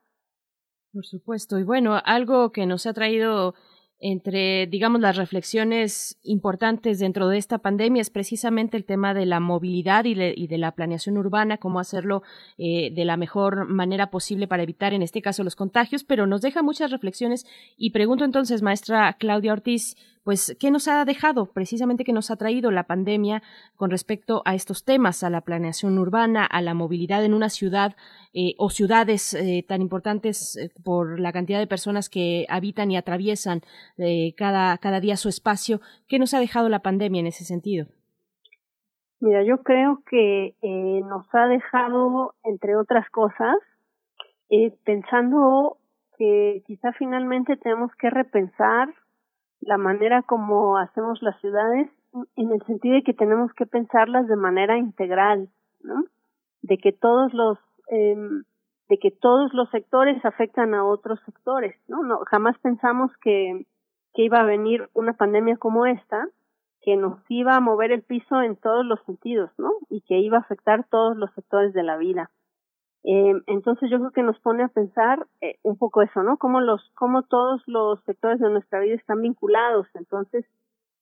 [0.93, 1.59] Por supuesto.
[1.59, 3.55] Y bueno, algo que nos ha traído
[4.01, 9.41] entre, digamos, las reflexiones importantes dentro de esta pandemia es precisamente el tema de la
[9.41, 12.23] movilidad y de, la planeación urbana, cómo hacerlo
[12.59, 16.43] eh, de la mejor manera posible para evitar, en este caso, los contagios, pero nos
[16.43, 17.45] deja muchas reflexiones.
[17.77, 19.97] Y pregunto entonces, maestra Claudia Ortiz,
[20.29, 21.47] pues, ¿qué nos ha dejado?
[21.47, 23.41] Precisamente que nos ha traído la pandemia
[23.77, 27.97] con respecto a estos temas, a la planeación urbana, a la movilidad en una ciudad
[28.35, 32.99] eh, o ciudades eh, tan importantes eh, por la cantidad de personas que habitan y
[32.99, 33.63] atraviesan
[34.37, 35.81] cada, cada día su espacio.
[36.09, 37.87] ¿Qué nos ha dejado la pandemia en ese sentido?
[39.21, 40.57] Mira, yo creo que
[41.09, 43.57] nos ha dejado, entre otras cosas,
[44.85, 45.79] pensando
[46.19, 48.93] que quizá finalmente tenemos que repensar
[49.61, 51.91] la manera como hacemos las ciudades
[52.37, 55.49] en el sentido de que tenemos que pensarlas de manera integral,
[55.83, 56.05] ¿no?
[56.63, 57.59] De que todos los
[57.91, 58.17] eh,
[58.89, 62.03] de que todos los sectores afectan a otros sectores, ¿no?
[62.03, 63.67] No jamás pensamos que
[64.15, 66.29] que iba a venir una pandemia como esta
[66.81, 69.73] que nos iba a mover el piso en todos los sentidos, ¿no?
[69.91, 72.31] Y que iba a afectar todos los sectores de la vida.
[73.05, 76.37] Eh, entonces yo creo que nos pone a pensar eh, un poco eso, ¿no?
[76.37, 79.87] Cómo los, cómo todos los sectores de nuestra vida están vinculados.
[79.95, 80.45] Entonces,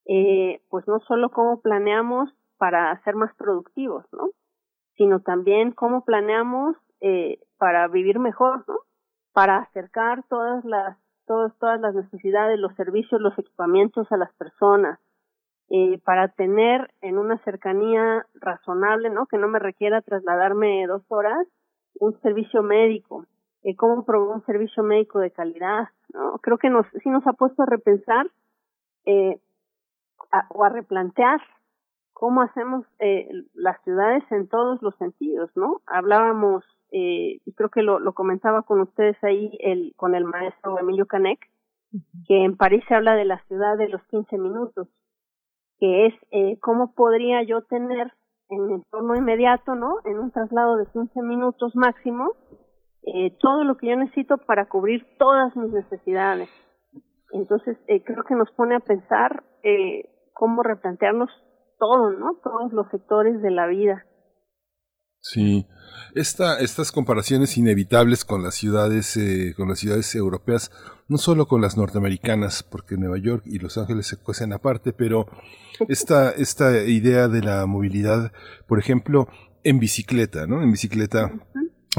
[0.06, 4.30] eh, pues no solo cómo planeamos para ser más productivos, ¿no?
[4.96, 8.76] Sino también cómo planeamos eh, para vivir mejor, ¿no?
[9.32, 10.96] Para acercar todas las
[11.26, 14.98] todos, todas las necesidades, los servicios, los equipamientos a las personas,
[15.68, 19.26] eh, para tener en una cercanía razonable, ¿no?
[19.26, 21.46] Que no me requiera trasladarme dos horas,
[22.00, 23.26] un servicio médico,
[23.62, 26.38] eh, cómo proveer un servicio médico de calidad, ¿no?
[26.38, 28.26] Creo que nos, sí nos ha puesto a repensar
[29.04, 29.40] eh,
[30.50, 31.40] o a replantear
[32.12, 35.82] cómo hacemos eh, las ciudades en todos los sentidos, ¿no?
[35.86, 40.78] Hablábamos, eh, y creo que lo, lo comentaba con ustedes ahí el, con el maestro
[40.78, 41.38] Emilio Canek,
[42.26, 44.88] que en París se habla de la ciudad de los 15 minutos,
[45.78, 48.12] que es eh, cómo podría yo tener
[48.48, 49.96] en entorno inmediato, ¿no?
[50.04, 52.32] En un traslado de 15 minutos máximo,
[53.02, 56.48] eh, todo lo que yo necesito para cubrir todas mis necesidades.
[57.32, 61.30] Entonces, eh, creo que nos pone a pensar eh, cómo replantearnos
[61.78, 62.34] todo, ¿no?
[62.42, 64.04] Todos los sectores de la vida.
[65.28, 65.66] Sí,
[66.14, 70.70] Esta, estas comparaciones inevitables con las ciudades, eh, con las ciudades europeas,
[71.08, 75.26] no solo con las norteamericanas, porque Nueva York y Los Ángeles se cuecen aparte, pero
[75.88, 78.32] esta, esta idea de la movilidad,
[78.68, 79.28] por ejemplo,
[79.64, 80.62] en bicicleta, ¿no?
[80.62, 81.32] En bicicleta.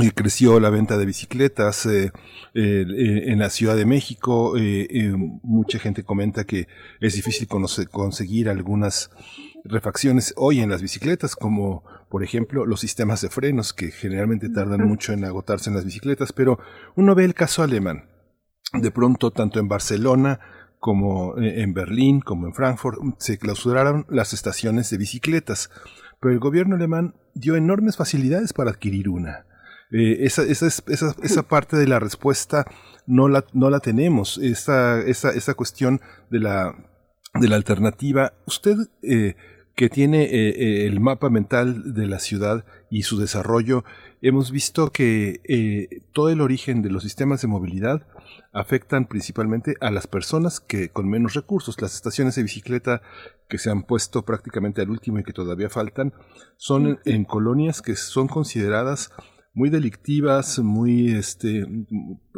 [0.01, 2.11] eh, creció la venta de bicicletas eh,
[2.53, 2.85] eh,
[3.27, 4.55] en la Ciudad de México.
[4.57, 5.13] eh, eh,
[5.43, 6.67] mucha gente comenta que
[7.01, 9.09] es difícil conseguir algunas
[9.69, 14.87] refacciones hoy en las bicicletas, como por ejemplo los sistemas de frenos, que generalmente tardan
[14.87, 16.59] mucho en agotarse en las bicicletas, pero
[16.95, 18.09] uno ve el caso alemán.
[18.73, 20.39] De pronto, tanto en Barcelona
[20.79, 25.69] como eh, en Berlín, como en Frankfurt, se clausuraron las estaciones de bicicletas,
[26.19, 29.45] pero el gobierno alemán dio enormes facilidades para adquirir una.
[29.91, 32.65] Eh, esa, esa, es- esa, esa parte de la respuesta
[33.05, 34.37] no la, no la tenemos.
[34.37, 36.75] Esa cuestión de la,
[37.35, 38.33] de la alternativa.
[38.45, 39.35] Usted eh,
[39.77, 43.85] que tiene eh, eh, el mapa mental de la ciudad y su desarrollo,
[44.23, 48.07] hemos visto que eh, todo el origen de los sistemas de movilidad
[48.53, 51.79] afectan principalmente a las personas que con menos recursos.
[51.79, 53.03] Las estaciones de bicicleta
[53.47, 56.11] que se han puesto prácticamente al último y que todavía faltan
[56.55, 59.11] son en, en colonias que son consideradas
[59.53, 61.67] muy delictivas, muy este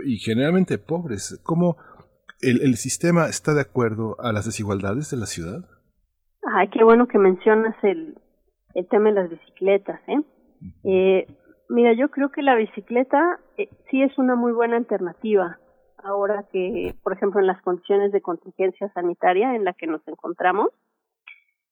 [0.06, 1.40] y generalmente pobres.
[1.44, 1.78] ¿Cómo
[2.42, 5.79] el, el sistema está de acuerdo a las desigualdades de la ciudad?
[6.44, 8.18] Ay, qué bueno que mencionas el,
[8.74, 10.22] el tema de las bicicletas, ¿eh?
[10.84, 11.28] eh
[11.68, 15.60] mira, yo creo que la bicicleta eh, sí es una muy buena alternativa
[16.04, 20.70] ahora que, por ejemplo, en las condiciones de contingencia sanitaria en la que nos encontramos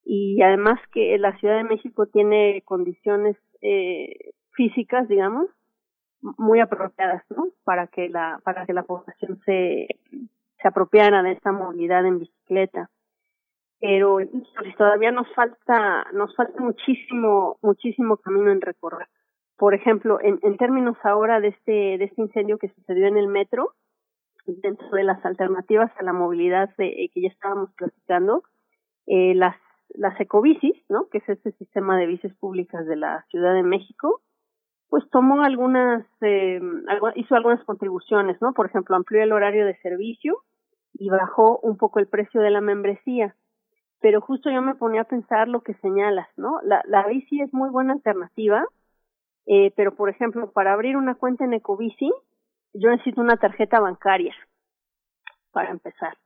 [0.03, 5.47] y además que la Ciudad de México tiene condiciones eh, físicas, digamos,
[6.21, 7.47] muy apropiadas, ¿no?
[7.63, 9.87] Para que la para que la población se
[10.61, 12.89] se apropiara de esta movilidad en bicicleta
[13.79, 19.07] pero híjole, todavía nos falta nos falta muchísimo muchísimo camino en recorrer.
[19.57, 23.73] Por ejemplo en, términos ahora de este de este incendio que sucedió en el metro
[24.45, 28.43] dentro de las alternativas a la movilidad de, eh, que ya estábamos platicando
[29.05, 29.55] eh, las
[29.89, 34.21] las ecobicis no que es este sistema de bicis públicas de la Ciudad de México
[34.89, 36.59] pues tomó algunas eh,
[37.15, 40.43] hizo algunas contribuciones no por ejemplo amplió el horario de servicio
[40.93, 43.35] y bajó un poco el precio de la membresía
[43.99, 46.59] pero justo yo me ponía a pensar lo que señalas, ¿no?
[46.63, 48.65] La, la bici es muy buena alternativa,
[49.45, 52.11] eh, pero por ejemplo, para abrir una cuenta en Ecobici,
[52.73, 54.35] yo necesito una tarjeta bancaria
[55.51, 56.17] para empezar.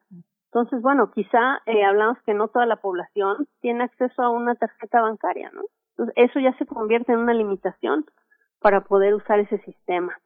[0.45, 5.01] Entonces, bueno, quizá eh, hablamos que no toda la población tiene acceso a una tarjeta
[5.01, 5.61] bancaria, ¿no?
[5.91, 8.05] Entonces, eso ya se convierte en una limitación
[8.59, 10.19] para poder usar ese sistema.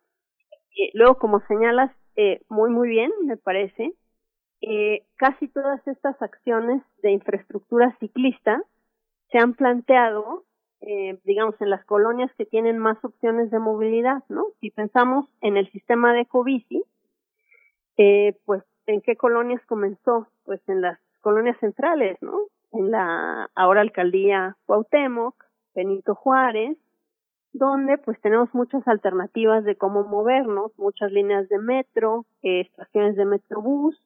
[0.72, 3.94] Eh, luego, como señalas, eh, muy, muy bien, me parece,
[4.68, 8.64] eh, casi todas estas acciones de infraestructura ciclista
[9.32, 10.44] se han planteado,
[10.82, 14.46] eh, digamos, en las colonias que tienen más opciones de movilidad, ¿no?
[14.62, 16.84] Si pensamos en el sistema de Ecobici,
[17.98, 20.28] eh, pues, ¿en qué colonias comenzó?
[20.46, 22.40] Pues en las colonias centrales, ¿no?
[22.72, 25.36] En la ahora alcaldía Cuauhtémoc,
[25.76, 26.76] Benito Juárez,
[27.54, 33.26] donde pues tenemos muchas alternativas de cómo movernos, muchas líneas de metro, eh, estaciones de
[33.26, 34.02] metrobús,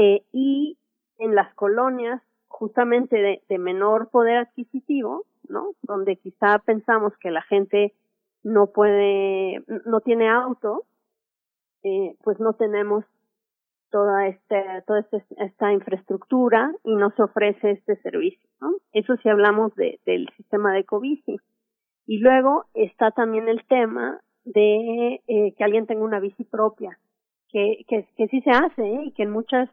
[0.00, 0.78] eh, y
[1.18, 5.72] en las colonias justamente de, menor poder adquisitivo, ¿no?
[5.82, 7.94] Donde quizá pensamos que la gente
[8.44, 10.84] no puede, no tiene auto,
[11.82, 13.04] eh, pues no tenemos
[13.90, 18.74] toda esta, toda esta, esta infraestructura y no se ofrece este servicio, ¿no?
[18.92, 21.40] Eso si hablamos de, del sistema de Ecobici.
[22.06, 27.00] Y luego está también el tema de eh, que alguien tenga una bici propia,
[27.48, 29.02] que, que, que sí se hace ¿eh?
[29.06, 29.68] y que en muchas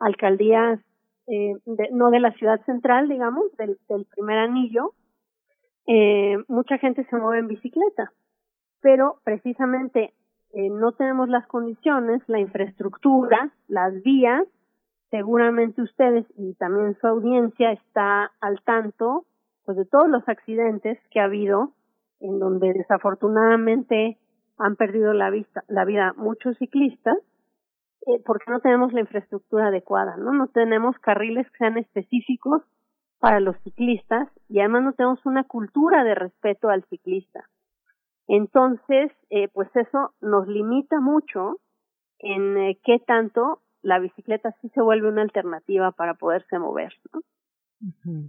[0.00, 0.80] alcaldías,
[1.26, 4.92] eh, de, no de la ciudad central, digamos, del, del primer anillo,
[5.86, 8.12] eh, mucha gente se mueve en bicicleta,
[8.80, 10.14] pero precisamente
[10.52, 14.46] eh, no tenemos las condiciones, la infraestructura, las vías,
[15.10, 19.26] seguramente ustedes y también su audiencia está al tanto
[19.64, 21.72] pues de todos los accidentes que ha habido
[22.20, 24.18] en donde desafortunadamente
[24.58, 27.16] han perdido la vista la vida muchos ciclistas
[28.06, 30.32] eh, porque no tenemos la infraestructura adecuada, ¿no?
[30.32, 32.62] No tenemos carriles que sean específicos
[33.18, 37.48] para los ciclistas y además no tenemos una cultura de respeto al ciclista.
[38.26, 41.60] Entonces, eh, pues eso nos limita mucho
[42.18, 47.20] en eh, qué tanto la bicicleta sí se vuelve una alternativa para poderse mover, ¿no?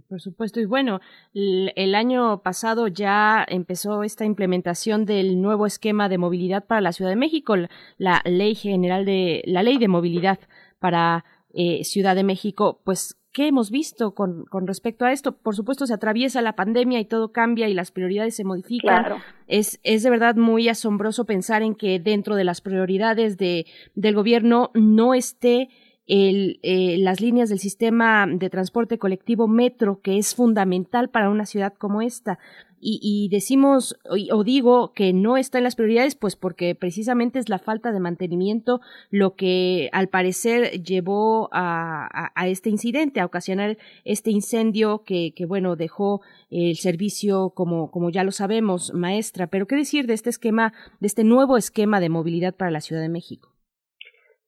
[0.08, 0.60] Por supuesto.
[0.60, 1.00] Y bueno,
[1.32, 7.10] el año pasado ya empezó esta implementación del nuevo esquema de movilidad para la Ciudad
[7.10, 7.54] de México,
[7.96, 10.38] la ley general de la ley de movilidad
[10.78, 11.24] para
[11.54, 12.80] eh, Ciudad de México.
[12.84, 15.36] Pues ¿Qué hemos visto con, con, respecto a esto?
[15.36, 19.22] Por supuesto, se atraviesa la pandemia y todo cambia y las prioridades se modifican.
[19.46, 24.14] Es, es de verdad muy asombroso pensar en que dentro de las prioridades de, del
[24.14, 25.68] gobierno no esté
[26.06, 31.46] el, eh, las líneas del sistema de transporte colectivo metro, que es fundamental para una
[31.46, 32.38] ciudad como esta.
[32.78, 37.48] Y, y decimos o, digo que no está en las prioridades, pues porque precisamente es
[37.48, 38.80] la falta de mantenimiento
[39.10, 45.46] lo que al parecer llevó a, a, este incidente, a ocasionar este incendio que, que,
[45.46, 46.20] bueno, dejó
[46.50, 49.46] el servicio como, como ya lo sabemos, maestra.
[49.46, 53.00] Pero qué decir de este esquema, de este nuevo esquema de movilidad para la Ciudad
[53.00, 53.55] de México.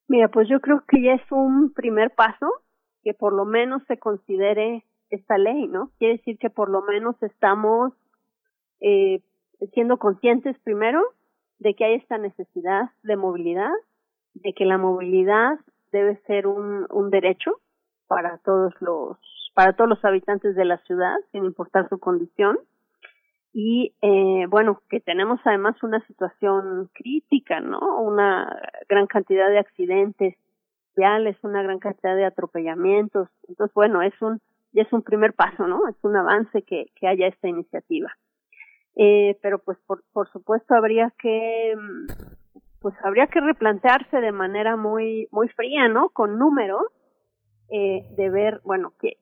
[0.08, 2.50] Mira, pues yo creo que ya es un primer paso
[3.04, 5.90] que por lo menos se considere esta ley, ¿no?
[5.98, 7.92] Quiere decir que por lo menos estamos
[8.80, 9.20] eh,
[9.72, 11.02] siendo conscientes primero
[11.58, 13.72] de que hay esta necesidad de movilidad,
[14.34, 15.58] de que la movilidad
[15.92, 17.60] debe ser un, un derecho
[18.06, 19.16] para todos los
[19.54, 22.58] para todos los habitantes de la ciudad, sin importar su condición,
[23.52, 30.36] y eh, bueno que tenemos además una situación crítica no una gran cantidad de accidentes
[30.96, 33.28] viales una gran cantidad de atropellamientos.
[33.48, 34.40] Entonces bueno es un
[34.72, 38.10] ya es un primer paso no es un avance que que haya esta iniciativa.
[38.96, 41.74] Eh, pero pues por por supuesto habría que
[42.80, 46.82] pues habría que replantearse de manera muy muy fría no con números
[47.70, 49.16] eh, de ver bueno que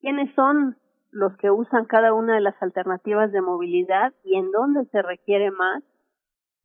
[0.00, 0.76] quiénes son
[1.10, 5.50] los que usan cada una de las alternativas de movilidad y en dónde se requiere
[5.50, 5.82] más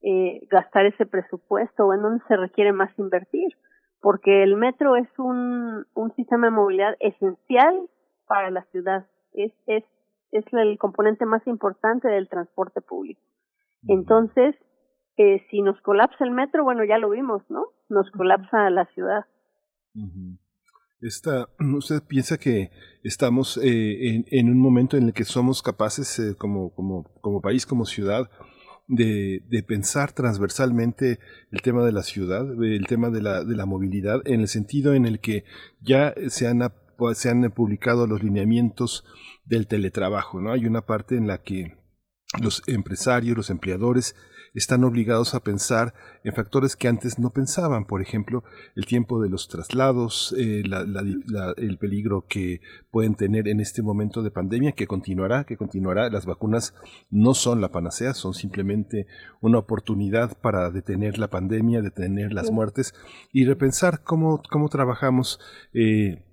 [0.02, 3.58] eh, gastar ese presupuesto o en dónde se requiere más invertir,
[4.02, 7.90] porque el metro es un, un sistema de movilidad esencial
[8.28, 9.84] para la ciudad, es, es,
[10.32, 13.22] es el componente más importante del transporte público.
[13.88, 14.56] Entonces,
[15.18, 17.68] eh, si nos colapsa el metro, bueno, ya lo vimos, ¿no?
[17.90, 19.26] Nos colapsa la ciudad.
[21.06, 22.72] Esta, ¿Usted piensa que
[23.04, 27.66] estamos eh, en, un momento en el que somos capaces, eh, como, como, como país,
[27.66, 28.30] como ciudad,
[28.88, 31.20] de, de, pensar transversalmente
[31.52, 34.94] el tema de la ciudad, el tema de la, de la movilidad, en el sentido
[34.94, 35.44] en el que
[35.82, 36.62] ya se han,
[37.14, 39.04] se han publicado los lineamientos
[39.44, 40.52] del teletrabajo, ¿no?
[40.52, 41.76] Hay una parte en la que
[42.40, 44.16] los empresarios, los empleadores,
[44.56, 48.44] están obligados a pensar en factores que antes no pensaban, por ejemplo,
[48.76, 50.64] el tiempo de los traslados, eh,
[51.58, 56.10] el peligro que pueden tener en este momento de pandemia, que continuará, que continuará.
[56.10, 56.74] Las vacunas
[57.12, 59.08] no son la panacea, son simplemente
[59.42, 62.94] una oportunidad para detener la pandemia, detener las muertes
[63.32, 65.40] y repensar cómo, cómo trabajamos.
[65.74, 66.25] Eh,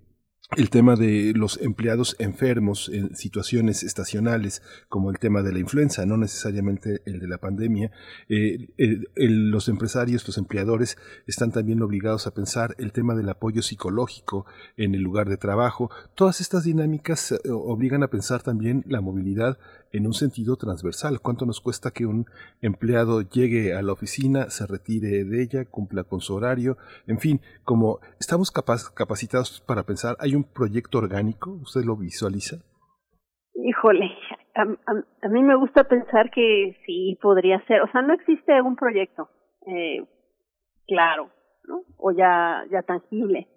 [0.56, 6.04] el tema de los empleados enfermos en situaciones estacionales, como el tema de la influenza,
[6.04, 7.90] no necesariamente el de la pandemia.
[8.28, 8.68] Eh,
[9.16, 14.44] los empresarios, los empleadores están también obligados a pensar el tema del apoyo psicológico
[14.76, 15.90] en el lugar de trabajo.
[16.14, 19.58] Todas estas dinámicas eh, obligan a pensar también la movilidad
[19.92, 21.20] en un sentido transversal.
[21.20, 22.26] ¿Cuánto nos cuesta que un
[22.60, 26.76] empleado llegue a la oficina, se retire de ella, cumpla con su horario?
[27.06, 31.52] En fin, como estamos capacitados para pensar, ¿hay un proyecto orgánico?
[31.62, 32.56] ¿Usted lo visualiza?
[33.54, 34.10] Híjole,
[34.54, 37.82] a, mí me gusta pensar que sí podría ser.
[37.82, 39.28] O sea, no existe un proyecto
[39.66, 40.04] eh,
[40.86, 41.30] claro,
[41.64, 41.84] ¿no?
[41.98, 43.48] O ya, ya tangible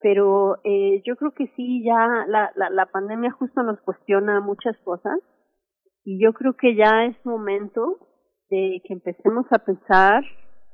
[0.00, 4.76] pero eh, yo creo que sí ya la, la, la pandemia justo nos cuestiona muchas
[4.84, 5.18] cosas
[6.04, 7.98] y yo creo que ya es momento
[8.50, 10.24] de que empecemos a pensar,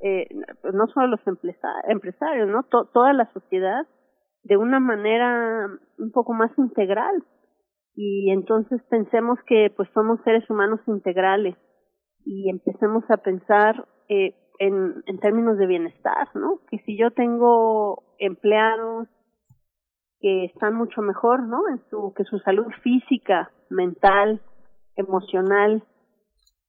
[0.01, 0.27] eh,
[0.73, 2.63] no solo los empresarios, ¿no?
[2.63, 3.85] toda la sociedad
[4.43, 7.23] de una manera un poco más integral.
[7.95, 11.55] Y entonces pensemos que pues somos seres humanos integrales
[12.25, 16.59] y empecemos a pensar eh, en, en términos de bienestar, ¿no?
[16.69, 19.07] Que si yo tengo empleados
[20.19, 21.67] que están mucho mejor, ¿no?
[21.69, 24.41] En su, que su salud física, mental,
[24.95, 25.83] emocional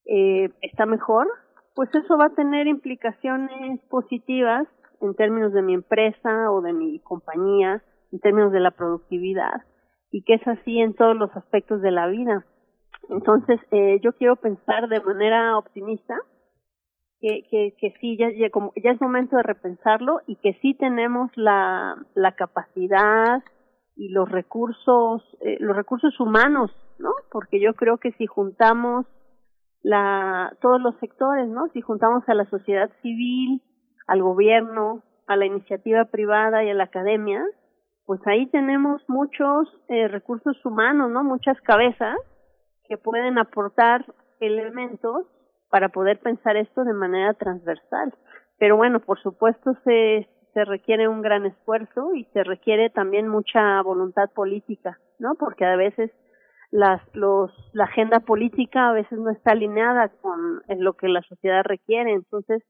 [0.06, 1.26] eh, está mejor,
[1.74, 4.66] pues eso va a tener implicaciones positivas
[5.00, 7.82] en términos de mi empresa o de mi compañía,
[8.12, 9.62] en términos de la productividad,
[10.10, 12.46] y que es así en todos los aspectos de la vida.
[13.10, 16.16] Entonces, eh, yo quiero pensar de manera optimista
[17.20, 20.74] que, que, que sí, ya, ya, como, ya es momento de repensarlo y que sí
[20.74, 23.42] tenemos la, la capacidad
[23.96, 27.10] y los recursos, eh, los recursos humanos, ¿no?
[27.30, 29.06] Porque yo creo que si juntamos
[29.82, 31.68] la, todos los sectores, ¿no?
[31.68, 33.62] Si juntamos a la sociedad civil,
[34.06, 37.44] al gobierno, a la iniciativa privada y a la academia,
[38.04, 41.24] pues ahí tenemos muchos eh, recursos humanos, ¿no?
[41.24, 42.16] Muchas cabezas
[42.88, 44.04] que pueden aportar
[44.40, 45.26] elementos
[45.70, 48.14] para poder pensar esto de manera transversal.
[48.58, 53.82] Pero bueno, por supuesto se, se requiere un gran esfuerzo y se requiere también mucha
[53.82, 55.34] voluntad política, ¿no?
[55.34, 56.10] Porque a veces
[56.70, 61.62] las, los, la agenda política a veces no está alineada con lo que la sociedad
[61.64, 62.12] requiere.
[62.12, 62.62] Entonces,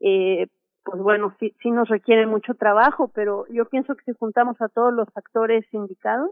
[0.00, 0.48] eh,
[0.84, 4.68] pues bueno, sí, sí nos requiere mucho trabajo, pero yo pienso que si juntamos a
[4.68, 6.30] todos los actores indicados,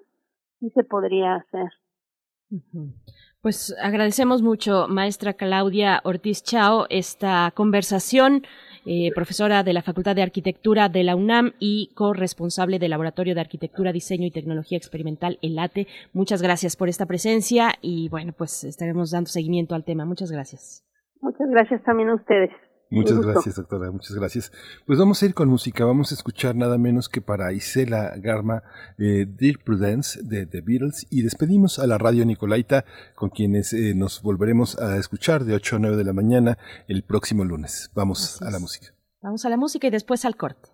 [0.60, 1.70] sí se podría hacer.
[3.40, 8.42] Pues agradecemos mucho, maestra Claudia Ortiz Chao, esta conversación,
[8.86, 13.42] eh, profesora de la Facultad de Arquitectura de la UNAM y corresponsable del Laboratorio de
[13.42, 15.86] Arquitectura, Diseño y Tecnología Experimental, ELATE.
[16.12, 20.04] Muchas gracias por esta presencia y bueno, pues estaremos dando seguimiento al tema.
[20.04, 20.82] Muchas gracias.
[21.20, 22.50] Muchas gracias también a ustedes.
[22.94, 24.52] Muchas gracias, doctora, muchas gracias.
[24.86, 28.62] Pues vamos a ir con música, vamos a escuchar nada menos que para Isela Garma,
[28.98, 32.84] eh, Dear Prudence de The Beatles y despedimos a la radio Nicolaita
[33.14, 36.58] con quienes eh, nos volveremos a escuchar de 8 a 9 de la mañana
[36.88, 37.90] el próximo lunes.
[37.94, 38.94] Vamos a la música.
[39.22, 40.73] Vamos a la música y después al corte.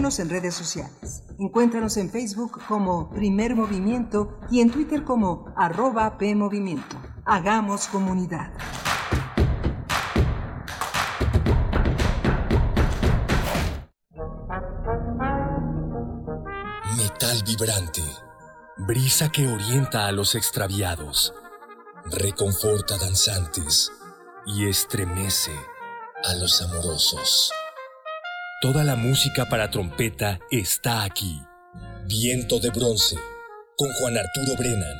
[0.00, 1.24] Síguenos en redes sociales.
[1.38, 6.96] Encuéntranos en Facebook como Primer Movimiento y en Twitter como arroba PMovimiento.
[7.26, 8.50] Hagamos comunidad.
[16.96, 18.02] Metal vibrante,
[18.78, 21.34] brisa que orienta a los extraviados,
[22.06, 23.92] reconforta danzantes
[24.46, 25.52] y estremece
[26.24, 27.52] a los amorosos.
[28.60, 31.40] Toda la música para trompeta está aquí.
[32.06, 33.16] Viento de bronce,
[33.74, 34.98] con Juan Arturo Brennan.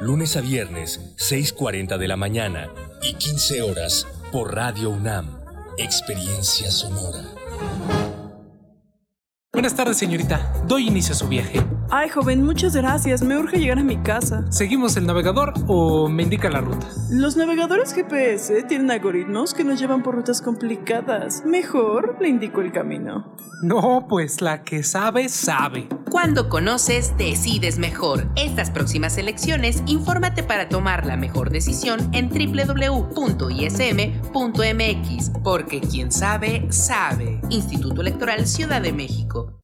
[0.00, 2.72] Lunes a viernes, 6.40 de la mañana
[3.02, 5.38] y 15 horas por Radio UNAM.
[5.78, 7.22] Experiencia sonora.
[9.54, 10.50] Buenas tardes, señorita.
[10.66, 11.60] Doy inicio a su viaje.
[11.90, 13.20] Ay, joven, muchas gracias.
[13.20, 14.50] Me urge llegar a mi casa.
[14.50, 16.86] ¿Seguimos el navegador o me indica la ruta?
[17.10, 21.44] Los navegadores GPS tienen algoritmos que nos llevan por rutas complicadas.
[21.44, 23.36] Mejor le indico el camino.
[23.62, 25.86] No, pues la que sabe, sabe.
[26.12, 28.28] Cuando conoces, decides mejor.
[28.36, 33.10] Estas próximas elecciones, infórmate para tomar la mejor decisión en www.ism.mx,
[35.42, 37.40] porque quien sabe, sabe.
[37.48, 39.61] Instituto Electoral Ciudad de México.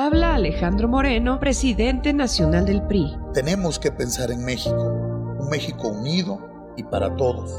[0.00, 3.18] Habla Alejandro Moreno, presidente nacional del PRI.
[3.34, 4.80] Tenemos que pensar en México,
[5.40, 6.38] un México unido
[6.76, 7.52] y para todos.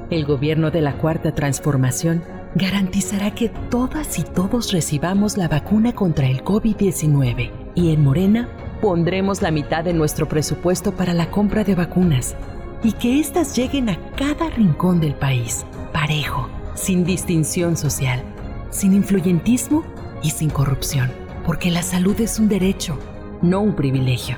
[0.09, 2.23] El gobierno de la Cuarta Transformación
[2.55, 8.47] garantizará que todas y todos recibamos la vacuna contra el COVID-19 y en Morena
[8.79, 12.37] pondremos la mitad de nuestro presupuesto para la compra de vacunas.
[12.83, 18.23] Y que éstas lleguen a cada rincón del país, parejo, sin distinción social,
[18.69, 19.83] sin influyentismo
[20.23, 21.11] y sin corrupción,
[21.45, 22.97] porque la salud es un derecho,
[23.41, 24.37] no un privilegio.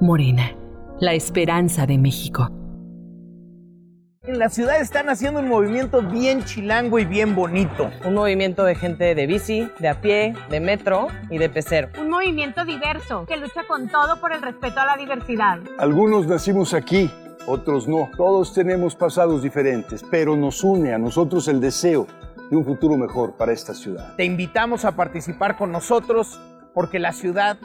[0.00, 0.52] Morena,
[1.00, 2.50] la esperanza de México.
[4.24, 7.90] En la ciudad están haciendo un movimiento bien chilango y bien bonito.
[8.04, 11.90] Un movimiento de gente de bici, de a pie, de metro y de pecero.
[12.00, 15.60] Un movimiento diverso que lucha con todo por el respeto a la diversidad.
[15.78, 17.08] Algunos nacimos aquí,
[17.46, 18.10] otros no.
[18.16, 22.08] Todos tenemos pasados diferentes, pero nos une a nosotros el deseo
[22.50, 24.14] de un futuro mejor para esta ciudad.
[24.16, 26.40] Te invitamos a participar con nosotros
[26.74, 27.58] porque la ciudad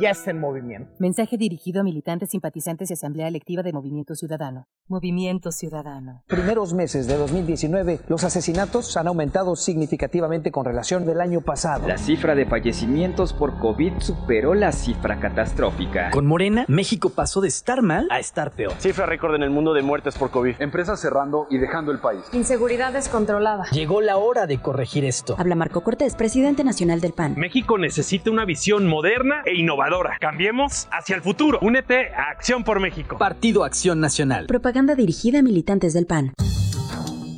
[0.00, 0.90] ya está en movimiento.
[0.98, 4.66] Mensaje dirigido a militantes, simpatizantes y asamblea electiva de Movimiento Ciudadano.
[4.86, 6.22] Movimiento Ciudadano.
[6.26, 11.86] Primeros meses de 2019, los asesinatos han aumentado significativamente con relación del año pasado.
[11.88, 16.10] La cifra de fallecimientos por COVID superó la cifra catastrófica.
[16.10, 18.72] Con Morena, México pasó de estar mal a estar peor.
[18.78, 20.56] Cifra récord en el mundo de muertes por COVID.
[20.60, 22.22] Empresas cerrando y dejando el país.
[22.32, 23.64] Inseguridad descontrolada.
[23.72, 25.34] Llegó la hora de corregir esto.
[25.38, 27.34] Habla Marco Cortés, presidente nacional del PAN.
[27.36, 29.87] México necesita una visión moderna e innovadora.
[30.20, 31.58] Cambiemos hacia el futuro.
[31.62, 33.16] Únete a Acción por México.
[33.16, 34.46] Partido Acción Nacional.
[34.46, 36.32] Propaganda dirigida a militantes del PAN.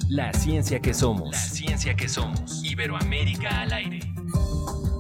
[0.08, 1.30] La ciencia que somos.
[1.30, 2.64] La ciencia que somos.
[2.64, 4.00] Iberoamérica al aire.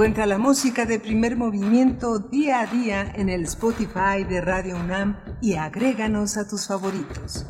[0.00, 5.18] Encuentra la música de primer movimiento día a día en el Spotify de Radio UNAM
[5.42, 7.44] y agréganos a tus favoritos.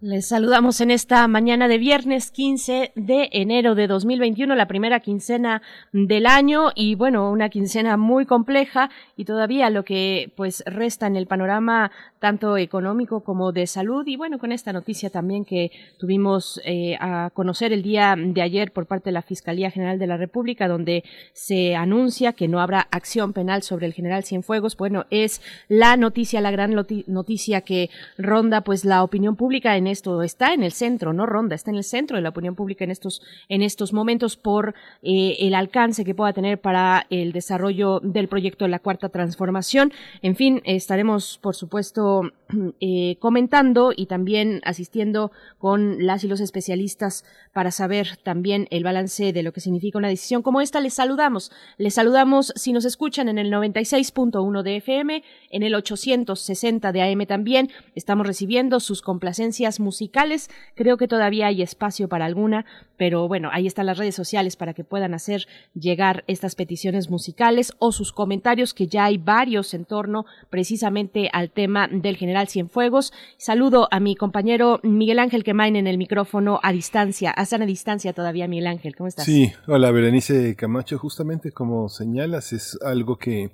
[0.00, 5.60] Les saludamos en esta mañana de viernes 15 de enero de 2021, la primera quincena
[5.92, 11.16] del año y bueno, una quincena muy compleja y todavía lo que pues resta en
[11.16, 16.60] el panorama tanto económico como de salud y bueno, con esta noticia también que tuvimos
[16.64, 20.18] eh, a conocer el día de ayer por parte de la Fiscalía General de la
[20.18, 21.02] República donde
[21.32, 26.42] se anuncia que no habrá acción penal sobre el general Cienfuegos, bueno, es la noticia,
[26.42, 26.74] la gran
[27.06, 27.88] noticia que
[28.18, 31.78] ronda pues la opinión pública en esto está en el centro, no ronda, está en
[31.78, 36.04] el centro de la opinión pública en estos, en estos momentos por eh, el alcance
[36.04, 39.90] que pueda tener para el desarrollo del proyecto de la cuarta transformación.
[40.20, 42.09] En fin, estaremos, por supuesto,
[42.80, 49.32] eh, comentando y también asistiendo con las y los especialistas para saber también el balance
[49.32, 50.80] de lo que significa una decisión como esta.
[50.80, 51.50] Les saludamos.
[51.78, 57.26] Les saludamos si nos escuchan en el 96.1 de FM, en el 860 de AM
[57.26, 57.70] también.
[57.94, 60.50] Estamos recibiendo sus complacencias musicales.
[60.74, 62.64] Creo que todavía hay espacio para alguna,
[62.96, 67.74] pero bueno, ahí están las redes sociales para que puedan hacer llegar estas peticiones musicales
[67.78, 73.12] o sus comentarios, que ya hay varios en torno precisamente al tema del general Cienfuegos.
[73.36, 78.48] Saludo a mi compañero Miguel Ángel Quemain en el micrófono a distancia, a distancia todavía,
[78.48, 78.96] Miguel Ángel.
[78.96, 79.24] ¿Cómo estás?
[79.24, 80.98] Sí, hola Berenice Camacho.
[80.98, 83.50] Justamente como señalas, es algo que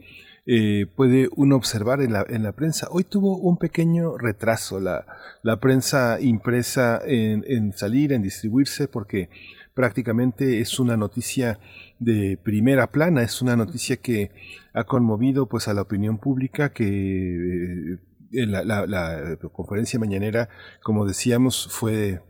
[0.46, 2.88] eh, puede uno observar en la, en la prensa.
[2.90, 5.04] Hoy tuvo un pequeño retraso la,
[5.42, 9.28] la prensa impresa en, en salir, en distribuirse, porque
[9.74, 11.58] prácticamente es una noticia
[11.98, 14.30] de primera plana, es una noticia que
[14.72, 17.98] ha conmovido pues a la opinión pública que eh,
[18.30, 20.48] la, la, conferencia mañanera,
[20.82, 22.22] como decíamos, fue,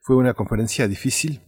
[0.00, 1.40] fue una conferencia difícil.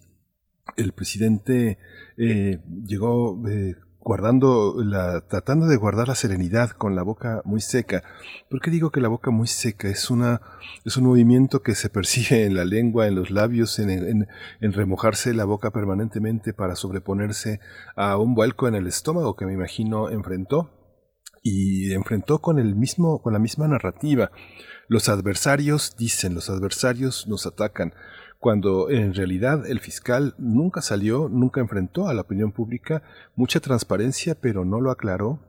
[0.76, 1.78] El presidente
[2.16, 8.02] eh, llegó eh, guardando la, tratando de guardar la serenidad con la boca muy seca.
[8.51, 9.89] ¿Por qué digo que la boca muy seca?
[9.89, 10.40] Es una,
[10.85, 14.28] es un movimiento que se percibe en la lengua, en los labios, en,
[14.60, 17.60] en remojarse la boca permanentemente para sobreponerse
[17.97, 20.84] a un vuelco en el estómago que me imagino enfrentó
[21.46, 24.32] y enfrentó con el mismo, con la misma narrativa.
[24.88, 27.92] Los adversarios dicen, los adversarios nos atacan
[28.38, 33.02] cuando en realidad el fiscal nunca salió, nunca enfrentó a la opinión pública
[33.36, 35.40] mucha transparencia, pero no lo aclaró.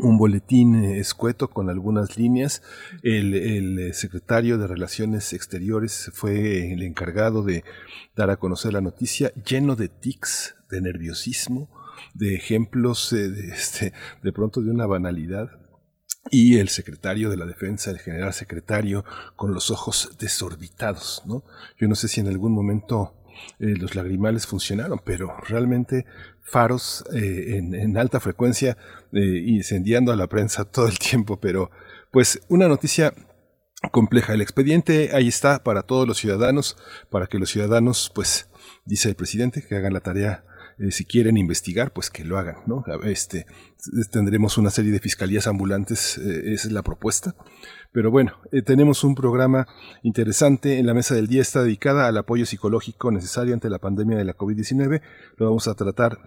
[0.00, 2.62] Un boletín escueto con algunas líneas.
[3.02, 7.64] El, el, secretario de Relaciones Exteriores fue el encargado de
[8.16, 11.70] dar a conocer la noticia, lleno de tics, de nerviosismo,
[12.14, 13.92] de ejemplos de, este,
[14.22, 15.50] de pronto de una banalidad
[16.30, 19.04] y el secretario de la defensa, el general secretario,
[19.36, 21.44] con los ojos desorbitados, ¿no?
[21.78, 23.14] Yo no sé si en algún momento
[23.58, 26.06] eh, los lagrimales funcionaron, pero realmente
[26.42, 28.76] faros eh, en, alta frecuencia
[29.12, 31.70] eh, incendiando a la prensa todo el tiempo, pero
[32.10, 33.12] pues una noticia
[33.90, 34.32] compleja.
[34.32, 36.76] El expediente ahí está para todos los ciudadanos,
[37.10, 38.48] para que los ciudadanos, pues,
[38.86, 40.44] dice el presidente, que hagan la tarea
[40.78, 42.84] eh, si quieren investigar, pues que lo hagan, ¿no?
[43.04, 43.46] Este,
[44.10, 47.34] tendremos una serie de fiscalías ambulantes, eh, esa es la propuesta.
[47.92, 49.68] Pero bueno, eh, tenemos un programa
[50.02, 50.78] interesante.
[50.78, 54.24] En la mesa del día está dedicada al apoyo psicológico necesario ante la pandemia de
[54.24, 55.00] la COVID-19.
[55.36, 56.18] Lo vamos a tratar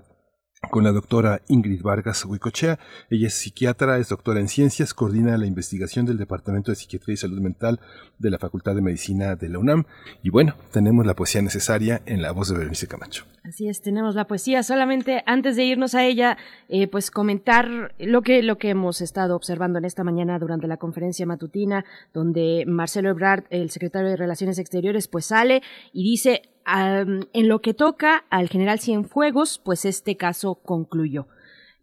[0.71, 2.79] con la doctora Ingrid Vargas Huicochea.
[3.09, 7.17] Ella es psiquiatra, es doctora en ciencias, coordina la investigación del Departamento de Psiquiatría y
[7.17, 7.79] Salud Mental
[8.17, 9.85] de la Facultad de Medicina de la UNAM.
[10.23, 13.25] Y bueno, tenemos la poesía necesaria en la voz de Berenice Camacho.
[13.43, 14.63] Así es, tenemos la poesía.
[14.63, 16.37] Solamente antes de irnos a ella,
[16.69, 20.77] eh, pues comentar lo que, lo que hemos estado observando en esta mañana durante la
[20.77, 25.61] conferencia matutina, donde Marcelo Ebrard, el secretario de Relaciones Exteriores, pues sale
[25.93, 31.27] y dice en lo que toca al general Cienfuegos, pues este caso concluyó.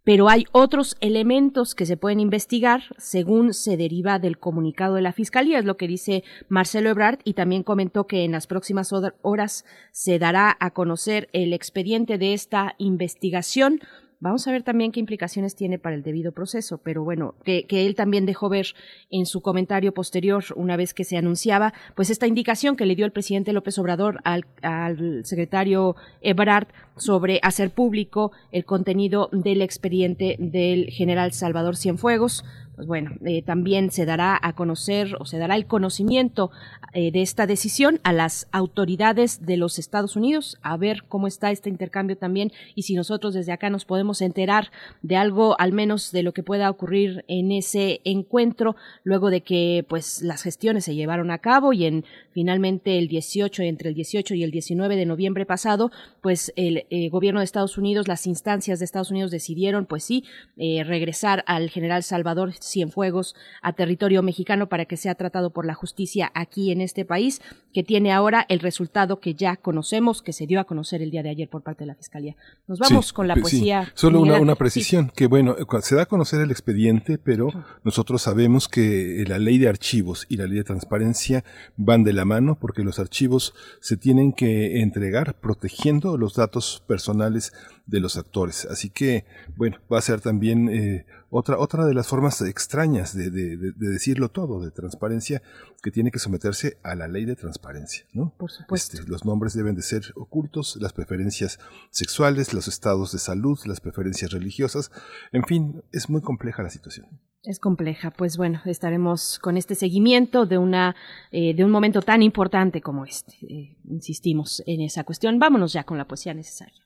[0.04, 5.14] Pero hay otros elementos que se pueden investigar según se deriva del comunicado de la
[5.14, 8.92] Fiscalía, es lo que dice Marcelo Ebrard, y también comentó que en las próximas
[9.22, 13.80] horas se dará a conocer el expediente de esta investigación
[14.24, 17.84] Vamos a ver también qué implicaciones tiene para el debido proceso, pero bueno, que, que,
[17.84, 18.68] él también dejó ver
[19.10, 23.04] en su comentario posterior, una vez que se anunciaba, pues esta indicación que le dio
[23.04, 30.36] el presidente López Obrador al, al secretario Ebrard sobre hacer público el contenido del expediente
[30.38, 35.56] del general Salvador Cienfuegos, pues bueno, eh, también se dará a conocer o se dará
[35.56, 36.50] el conocimiento
[36.92, 41.50] eh, de esta decisión a las autoridades de los Estados Unidos, a ver cómo está
[41.50, 44.70] este intercambio también y si nosotros desde acá nos podemos enterar
[45.02, 49.84] de algo, al menos de lo que pueda ocurrir en ese encuentro, luego de que
[49.88, 52.04] pues las gestiones se llevaron a cabo y en
[52.34, 55.90] finalmente el 18, entre el 18 y el 19 de noviembre pasado,
[56.20, 60.24] pues el eh, gobierno de Estados Unidos, las instancias de Estados Unidos decidieron, pues sí,
[60.56, 66.30] regresar al general Salvador Cienfuegos a territorio mexicano para que sea tratado por la justicia
[66.34, 67.40] aquí en este país,
[67.72, 71.22] que tiene ahora el resultado que ya conocemos, que se dio a conocer el día
[71.22, 72.36] de ayer por parte de la Fiscalía.
[72.66, 73.92] Nos vamos con la poesía.
[73.94, 77.50] Solo una, precisión, que bueno, se da a conocer el expediente, pero
[77.82, 81.44] nosotros sabemos que la ley de archivos y la ley de transparencia
[81.76, 87.52] van de la mano porque los archivos se tienen que entregar protegiendo los datos personales
[87.86, 88.66] de los actores.
[88.66, 89.26] Así que,
[89.56, 94.60] bueno, va a ser también eh, otra, otra de las formas extrañas de, decirlo todo,
[94.60, 95.42] de transparencia,
[95.82, 98.32] que tiene que someterse a la ley de transparencia, ¿no?
[98.38, 98.96] Por supuesto.
[98.96, 101.58] Este, los nombres deben de ser ocultos, las preferencias
[101.90, 104.90] sexuales, los estados de salud, las preferencias religiosas,
[105.32, 107.06] en fin, es muy compleja la situación.
[107.46, 110.96] Es compleja, pues bueno, estaremos con este seguimiento de una
[111.30, 113.34] eh, de un momento tan importante como este.
[113.42, 115.38] Eh, insistimos en esa cuestión.
[115.38, 116.82] Vámonos ya con la poesía necesaria.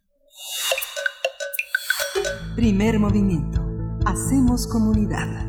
[2.57, 3.65] Primer movimiento.
[4.05, 5.47] Hacemos comunidad.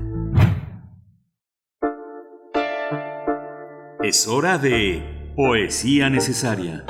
[4.04, 6.86] Es hora de poesía necesaria.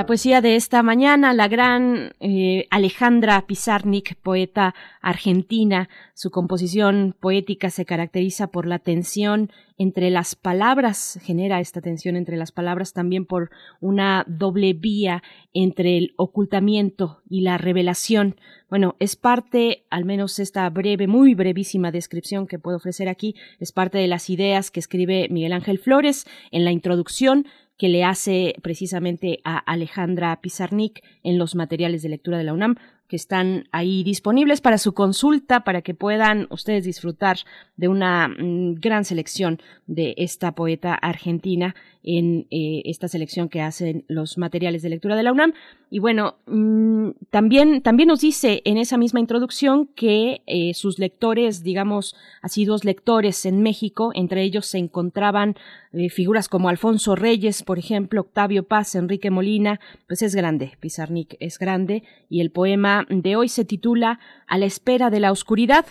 [0.00, 7.68] La poesía de esta mañana, la gran eh, Alejandra Pizarnik, poeta argentina, su composición poética
[7.68, 13.26] se caracteriza por la tensión entre las palabras, genera esta tensión entre las palabras también
[13.26, 13.50] por
[13.82, 15.22] una doble vía
[15.52, 18.36] entre el ocultamiento y la revelación.
[18.70, 23.70] Bueno, es parte, al menos esta breve, muy brevísima descripción que puedo ofrecer aquí, es
[23.70, 27.46] parte de las ideas que escribe Miguel Ángel Flores en la introducción
[27.80, 32.74] que le hace precisamente a Alejandra Pizarnik en los materiales de lectura de la UNAM
[33.08, 37.38] que están ahí disponibles para su consulta, para que puedan ustedes disfrutar
[37.76, 44.04] de una mm, gran selección de esta poeta argentina en eh, esta selección que hacen
[44.08, 45.52] los materiales de lectura de la UNAM.
[45.90, 51.62] Y bueno, mm, también, también nos dice en esa misma introducción que eh, sus lectores,
[51.62, 55.56] digamos, asiduos lectores en México, entre ellos se encontraban
[55.92, 61.36] eh, figuras como Alfonso Reyes, por ejemplo, Octavio Paz, Enrique Molina, pues es grande, Pizarnik
[61.40, 65.84] es grande, y el poema de hoy se titula A la espera de la oscuridad,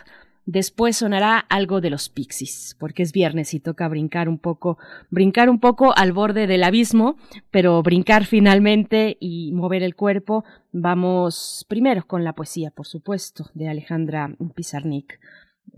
[0.52, 4.80] Después sonará algo de los Pixies, porque es viernes y toca brincar un poco,
[5.12, 7.18] brincar un poco al borde del abismo,
[7.52, 10.44] pero brincar finalmente y mover el cuerpo.
[10.72, 15.20] Vamos primero con la poesía, por supuesto, de Alejandra Pizarnik,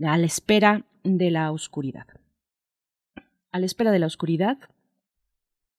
[0.02, 2.06] a la espera de la oscuridad.
[3.50, 4.56] A la espera de la oscuridad,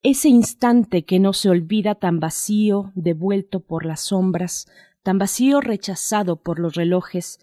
[0.03, 4.67] ese instante que no se olvida tan vacío, devuelto por las sombras,
[5.01, 7.39] tan vacío rechazado por los relojes,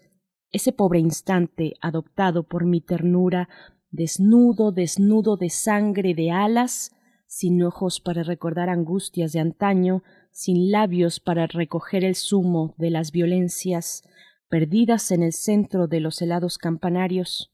[0.51, 3.49] ese pobre instante adoptado por mi ternura,
[3.89, 6.95] desnudo, desnudo de sangre de alas,
[7.27, 13.11] sin ojos para recordar angustias de antaño, sin labios para recoger el zumo de las
[13.11, 14.03] violencias,
[14.49, 17.53] perdidas en el centro de los helados campanarios.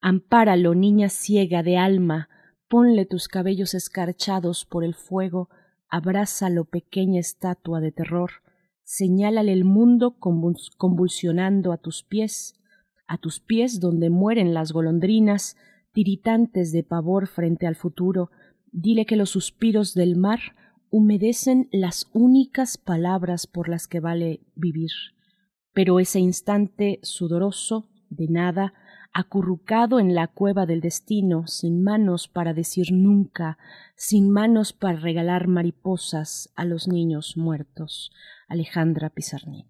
[0.00, 2.28] Ampáralo, niña ciega de alma,
[2.68, 5.48] ponle tus cabellos escarchados por el fuego,
[5.88, 8.30] abrázalo, pequeña estatua de terror,
[8.90, 12.56] señálale el mundo convulsionando a tus pies,
[13.06, 15.56] a tus pies donde mueren las golondrinas,
[15.92, 18.32] tiritantes de pavor frente al futuro,
[18.72, 20.40] dile que los suspiros del mar
[20.90, 24.90] humedecen las únicas palabras por las que vale vivir.
[25.72, 28.74] Pero ese instante sudoroso, de nada,
[29.12, 33.58] acurrucado en la cueva del destino, sin manos para decir nunca,
[33.96, 38.12] sin manos para regalar mariposas a los niños muertos,
[38.48, 39.69] Alejandra Pizarnik.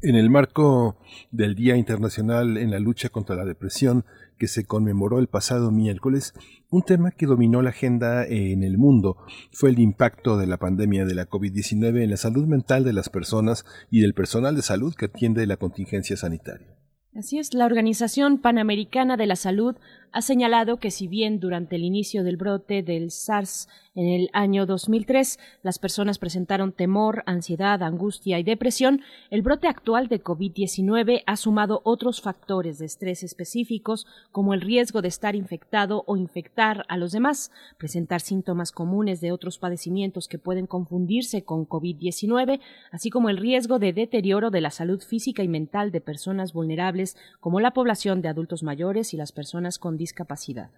[0.00, 0.96] En el marco
[1.32, 4.04] del Día Internacional en la lucha contra la depresión,
[4.38, 6.34] que se conmemoró el pasado miércoles,
[6.70, 9.16] un tema que dominó la agenda en el mundo
[9.50, 13.08] fue el impacto de la pandemia de la COVID-19 en la salud mental de las
[13.08, 16.78] personas y del personal de salud que atiende la contingencia sanitaria.
[17.16, 19.74] Así es, la Organización Panamericana de la Salud
[20.12, 24.64] ha señalado que si bien durante el inicio del brote del SARS en el año
[24.64, 31.36] 2003 las personas presentaron temor, ansiedad, angustia y depresión, el brote actual de COVID-19 ha
[31.36, 36.96] sumado otros factores de estrés específicos como el riesgo de estar infectado o infectar a
[36.96, 42.60] los demás, presentar síntomas comunes de otros padecimientos que pueden confundirse con COVID-19,
[42.92, 47.16] así como el riesgo de deterioro de la salud física y mental de personas vulnerables
[47.40, 50.70] como la población de adultos mayores y las personas con discapacidad.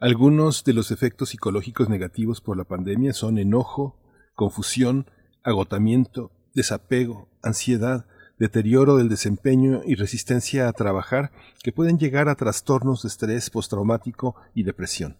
[0.00, 3.96] Algunos de los efectos psicológicos negativos por la pandemia son enojo,
[4.34, 5.06] confusión,
[5.44, 8.06] agotamiento, desapego, ansiedad,
[8.38, 11.30] deterioro del desempeño y resistencia a trabajar
[11.62, 15.16] que pueden llegar a trastornos de estrés postraumático y depresión.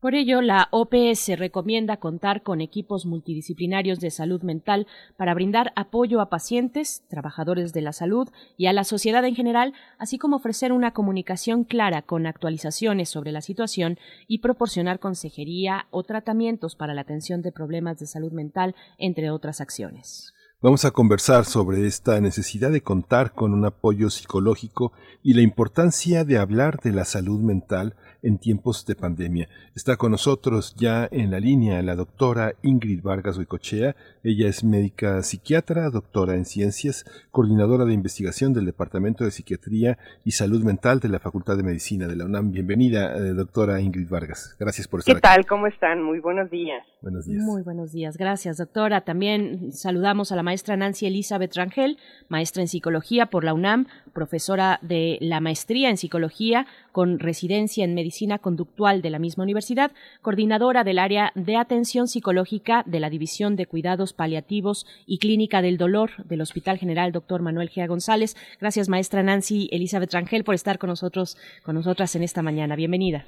[0.00, 6.20] Por ello, la OPS recomienda contar con equipos multidisciplinarios de salud mental para brindar apoyo
[6.20, 10.72] a pacientes, trabajadores de la salud y a la sociedad en general, así como ofrecer
[10.72, 13.98] una comunicación clara con actualizaciones sobre la situación
[14.28, 19.60] y proporcionar consejería o tratamientos para la atención de problemas de salud mental, entre otras
[19.60, 20.32] acciones.
[20.60, 24.92] Vamos a conversar sobre esta necesidad de contar con un apoyo psicológico
[25.22, 29.48] y la importancia de hablar de la salud mental en tiempos de pandemia.
[29.74, 33.94] Está con nosotros ya en la línea la doctora Ingrid Vargas Huicochea.
[34.24, 40.32] Ella es médica psiquiatra, doctora en ciencias, coordinadora de investigación del Departamento de Psiquiatría y
[40.32, 42.50] Salud Mental de la Facultad de Medicina de la UNAM.
[42.50, 44.56] Bienvenida, eh, doctora Ingrid Vargas.
[44.58, 45.46] Gracias por estar ¿Qué tal?
[45.46, 46.02] ¿Cómo están?
[46.02, 46.84] Muy buenos días.
[47.00, 47.42] Buenos días.
[47.42, 48.16] Muy buenos días.
[48.16, 49.02] Gracias, doctora.
[49.02, 54.80] También saludamos a la maestra Nancy Elizabeth Rangel, maestra en psicología por la UNAM, profesora
[54.82, 58.07] de la maestría en psicología con residencia en medicina
[58.40, 63.66] conductual de la misma universidad, coordinadora del área de atención psicológica de la División de
[63.66, 67.42] Cuidados Paliativos y Clínica del Dolor del Hospital General Dr.
[67.42, 68.36] Manuel Gea González.
[68.60, 72.76] Gracias, maestra Nancy Elizabeth Rangel, por estar con nosotros, con nosotras en esta mañana.
[72.76, 73.24] Bienvenida.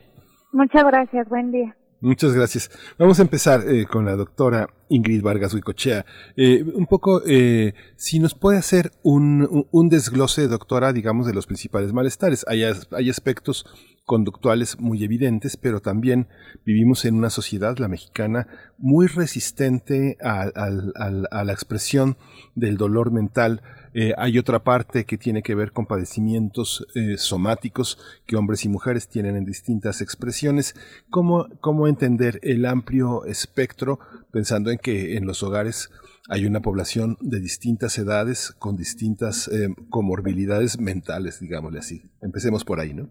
[0.52, 1.76] Muchas gracias, buen día.
[2.00, 2.70] Muchas gracias.
[2.98, 6.06] Vamos a empezar eh, con la doctora Ingrid Vargas Huicochea.
[6.34, 11.92] Eh, un poco, eh, si nos puede hacer un, desglose, doctora, digamos, de los principales
[11.92, 12.46] malestares.
[12.48, 13.66] Hay, hay aspectos
[14.04, 16.26] conductuales muy evidentes, pero también
[16.64, 22.16] vivimos en una sociedad, la mexicana, muy resistente a, la expresión
[22.54, 23.62] del dolor mental.
[23.94, 28.68] Eh, hay otra parte que tiene que ver con padecimientos eh, somáticos que hombres y
[28.68, 30.74] mujeres tienen en distintas expresiones.
[31.10, 34.00] ¿Cómo, ¿Cómo entender el amplio espectro
[34.32, 35.90] pensando en que en los hogares
[36.28, 42.02] hay una población de distintas edades con distintas eh, comorbilidades mentales, digámosle así?
[42.20, 43.10] Empecemos por ahí, ¿no?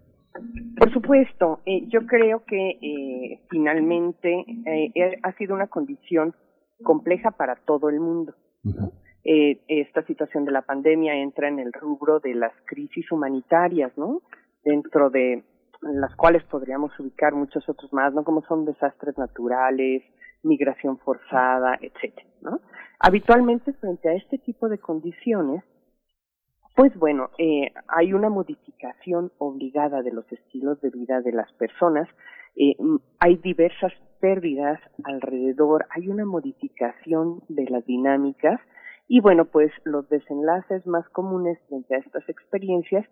[0.78, 6.34] Por supuesto, eh, yo creo que eh, finalmente eh, ha sido una condición
[6.82, 8.34] compleja para todo el mundo.
[9.24, 14.22] Eh, esta situación de la pandemia entra en el rubro de las crisis humanitarias, ¿no?
[14.64, 15.44] Dentro de
[15.82, 18.24] las cuales podríamos ubicar muchos otros más, ¿no?
[18.24, 20.02] Como son desastres naturales,
[20.42, 22.60] migración forzada, etcétera, ¿no?
[22.98, 25.62] Habitualmente frente a este tipo de condiciones,
[26.80, 32.08] pues bueno, eh, hay una modificación obligada de los estilos de vida de las personas,
[32.56, 32.74] eh,
[33.18, 38.58] hay diversas pérdidas alrededor, hay una modificación de las dinámicas
[39.08, 43.06] y bueno, pues los desenlaces más comunes frente a estas experiencias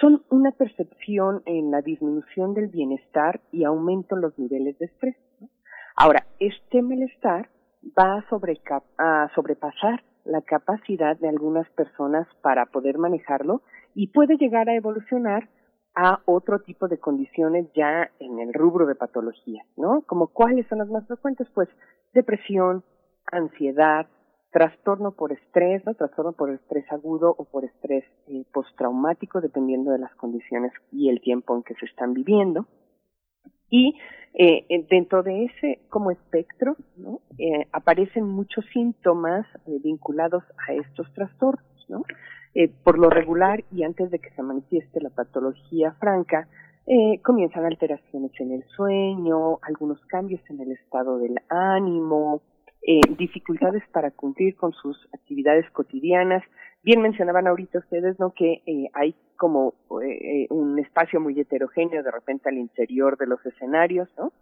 [0.00, 5.16] son una percepción en la disminución del bienestar y aumento en los niveles de estrés.
[5.94, 7.50] Ahora, este malestar
[7.96, 13.62] va a, a sobrepasar la capacidad de algunas personas para poder manejarlo
[13.94, 15.48] y puede llegar a evolucionar
[15.94, 20.02] a otro tipo de condiciones ya en el rubro de patología, ¿no?
[20.02, 21.68] Como cuáles son las más frecuentes, pues
[22.12, 22.84] depresión,
[23.32, 24.06] ansiedad,
[24.52, 25.94] trastorno por estrés, ¿no?
[25.94, 31.20] trastorno por estrés agudo o por estrés eh, postraumático, dependiendo de las condiciones y el
[31.20, 32.66] tiempo en que se están viviendo.
[33.70, 33.96] Y
[34.34, 37.20] eh, dentro de ese como espectro ¿no?
[37.38, 41.64] eh, aparecen muchos síntomas eh, vinculados a estos trastornos.
[41.88, 42.04] ¿no?
[42.54, 46.48] Eh, por lo regular y antes de que se manifieste la patología franca,
[46.86, 52.40] eh, comienzan alteraciones en el sueño, algunos cambios en el estado del ánimo,
[52.88, 56.44] eh, dificultades para cumplir con sus actividades cotidianas.
[56.84, 58.32] Bien mencionaban ahorita ustedes, ¿no?
[58.32, 63.44] Que eh, hay como eh, un espacio muy heterogéneo de repente al interior de los
[63.44, 64.32] escenarios, ¿no?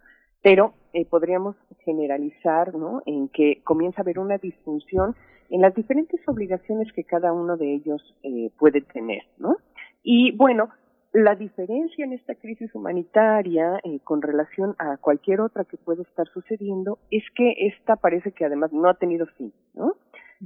[0.43, 1.57] Pero eh, podríamos
[1.87, 3.03] generalizar, ¿no?
[3.07, 5.16] En que comienza a haber una disfunción
[5.49, 9.57] en las diferentes obligaciones que cada uno de ellos eh, puede tener, ¿no?
[10.03, 10.69] Y bueno,
[11.15, 16.27] la diferencia en esta crisis humanitaria eh, con relación a cualquier otra que pueda estar
[16.28, 19.95] sucediendo es que esta parece que además no ha tenido fin, ¿no?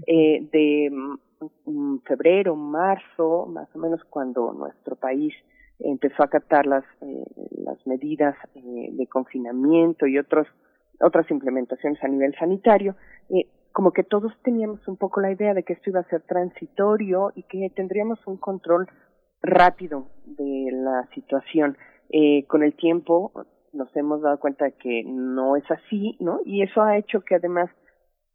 [0.06, 0.90] Eh, de
[1.64, 5.34] mm, febrero, marzo, más o menos cuando nuestro país
[5.80, 7.24] empezó a acatar las, eh,
[7.64, 10.46] las medidas eh, de confinamiento y otros,
[11.00, 12.94] otras implementaciones a nivel sanitario,
[13.30, 16.20] eh, como que todos teníamos un poco la idea de que esto iba a ser
[16.22, 18.86] transitorio y que tendríamos un control
[19.42, 21.76] rápido de la situación.
[22.10, 23.32] Eh, con el tiempo
[23.72, 26.40] nos hemos dado cuenta de que no es así, ¿no?
[26.44, 27.70] Y eso ha hecho que además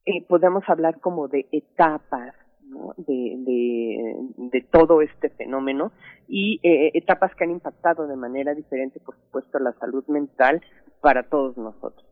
[0.06, 2.94] eh, podamos hablar como de etapas, ¿no?
[2.98, 5.92] De, de, de todo este fenómeno
[6.28, 10.62] y eh, etapas que han impactado de manera diferente, por supuesto, la salud mental
[11.02, 12.06] para todos nosotros.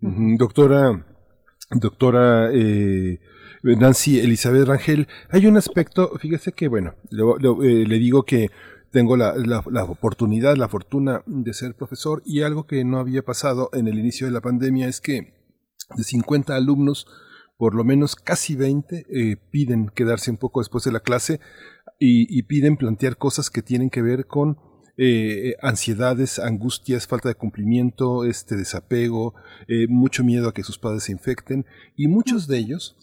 [0.00, 1.04] Doctora,
[1.70, 3.20] doctora eh,
[3.62, 8.50] Nancy Elizabeth Rangel, hay un aspecto, fíjese que, bueno, lo- lo, eh, le digo que
[8.90, 13.70] tengo la, la, oportunidad, la fortuna de ser profesor y algo que no había pasado
[13.72, 15.34] en el inicio de la pandemia es que
[15.96, 17.06] de 50 alumnos,
[17.56, 21.40] por lo menos casi 20 eh, piden quedarse un poco después de la clase
[22.02, 24.56] y piden plantear cosas que tienen que ver con
[25.02, 29.34] eh, ansiedades, angustias, falta de cumplimiento, este desapego,
[29.66, 31.64] eh, mucho miedo a que sus padres se infecten
[31.96, 32.96] y muchos de ellos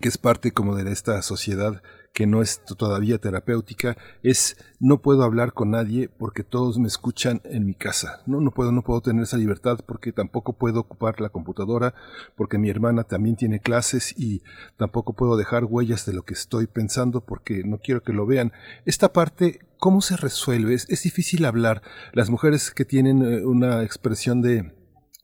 [0.00, 1.82] que es parte como de esta sociedad
[2.14, 7.42] que no es todavía terapéutica, es no puedo hablar con nadie porque todos me escuchan
[7.44, 8.22] en mi casa.
[8.24, 11.92] No, no puedo, no puedo tener esa libertad porque tampoco puedo ocupar la computadora
[12.36, 14.42] porque mi hermana también tiene clases y
[14.76, 18.52] tampoco puedo dejar huellas de lo que estoy pensando porque no quiero que lo vean.
[18.84, 20.74] Esta parte, ¿cómo se resuelve?
[20.74, 21.82] Es, es difícil hablar.
[22.12, 24.72] Las mujeres que tienen eh, una expresión de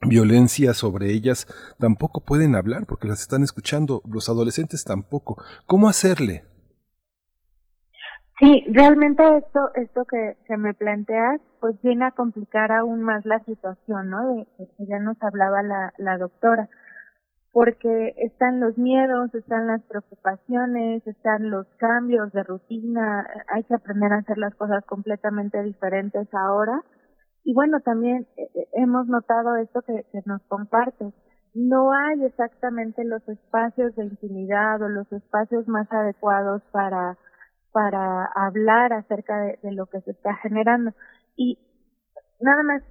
[0.03, 1.47] violencia sobre ellas
[1.79, 5.41] tampoco pueden hablar porque las están escuchando, los adolescentes tampoco.
[5.67, 6.51] ¿Cómo hacerle?
[8.41, 13.39] Sí, realmente esto, esto que, que me planteas, pues viene a complicar aún más la
[13.45, 14.35] situación, ¿no?
[14.35, 16.71] De, que ya nos hablaba la, la doctora,
[17.53, 24.11] porque están los miedos, están las preocupaciones, están los cambios de rutina, hay que aprender
[24.15, 26.81] a hacer las cosas completamente diferentes ahora.
[27.45, 31.13] Y bueno, también eh, eh, hemos notado esto que, que nos compartes.
[31.53, 37.19] No hay exactamente los espacios de intimidad o los espacios más adecuados para
[37.73, 40.93] para hablar acerca de, de lo que se está generando.
[41.37, 41.59] Y
[42.41, 42.83] nada más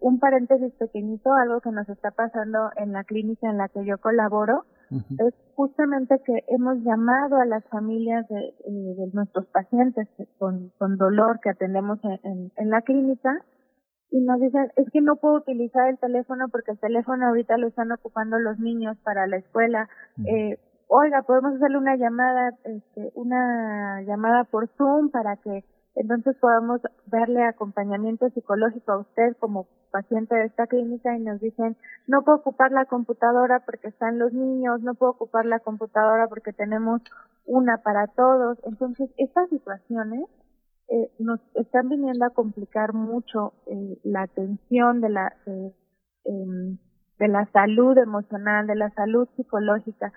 [0.00, 3.98] un paréntesis pequeñito, algo que nos está pasando en la clínica en la que yo
[3.98, 10.08] colaboro, es justamente que hemos llamado a las familias de, eh, de nuestros pacientes
[10.38, 13.44] con, con dolor que atendemos en, en, en la clínica
[14.10, 17.66] y nos dicen, es que no puedo utilizar el teléfono porque el teléfono ahorita lo
[17.66, 19.90] están ocupando los niños para la escuela.
[20.24, 20.58] Eh,
[20.88, 27.44] oiga, podemos hacerle una llamada, este, una llamada por Zoom para que entonces podamos darle
[27.44, 31.76] acompañamiento psicológico a usted como paciente de esta clínica y nos dicen,
[32.06, 36.52] no puedo ocupar la computadora porque están los niños, no puedo ocupar la computadora porque
[36.52, 37.02] tenemos
[37.46, 38.58] una para todos.
[38.64, 40.26] Entonces, estas situaciones
[40.88, 45.32] eh, nos están viniendo a complicar mucho eh, la atención de la,
[46.24, 46.78] em,
[47.18, 50.12] de la salud emocional, de la salud psicológica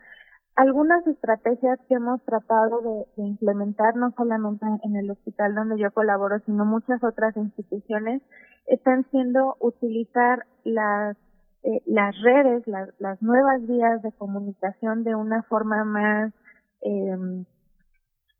[0.55, 6.39] algunas estrategias que hemos tratado de, implementar no solamente en el hospital donde yo colaboro,
[6.45, 8.21] sino muchas otras instituciones,
[8.67, 11.17] están siendo utilizar las
[11.63, 16.33] eh, las redes, las, las nuevas vías de comunicación de una forma más
[16.81, 17.45] eh,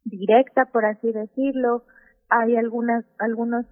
[0.06, 1.84] directa, por así decirlo.
[2.30, 3.66] Hay algunas algunos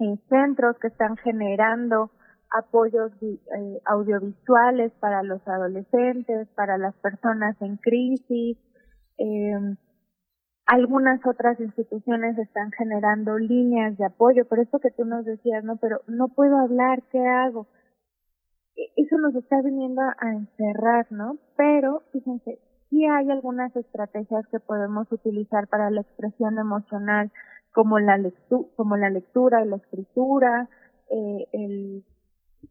[0.00, 2.10] eh, centros que están generando
[2.50, 8.58] apoyos eh, audiovisuales para los adolescentes, para las personas en crisis.
[9.18, 9.76] Eh,
[10.66, 15.76] algunas otras instituciones están generando líneas de apoyo, por eso que tú nos decías, no,
[15.76, 17.66] pero no puedo hablar, ¿qué hago?
[18.76, 21.38] e, eso nos está viniendo a encerrar, ¿no?
[21.56, 27.30] Pero, fíjense, sí hay algunas estrategias que podemos utilizar para la expresión emocional,
[27.72, 30.68] como la, lectu como la lectura y la escritura,
[31.10, 32.04] eh, el,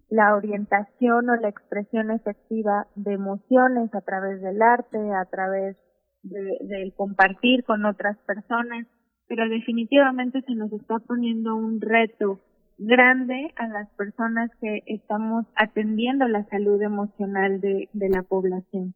[0.10, 5.78] la orientación o la expresión efectiva de emociones a través del arte, a través
[6.24, 8.88] del compartir con otras personas,
[9.28, 12.40] pero definitivamente se nos está poniendo un reto
[12.78, 18.96] grande a las personas que estamos atendiendo la salud emocional de, de la población.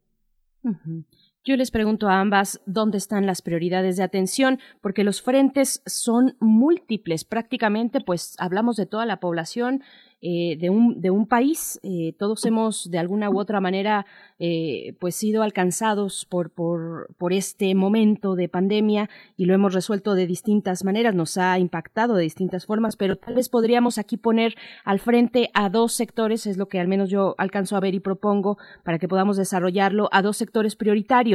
[1.46, 6.36] Yo les pregunto a ambas dónde están las prioridades de atención, porque los frentes son
[6.40, 7.24] múltiples.
[7.24, 9.82] Prácticamente, pues hablamos de toda la población
[10.26, 11.78] eh, de, un, de un país.
[11.82, 14.06] Eh, todos hemos, de alguna u otra manera,
[14.38, 20.14] eh, pues sido alcanzados por, por, por este momento de pandemia y lo hemos resuelto
[20.14, 21.14] de distintas maneras.
[21.14, 24.54] Nos ha impactado de distintas formas, pero tal vez podríamos aquí poner
[24.86, 28.00] al frente a dos sectores, es lo que al menos yo alcanzo a ver y
[28.00, 31.33] propongo para que podamos desarrollarlo, a dos sectores prioritarios.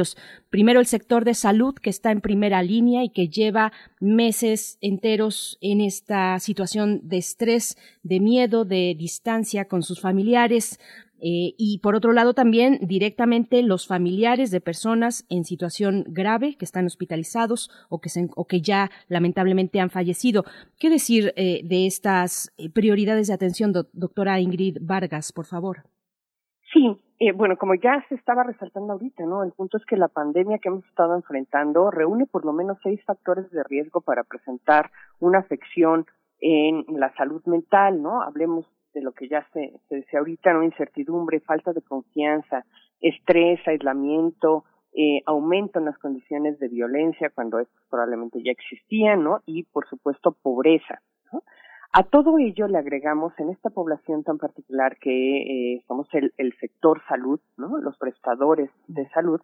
[0.50, 5.58] Primero, el sector de salud, que está en primera línea y que lleva meses enteros
[5.60, 10.78] en esta situación de estrés, de miedo, de distancia con sus familiares.
[11.22, 16.64] Eh, y por otro lado también directamente los familiares de personas en situación grave que
[16.64, 20.44] están hospitalizados o que, ya lamentablemente han fallecido.
[20.78, 25.84] ¿Qué decir eh, de estas eh, prioridades de atención, doctora Ingrid Vargas, por favor?
[26.72, 26.96] Sí,
[27.34, 29.42] bueno, como ya se estaba resaltando ahorita, ¿no?
[29.42, 33.02] El punto es que la pandemia que hemos estado enfrentando reúne por lo menos seis
[33.04, 36.06] factores de riesgo para presentar una afección
[36.40, 38.22] en la salud mental, ¿no?
[38.22, 40.62] Hablemos de lo que ya se, se decía ahorita, ¿no?
[40.62, 42.64] Incertidumbre, falta de confianza,
[43.00, 49.40] estrés, aislamiento, eh, aumento en las condiciones de violencia cuando estos probablemente ya existían, ¿no?
[49.46, 51.00] Y por supuesto pobreza.
[51.92, 56.56] A todo ello le agregamos en esta población tan particular que eh, somos el, el
[56.60, 57.78] sector salud, ¿no?
[57.78, 59.40] Los prestadores de salud,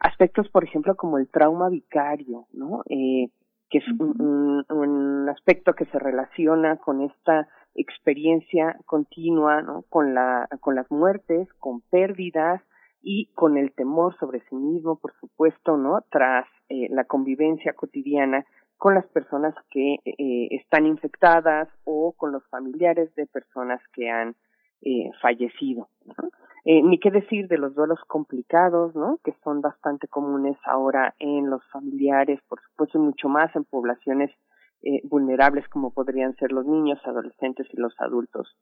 [0.00, 2.82] aspectos, por ejemplo, como el trauma vicario, ¿no?
[2.88, 3.28] Eh,
[3.68, 9.84] que es un, un, aspecto que se relaciona con esta experiencia continua, ¿no?
[9.90, 12.62] Con la, con las muertes, con pérdidas
[13.02, 16.00] y con el temor sobre sí mismo, por supuesto, ¿no?
[16.10, 18.44] Tras eh, la convivencia cotidiana
[18.80, 24.34] con las personas que eh, están infectadas o con los familiares de personas que han
[24.80, 25.90] eh, fallecido.
[26.64, 29.18] Eh, ni qué decir de los duelos complicados, ¿no?
[29.22, 34.30] Que son bastante comunes ahora en los familiares, por supuesto, mucho más en poblaciones
[34.82, 38.56] eh, vulnerables como podrían ser los niños, adolescentes y los adultos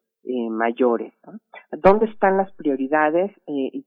[0.50, 1.14] mayores.
[1.70, 3.30] ¿Dónde están las prioridades?
[3.46, 3.84] Eh,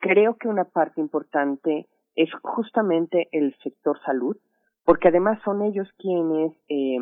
[0.00, 4.36] creo que una parte importante es justamente el sector salud,
[4.88, 6.96] porque además son ellos quienes eh,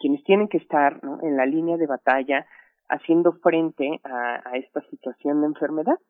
[0.00, 2.46] quienes tienen que estar en la línea de batalla
[2.88, 6.00] haciendo frente a, esta situación de enfermedad.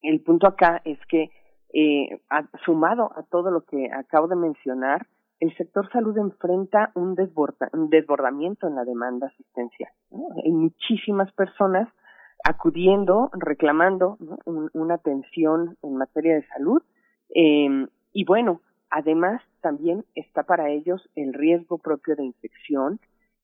[0.00, 1.28] El punto acá es que,
[1.74, 2.18] eh,
[2.64, 5.06] sumado a todo lo que acabo de mencionar,
[5.38, 9.92] el sector salud enfrenta un, desborda, un desbordamiento en la demanda asistencial.
[10.12, 10.28] ¿no?
[10.42, 11.90] Hay muchísimas personas
[12.42, 16.82] acudiendo, reclamando un, una atención en materia de salud.
[17.34, 23.00] Eh, y bueno, además también está para ellos el riesgo propio de infección,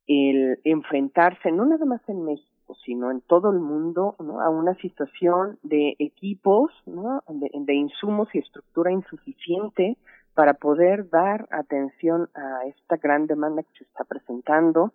[0.06, 4.40] el enfrentarse no nada más en México, sino en todo el mundo, ¿no?
[4.40, 7.22] a una situación de equipos, ¿no?
[7.28, 9.96] de, insumos y estructura insuficiente
[10.34, 14.92] para poder dar atención a esta gran demanda que se está presentando.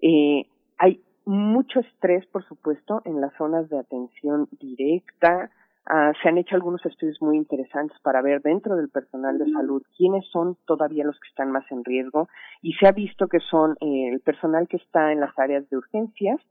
[0.00, 0.46] Eh,
[0.78, 5.50] hay mucho estrés, por supuesto, en las zonas de atención directa,
[5.90, 9.82] Uh, se han hecho algunos estudios muy interesantes para ver dentro del personal de salud
[9.96, 12.28] quiénes son todavía los que están más en riesgo
[12.60, 15.78] y se ha visto que son eh, el personal que está en las áreas de
[15.78, 16.42] urgencias,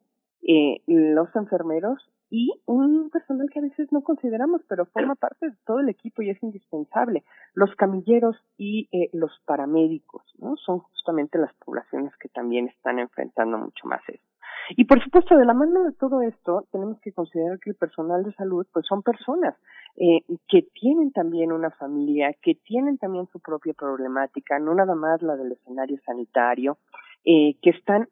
[0.42, 5.56] eh, los enfermeros y un personal que a veces no consideramos, pero forma parte de
[5.66, 7.24] todo el equipo y es indispensable,
[7.54, 10.56] los camilleros y eh, los paramédicos, ¿no?
[10.58, 14.28] Son justamente las poblaciones que también están enfrentando mucho más esto.
[14.76, 18.24] Y por supuesto, de la mano de todo esto, tenemos que considerar que el personal
[18.24, 19.56] de salud, pues son personas
[19.96, 25.22] eh, que tienen también una familia, que tienen también su propia problemática, no nada más
[25.22, 26.78] la del escenario sanitario,
[27.24, 28.10] eh, que están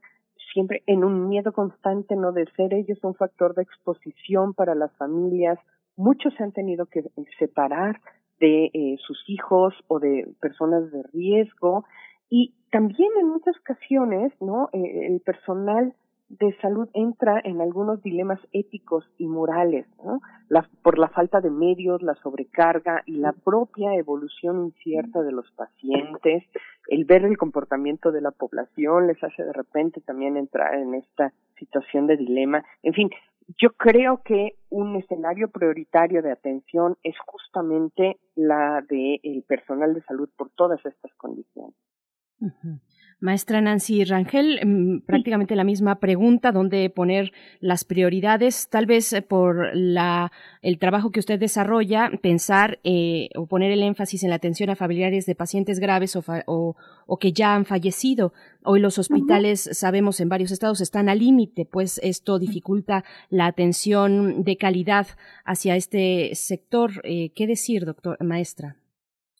[0.56, 4.92] siempre en un miedo constante, no de ser ellos un factor de exposición para las
[4.94, 5.60] familias.
[5.98, 7.04] Muchos se han tenido que
[7.38, 8.00] separar
[8.40, 11.84] de eh, sus hijos o de personas de riesgo
[12.30, 14.70] y también en muchas ocasiones, ¿no?
[14.72, 15.94] Eh, el personal
[16.30, 20.22] de salud entra en algunos dilemas éticos y morales, ¿no?
[20.50, 25.50] La, por la falta de medios, la sobrecarga y la propia evolución incierta de los
[25.52, 26.44] pacientes,
[26.88, 31.32] el ver el comportamiento de la población les hace de repente también entrar en esta
[31.60, 32.64] situación de dilema.
[32.82, 33.10] En fin,
[33.60, 40.02] yo creo que un escenario prioritario de atención es justamente la del el personal de
[40.04, 41.76] salud por todas estas condiciones.
[43.20, 48.70] Maestra Nancy Rangel, mm, prácticamente la misma pregunta, ¿dónde poner las prioridades?
[48.70, 53.84] Tal vez eh, por la, el trabajo que usted desarrolla, pensar eh, o poner el
[53.84, 58.34] énfasis en la atención a familiares de pacientes graves o, o, que ya han fallecido.
[58.64, 64.44] Hoy los hospitales, sabemos, en varios estados están al límite, pues esto dificulta la atención
[64.44, 65.08] de calidad
[65.46, 66.92] hacia este sector.
[67.04, 68.76] Eh, ¿Qué decir, doctor, maestra?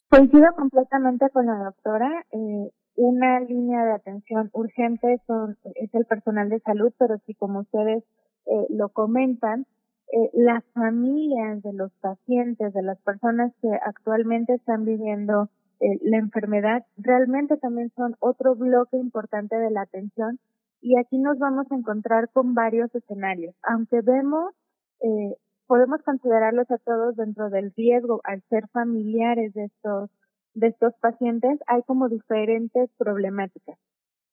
[0.08, 2.24] Coincido completamente con la doctora.
[2.30, 7.60] Eh, una línea de atención urgente son, es el personal de salud, pero si como
[7.60, 8.02] ustedes
[8.46, 9.66] eh, lo comentan,
[10.12, 15.48] eh, las familias de los pacientes, de las personas que actualmente están viviendo
[15.80, 20.38] eh, la enfermedad, realmente también son otro bloque importante de la atención
[20.80, 23.54] y aquí nos vamos a encontrar con varios escenarios.
[23.62, 24.54] Aunque vemos,
[25.00, 30.10] eh, podemos considerarlos a todos dentro del riesgo al ser familiares de estos
[30.56, 33.78] de estos pacientes hay como diferentes problemáticas.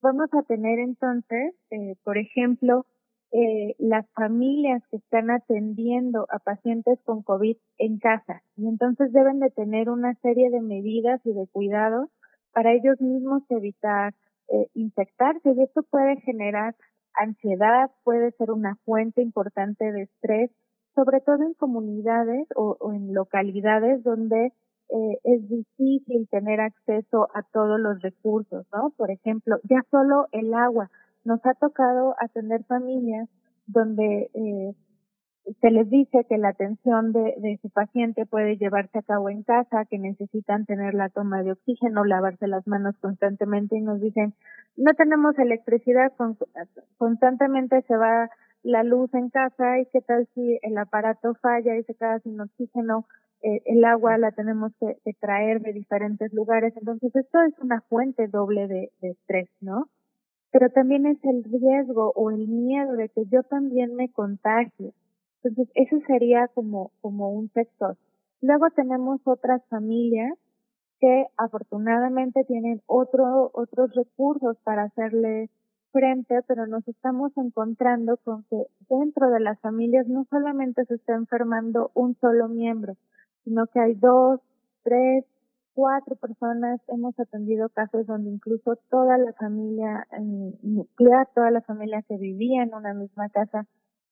[0.02, 2.86] Vamos a tener entonces, eh, por ejemplo,
[3.30, 9.38] eh, las familias que están atendiendo a pacientes con COVID en casa y entonces deben
[9.40, 12.08] de tener una serie de medidas y de cuidados
[12.52, 14.14] para ellos mismos evitar
[14.48, 16.74] eh, infectarse y esto puede generar
[17.14, 20.50] ansiedad, puede ser una fuente importante de estrés,
[20.94, 24.52] sobre todo en comunidades o, o en localidades donde
[24.90, 28.90] eh, es difícil tener acceso a todos los recursos, ¿no?
[28.96, 30.90] Por ejemplo, ya solo el agua.
[31.24, 33.28] Nos ha tocado atender familias
[33.66, 34.74] donde eh,
[35.60, 39.42] se les dice que la atención de, de su paciente puede llevarse a cabo en
[39.42, 44.34] casa, que necesitan tener la toma de oxígeno, lavarse las manos constantemente y nos dicen,
[44.76, 46.12] no tenemos electricidad,
[46.98, 48.30] constantemente se va
[48.62, 52.40] la luz en casa y qué tal si el aparato falla y se queda sin
[52.40, 53.06] oxígeno,
[53.46, 58.26] eh, el agua la tenemos que, traer de diferentes lugares, entonces esto es una fuente
[58.26, 59.90] doble de, estrés, ¿no?
[60.50, 64.94] Pero también es el riesgo o el miedo de que yo también me contagie.
[65.42, 67.98] Entonces, eso sería como, como un sector.
[68.40, 70.32] Luego tenemos otras familias
[70.98, 75.50] que afortunadamente tienen otro, otros recursos para hacerle
[75.92, 78.56] frente, pero nos estamos encontrando con que
[78.88, 82.96] dentro de las familias no solamente se está enfermando un solo miembro,
[83.44, 84.40] sino que hay dos,
[84.82, 85.24] tres,
[85.74, 86.80] cuatro personas.
[86.88, 90.06] Hemos atendido casos donde incluso toda la familia
[90.62, 93.66] nuclear, toda la familia que vivía en una misma casa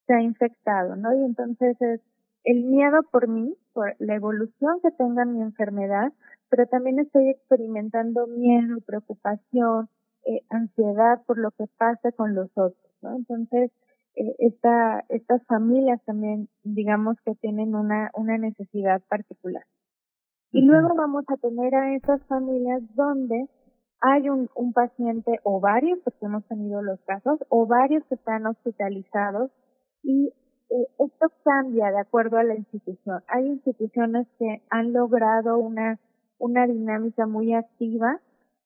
[0.05, 1.13] se ha infectado, ¿no?
[1.15, 2.01] Y entonces es
[2.43, 6.11] el miedo por mí, por la evolución que tenga mi enfermedad,
[6.49, 9.89] pero también estoy experimentando miedo, preocupación,
[10.25, 13.15] eh, ansiedad por lo que pasa con los otros, ¿no?
[13.15, 13.82] Entonces, eh,
[14.15, 19.63] esta, estas familias también, digamos que tienen una, una necesidad particular.
[20.51, 23.49] Y luego vamos a tener a esas familias donde
[24.01, 28.45] hay un, un paciente o varios, porque hemos tenido los casos, o varios que están
[28.45, 29.49] hospitalizados
[30.03, 30.33] y
[30.69, 33.23] eh, esto cambia de acuerdo a la institución.
[33.27, 35.99] Hay instituciones que han logrado una,
[36.37, 38.19] una dinámica muy activa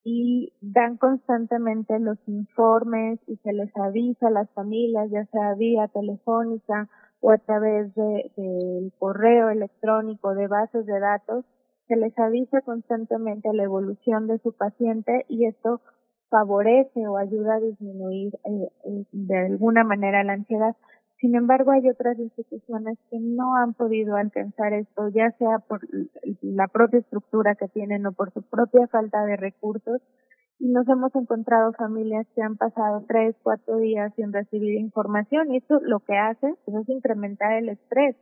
[0.10, 5.90] y dan constantemente los informes y se les avisa a las familias, ya sea vía
[5.90, 6.88] telefónica
[7.20, 11.44] o a través del de, correo electrónico, de bases de datos,
[11.90, 15.82] se les avisa constantemente la evolución de su paciente y esto
[16.30, 20.78] favorece o ayuda a disminuir eh, eh, de alguna manera la ansiedad.
[21.20, 25.82] Sin embargo, hay otras instituciones que no han podido alcanzar esto, ya sea por
[26.42, 30.00] la propia estructura que tienen o por su propia falta de recursos.
[30.60, 35.58] Y nos hemos encontrado familias que han pasado tres, cuatro días sin recibir información y
[35.58, 38.16] esto lo que hace es incrementar el estrés,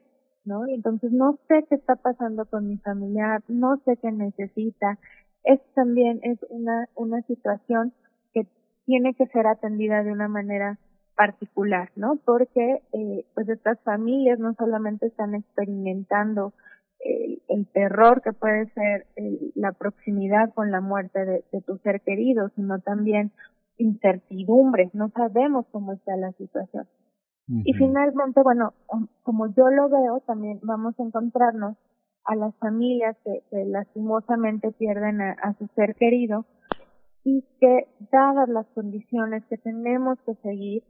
[0.43, 0.65] ¿no?
[0.67, 4.99] Entonces no sé qué está pasando con mi familiar, no sé qué necesita.
[5.43, 7.93] Esto también es una, una situación
[8.33, 8.47] que
[8.85, 10.77] tiene que ser atendida de una manera
[11.15, 12.17] particular, ¿no?
[12.25, 16.53] Porque eh, pues estas familias no solamente están experimentando
[16.99, 19.07] el, el terror que puede ser
[19.55, 23.31] la proximidad con la muerte de, de tu ser querido, sino también
[23.77, 26.87] incertidumbres, no sabemos cómo está la situación.
[27.47, 28.73] Y finalmente, bueno,
[29.21, 31.77] como yo lo veo, también vamos a encontrarnos
[32.23, 36.45] a las familias que, que lastimosamente pierden a, a, su ser querido
[37.23, 40.83] y que dadas las condiciones que tenemos que seguir,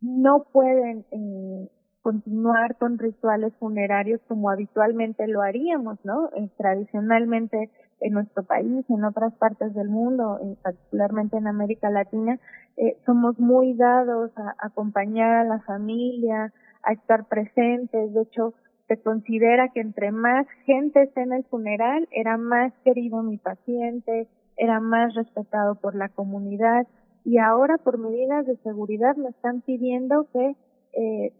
[0.00, 1.68] no pueden eh,
[2.02, 6.30] continuar con rituales funerarios como habitualmente lo haríamos, ¿no?
[6.36, 7.70] Eh, tradicionalmente
[8.00, 12.38] en nuestro país, en otras partes del mundo, eh, particularmente en América Latina,
[12.76, 18.14] eh, somos muy dados a, acompañar a la familia, a estar presentes.
[18.14, 18.54] De hecho,
[18.88, 24.28] se considera que entre más gente esté en el funeral, era más querido mi paciente,
[24.56, 26.86] era más respetado por la comunidad.
[27.24, 30.56] Y ahora, por medidas de seguridad, me están pidiendo que
[30.92, 31.32] eh,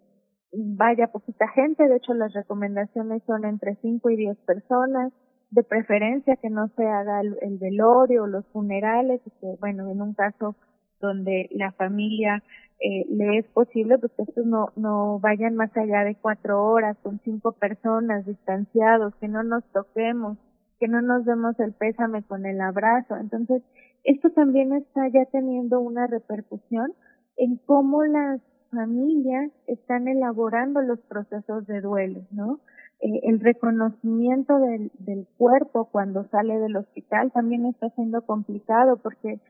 [0.53, 1.89] vaya poquita gente.
[1.89, 5.13] De hecho, las recomendaciones son entre 5 y 10 personas
[5.51, 10.01] de preferencia que no se haga el, velorio o los funerales, y que bueno, en
[10.01, 10.55] un caso
[11.01, 12.43] donde la familia
[12.79, 16.97] eh, le es posible, pues que estos no, no vayan más allá de cuatro horas
[17.03, 20.39] con cinco personas distanciados, que no nos toquemos,
[20.79, 23.17] que no nos demos el pésame con el abrazo.
[23.17, 23.63] Entonces,
[24.05, 26.93] esto también está ya teniendo una repercusión
[27.37, 32.61] en cómo las familias están elaborando los procesos de duelo, ¿no?
[33.01, 39.41] Eh, el reconocimiento del, del cuerpo cuando sale del hospital también está siendo complicado porque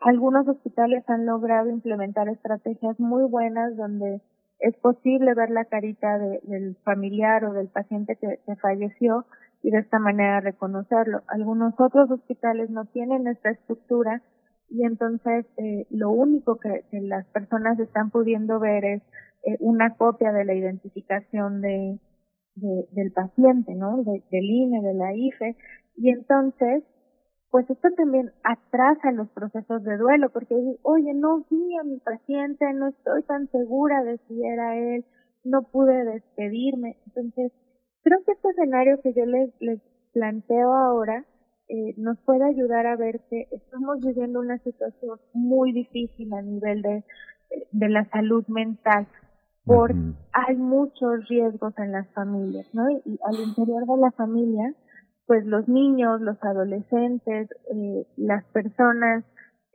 [0.00, 4.20] algunos hospitales han logrado implementar estrategias muy buenas donde
[4.60, 9.24] es posible ver la carita del familiar o del paciente que, falleció
[9.62, 11.22] y de esta manera reconocerlo.
[11.28, 14.22] Algunos otros hospitales no tienen esta estructura
[14.68, 19.02] y entonces eh, lo único que, las personas están pudiendo ver es
[19.44, 21.98] eh, una copia de la identificación de,
[22.54, 24.02] del paciente, ¿no?
[24.04, 25.56] del INE, de la IFE,
[25.96, 26.84] y entonces,
[27.50, 32.72] pues esto también atrasa los procesos de duelo, porque oye, no vi a mi paciente,
[32.72, 35.04] no estoy tan segura de si era él,
[35.44, 36.96] no pude despedirme.
[37.06, 37.52] Entonces,
[38.02, 39.80] creo que este escenario que yo les, les
[40.12, 41.24] planteo ahora
[41.68, 46.82] eh, nos puede ayudar a ver que estamos viviendo una situación muy difícil a nivel
[46.82, 47.04] de,
[47.70, 49.06] de la salud mental
[49.64, 49.94] porque
[50.32, 52.90] hay muchos riesgos en las familias, ¿no?
[52.90, 54.74] Y, al interior de la familia,
[55.26, 59.24] pues los niños, los adolescentes, eh, las personas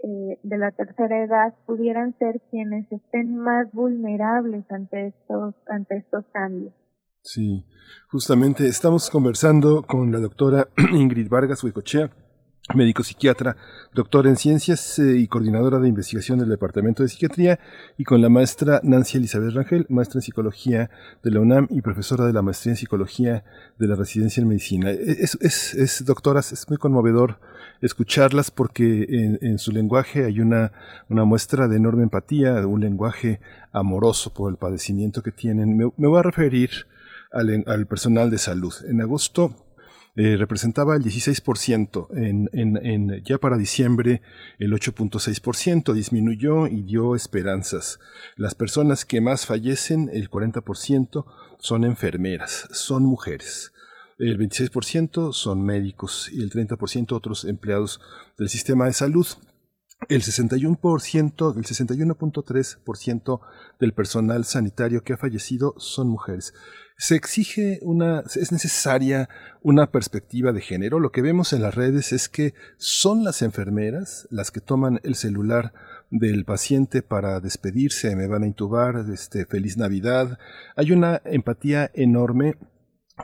[0.03, 6.25] eh, de la tercera edad pudieran ser quienes estén más vulnerables ante estos, ante estos
[6.33, 6.73] cambios.
[7.25, 7.65] Sí,
[8.07, 12.11] justamente estamos conversando con la doctora Ingrid Vargas Huicochea
[12.73, 13.57] médico psiquiatra,
[13.93, 17.59] doctor en ciencias eh, y coordinadora de investigación del Departamento de Psiquiatría,
[17.97, 20.89] y con la maestra Nancy Elizabeth Rangel, maestra en psicología
[21.23, 23.43] de la UNAM y profesora de la maestría en psicología
[23.77, 24.91] de la residencia en medicina.
[24.91, 27.39] E, es, es, es doctoras, es muy conmovedor
[27.81, 30.71] escucharlas porque en, en, su lenguaje hay una,
[31.09, 33.41] una muestra de enorme empatía, un lenguaje
[33.73, 35.77] amoroso por el padecimiento que tienen.
[35.77, 36.87] Me voy a referir
[37.35, 38.73] al, al personal de salud.
[38.87, 39.55] En agosto
[40.17, 44.21] eh, representaba el 16%, en, en, en, ya para diciembre
[44.59, 47.99] el 8.6%, disminuyó y dio esperanzas.
[48.37, 51.25] Las personas que más fallecen, el 40%,
[51.59, 53.73] son enfermeras, son mujeres.
[54.17, 57.99] El 26% son médicos y el 30% otros empleados
[58.37, 59.27] del sistema de salud.
[60.07, 63.39] El 61%, el 61.3%
[63.81, 66.53] del personal sanitario que ha fallecido son mujeres
[66.97, 69.29] se exige una, es necesaria
[69.61, 70.99] una perspectiva de género.
[70.99, 75.15] Lo que vemos en las redes es que son las enfermeras las que toman el
[75.15, 75.73] celular
[76.09, 80.39] del paciente para despedirse, me van a intubar, este, feliz Navidad.
[80.75, 82.57] Hay una empatía enorme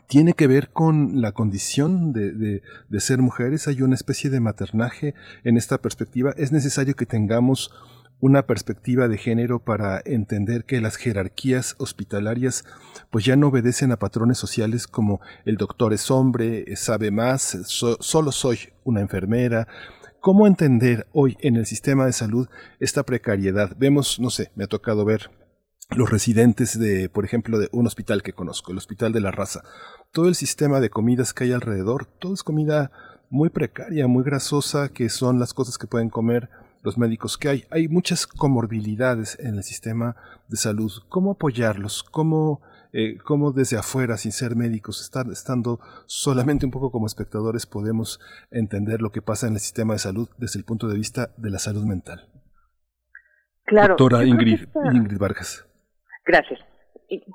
[0.07, 4.39] tiene que ver con la condición de, de, de, ser mujeres, hay una especie de
[4.39, 6.33] maternaje en esta perspectiva.
[6.37, 7.71] Es necesario que tengamos
[8.21, 12.63] una perspectiva de género para entender que las jerarquías hospitalarias
[13.09, 18.31] pues ya no obedecen a patrones sociales como el doctor es hombre, sabe más, solo
[18.31, 19.67] soy una enfermera.
[20.21, 22.47] ¿Cómo entender hoy en el sistema de salud
[22.79, 23.75] esta precariedad?
[23.77, 25.31] Vemos, no sé, me ha tocado ver
[25.89, 29.63] los residentes de, por ejemplo, de un hospital que conozco, el Hospital de la Raza.
[30.11, 32.91] Todo el sistema de comidas que hay alrededor, todo es comida
[33.31, 36.49] muy precaria, muy grasosa, que son las cosas que pueden comer
[36.83, 37.63] los médicos que hay.
[37.69, 40.15] Hay muchas comorbilidades en el sistema
[40.47, 40.91] de salud.
[41.09, 42.03] ¿Cómo apoyarlos?
[42.03, 42.61] ¿Cómo,
[42.93, 48.19] eh, cómo desde afuera, sin ser médicos, estar, estando solamente un poco como espectadores, podemos
[48.51, 51.49] entender lo que pasa en el sistema de salud desde el punto de vista de
[51.49, 52.27] la salud mental?
[53.65, 53.95] Claro.
[53.97, 55.65] Doctora Ingrid, Ingrid Vargas.
[56.25, 56.59] Gracias.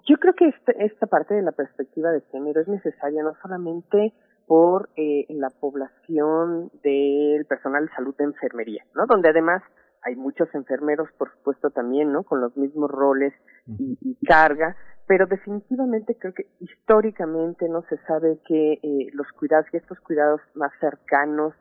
[0.08, 4.14] Yo creo que esta, esta parte de la perspectiva de género es necesaria no solamente
[4.46, 9.06] por eh, la población del personal de salud de enfermería, ¿no?
[9.06, 9.62] Donde además
[10.02, 12.22] hay muchos enfermeros, por supuesto, también, ¿no?
[12.22, 13.34] Con los mismos roles
[13.66, 14.76] y, y carga,
[15.06, 20.40] pero definitivamente creo que históricamente no se sabe que eh, los cuidados y estos cuidados
[20.54, 21.54] más cercanos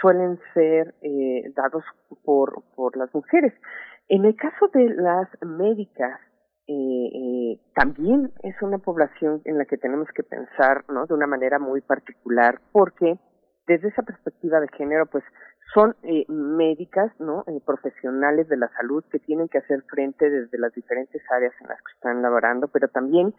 [0.00, 1.84] suelen ser eh, dados
[2.24, 3.52] por, por las mujeres.
[4.08, 6.20] En el caso de las médicas,
[6.68, 11.06] eh, eh, también es una población en la que tenemos que pensar, ¿no?
[11.06, 13.18] De una manera muy particular, porque
[13.66, 15.24] desde esa perspectiva de género, pues
[15.74, 17.44] son eh, médicas, ¿no?
[17.46, 21.68] Eh, profesionales de la salud que tienen que hacer frente desde las diferentes áreas en
[21.68, 23.34] las que están laborando, pero también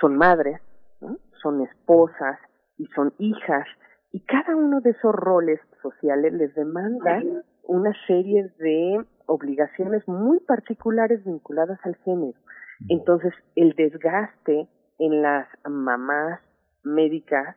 [0.00, 0.60] son madres,
[1.00, 1.18] ¿no?
[1.42, 2.38] son esposas
[2.76, 3.66] y son hijas,
[4.12, 7.22] y cada uno de esos roles sociales les demanda
[7.64, 12.38] una serie de obligaciones muy particulares vinculadas al género.
[12.88, 16.40] Entonces, el desgaste en las mamás
[16.82, 17.56] médicas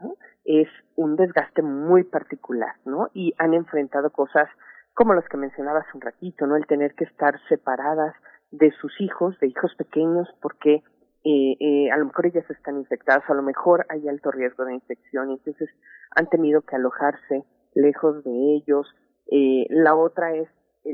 [0.00, 0.14] ¿no?
[0.44, 3.08] es un desgaste muy particular, ¿no?
[3.14, 4.48] Y han enfrentado cosas
[4.94, 6.56] como las que mencionaba hace un ratito, ¿no?
[6.56, 8.14] El tener que estar separadas
[8.50, 10.82] de sus hijos, de hijos pequeños, porque
[11.24, 14.74] eh, eh, a lo mejor ellas están infectadas, a lo mejor hay alto riesgo de
[14.74, 15.68] infección, y entonces
[16.14, 18.86] han tenido que alojarse lejos de ellos.
[19.30, 20.48] Eh, la otra es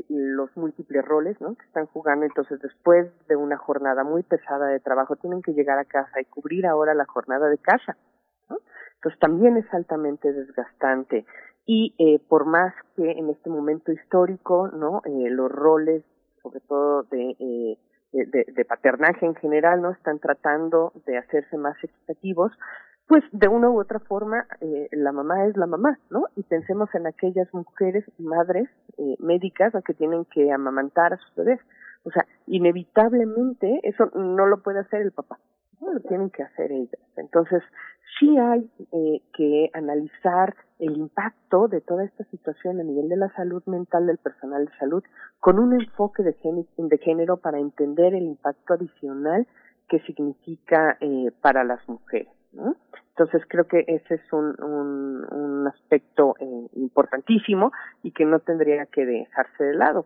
[0.09, 1.55] los múltiples roles, ¿no?
[1.55, 5.77] Que están jugando, entonces después de una jornada muy pesada de trabajo tienen que llegar
[5.79, 7.97] a casa y cubrir ahora la jornada de casa.
[8.95, 11.25] Entonces también es altamente desgastante
[11.65, 15.01] y eh, por más que en este momento histórico, ¿no?
[15.05, 16.03] Eh, los roles,
[16.41, 17.77] sobre todo de, eh,
[18.13, 19.91] de, de paternaje en general, ¿no?
[19.91, 22.51] Están tratando de hacerse más equitativos,
[23.07, 26.25] pues de una u otra forma eh, la mamá es la mamá, ¿no?
[26.35, 31.59] Y pensemos en aquellas mujeres, madres, eh, médicas, que tienen que amamantar a sus bebés.
[32.03, 35.39] O sea, inevitablemente eso no lo puede hacer el papá,
[35.79, 35.93] ¿no?
[35.93, 36.99] lo tienen que hacer ellas.
[37.17, 37.61] Entonces,
[38.19, 43.33] sí hay eh, que analizar el impacto de toda esta situación a nivel de la
[43.35, 45.03] salud mental del personal de salud
[45.39, 49.47] con un enfoque de, género, de género para entender el impacto adicional
[49.87, 52.29] que significa eh, para las mujeres.
[53.09, 57.71] Entonces creo que ese es un, un, aspecto eh, importantísimo
[58.03, 60.05] y que no tendría que dejarse de lado.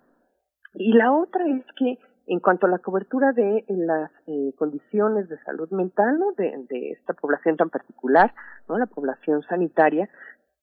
[0.74, 5.38] Y la otra es que en cuanto a la cobertura de las eh, condiciones de
[5.44, 8.34] salud mental de, de esta población tan particular,
[8.68, 10.10] no la población sanitaria,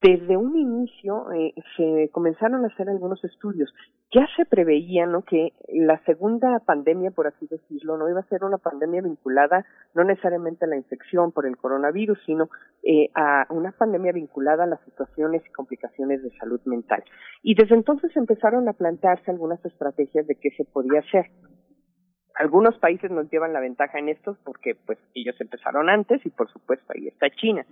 [0.01, 3.73] desde un inicio eh, se comenzaron a hacer algunos estudios.
[4.15, 5.23] Ya se preveía ¿no?
[5.23, 9.65] que la segunda pandemia, por así decirlo, no iba a ser una pandemia vinculada
[9.95, 12.51] no necesariamente a la infección por el coronavirus, sino
[12.83, 17.03] eh, a una pandemia vinculada a las situaciones y complicaciones de salud mental.
[17.43, 21.31] Y desde entonces empezaron a plantearse algunas estrategias de qué se podía hacer.
[22.35, 26.51] Algunos países nos llevan la ventaja en estos porque pues ellos empezaron antes y por
[26.51, 27.65] supuesto ahí está China.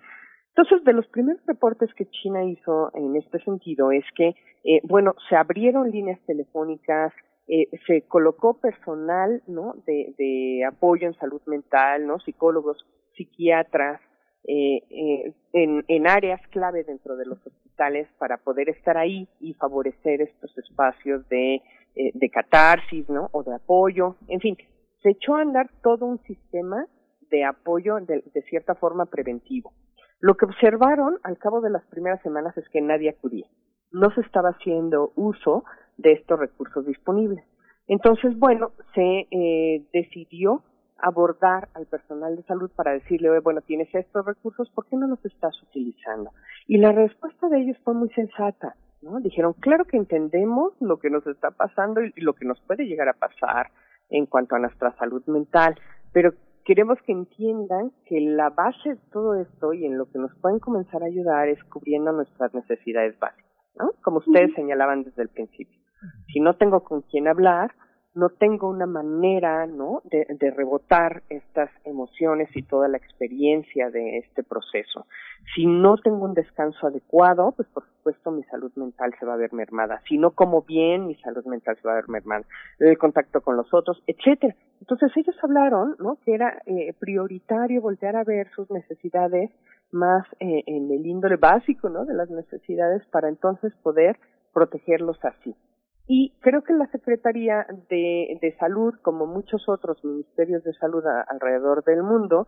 [0.54, 5.14] Entonces, de los primeros reportes que China hizo en este sentido es que, eh, bueno,
[5.28, 7.12] se abrieron líneas telefónicas,
[7.48, 9.74] eh, se colocó personal, ¿no?
[9.86, 12.20] De, de apoyo en salud mental, ¿no?
[12.20, 12.84] Psicólogos,
[13.16, 14.00] psiquiatras,
[14.44, 19.54] eh, eh, en, en áreas clave dentro de los hospitales para poder estar ahí y
[19.54, 21.62] favorecer estos espacios de,
[21.94, 23.28] eh, de catarsis, ¿no?
[23.32, 24.56] O de apoyo, en fin,
[25.02, 26.86] se echó a andar todo un sistema
[27.30, 29.72] de apoyo de, de cierta forma preventivo.
[30.22, 33.46] Lo que observaron al cabo de las primeras semanas es que nadie acudía.
[33.90, 35.64] No se estaba haciendo uso
[35.96, 37.44] de estos recursos disponibles.
[37.88, 40.62] Entonces, bueno, se eh, decidió
[40.98, 45.24] abordar al personal de salud para decirle, bueno, tienes estos recursos, ¿por qué no los
[45.24, 46.30] estás utilizando?
[46.68, 49.18] Y la respuesta de ellos fue muy sensata, ¿no?
[49.18, 53.08] Dijeron, claro que entendemos lo que nos está pasando y lo que nos puede llegar
[53.08, 53.72] a pasar
[54.08, 55.74] en cuanto a nuestra salud mental,
[56.12, 56.32] pero
[56.64, 60.58] queremos que entiendan que la base de todo esto y en lo que nos pueden
[60.58, 63.90] comenzar a ayudar es cubriendo nuestras necesidades básicas, ¿no?
[64.02, 65.78] Como ustedes señalaban desde el principio.
[66.32, 67.72] Si no tengo con quién hablar,
[68.14, 70.02] no tengo una manera, ¿no?
[70.04, 75.06] De, rebotar estas emociones y toda la experiencia de este proceso.
[75.54, 79.38] Si no tengo un descanso adecuado, pues por supuesto mi salud mental se va a
[79.38, 80.02] ver mermada.
[80.08, 82.44] Si no como bien, mi salud mental se va a ver mermada.
[82.78, 84.54] El contacto con los otros, etcétera.
[84.80, 86.18] Entonces ellos hablaron, ¿no?
[86.24, 89.50] Que era eh, prioritario voltear a ver sus necesidades
[89.90, 92.04] más eh, en el índole básico, ¿no?
[92.04, 94.18] De las necesidades para entonces poder
[94.52, 95.54] protegerlos así.
[96.14, 102.02] Y creo que la Secretaría de, Salud, como muchos otros ministerios de salud alrededor del
[102.02, 102.46] mundo,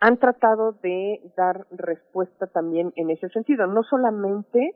[0.00, 4.74] han tratado de dar respuesta también en ese sentido, no solamente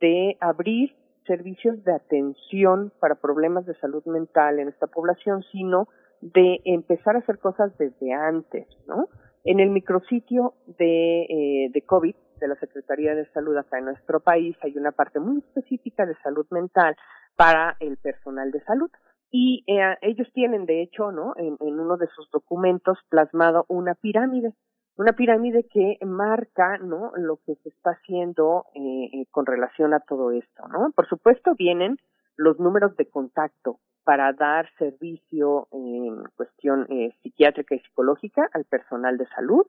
[0.00, 0.96] de abrir
[1.26, 5.86] servicios de atención para problemas de salud mental en esta población, sino
[6.22, 9.08] de empezar a hacer cosas desde antes, ¿no?
[9.44, 14.20] En el micrositio de, eh, de COVID de la Secretaría de Salud acá en nuestro
[14.20, 16.96] país hay una parte muy específica de salud mental
[17.36, 18.90] para el personal de salud.
[19.30, 21.34] Y eh, ellos tienen, de hecho, ¿no?
[21.36, 24.52] En, en uno de sus documentos plasmado una pirámide,
[24.96, 27.12] una pirámide que marca, ¿no?
[27.16, 30.90] Lo que se está haciendo eh, eh, con relación a todo esto, ¿no?
[30.94, 31.98] Por supuesto vienen
[32.36, 39.16] los números de contacto para dar servicio en cuestión eh, psiquiátrica y psicológica al personal
[39.16, 39.66] de salud.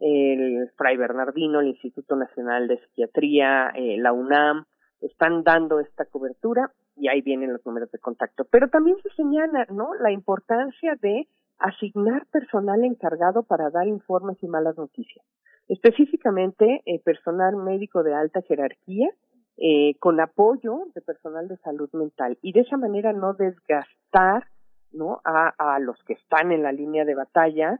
[0.00, 4.64] El Fray Bernardino, el Instituto Nacional de Psiquiatría, eh, la UNAM,
[5.00, 8.44] están dando esta cobertura y ahí vienen los números de contacto.
[8.50, 9.94] Pero también se señala, ¿no?
[9.94, 15.24] La importancia de asignar personal encargado para dar informes y malas noticias.
[15.68, 19.08] Específicamente, eh, personal médico de alta jerarquía
[19.56, 24.48] eh, con apoyo de personal de salud mental y de esa manera no desgastar
[24.92, 25.20] ¿no?
[25.24, 27.78] a, a los que están en la línea de batalla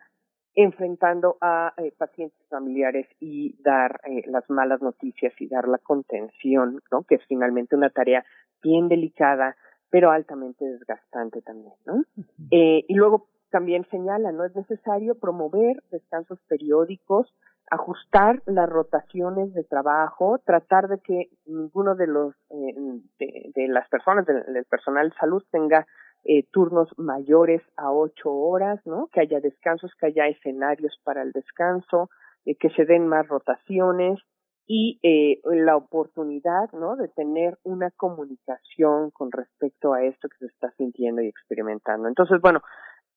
[0.55, 6.81] enfrentando a eh, pacientes familiares y dar eh, las malas noticias y dar la contención,
[6.93, 7.03] ¿no?
[7.03, 8.25] Que es finalmente una tarea
[8.65, 9.57] bien delicada,
[9.91, 12.03] pero altamente desgastante también, ¿no?
[12.51, 14.45] eh, y luego también señala, ¿no?
[14.45, 17.33] Es necesario promover descansos periódicos,
[17.71, 22.75] ajustar las rotaciones de trabajo, tratar de que ninguno de los eh,
[23.21, 25.87] de, de, las personas del, del, personal de salud tenga
[26.25, 29.09] eh, turnos mayores a ocho horas, ¿no?
[29.13, 32.11] Que haya descansos, que haya escenarios para el descanso,
[32.47, 34.19] eh, que se den más rotaciones
[34.67, 36.97] y eh, la oportunidad, ¿no?
[36.97, 42.09] De tener una comunicación con respecto a esto que se está sintiendo y experimentando.
[42.09, 42.63] Entonces, bueno,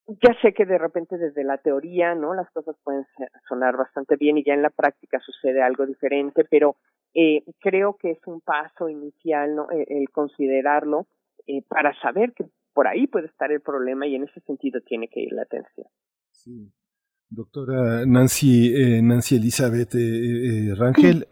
[0.08, 2.34] ya sé que de repente desde la teoría, ¿no?
[2.34, 3.06] Las cosas pueden
[3.48, 6.78] sonar bastante bien y ya en la práctica sucede algo diferente, pero
[7.14, 9.68] eh, creo que es un paso inicial, ¿no?
[9.70, 11.08] El, considerarlo
[11.46, 15.08] eh, para saber que por ahí puede estar el problema y en ese sentido tiene
[15.08, 15.88] que ir la atención.
[16.32, 16.72] Sí.
[17.30, 21.28] Doctora Nancy, eh, Nancy Elizabeth eh, Rangel,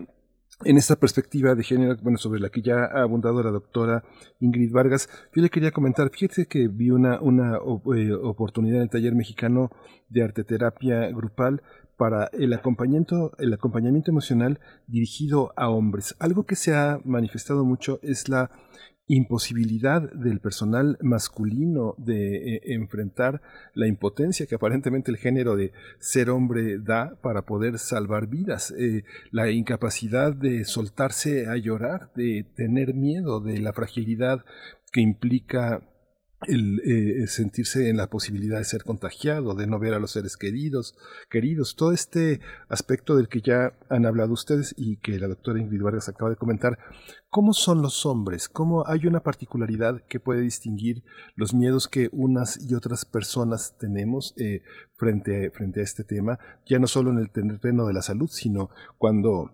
[0.64, 4.04] en esta perspectiva de género, bueno, sobre la que ya ha abundado la doctora
[4.40, 7.58] Ingrid Vargas, yo le quería comentar, fíjese que vi una, una
[7.96, 9.70] eh, oportunidad en el taller mexicano
[10.10, 11.62] de arteterapia grupal
[11.98, 16.16] para el acompañamiento, el acompañamiento emocional dirigido a hombres.
[16.20, 18.52] Algo que se ha manifestado mucho es la
[19.08, 23.42] imposibilidad del personal masculino de eh, enfrentar
[23.74, 29.04] la impotencia que aparentemente el género de ser hombre da para poder salvar vidas, eh,
[29.32, 34.44] la incapacidad de soltarse a llorar, de tener miedo de la fragilidad
[34.92, 35.84] que implica
[36.48, 40.38] el eh, sentirse en la posibilidad de ser contagiado, de no ver a los seres
[40.38, 40.96] queridos,
[41.30, 42.40] queridos, todo este
[42.70, 46.36] aspecto del que ya han hablado ustedes y que la doctora Ingrid Vargas acaba de
[46.36, 46.78] comentar,
[47.30, 48.50] ¿cómo son los hombres?
[48.50, 51.04] ¿Cómo hay una particularidad que puede distinguir
[51.36, 54.62] los miedos que unas y otras personas tenemos eh,
[54.98, 58.70] frente, frente a este tema, ya no solo en el terreno de la salud, sino
[58.98, 59.52] cuando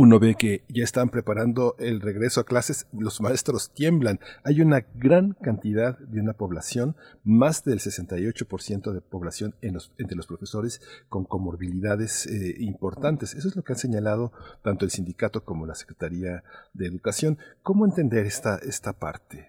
[0.00, 4.18] uno ve que ya están preparando el regreso a clases, los maestros tiemblan.
[4.44, 10.16] Hay una gran cantidad de una población, más del 68% de población en los, entre
[10.16, 10.80] los profesores
[11.10, 13.34] con comorbilidades eh, importantes.
[13.34, 17.36] Eso es lo que han señalado tanto el sindicato como la Secretaría de Educación.
[17.62, 19.48] ¿Cómo entender esta, esta parte?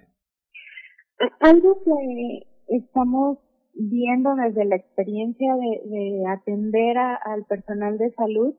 [1.40, 3.38] Algo que estamos
[3.74, 8.54] viendo desde la experiencia de, de atender al personal de salud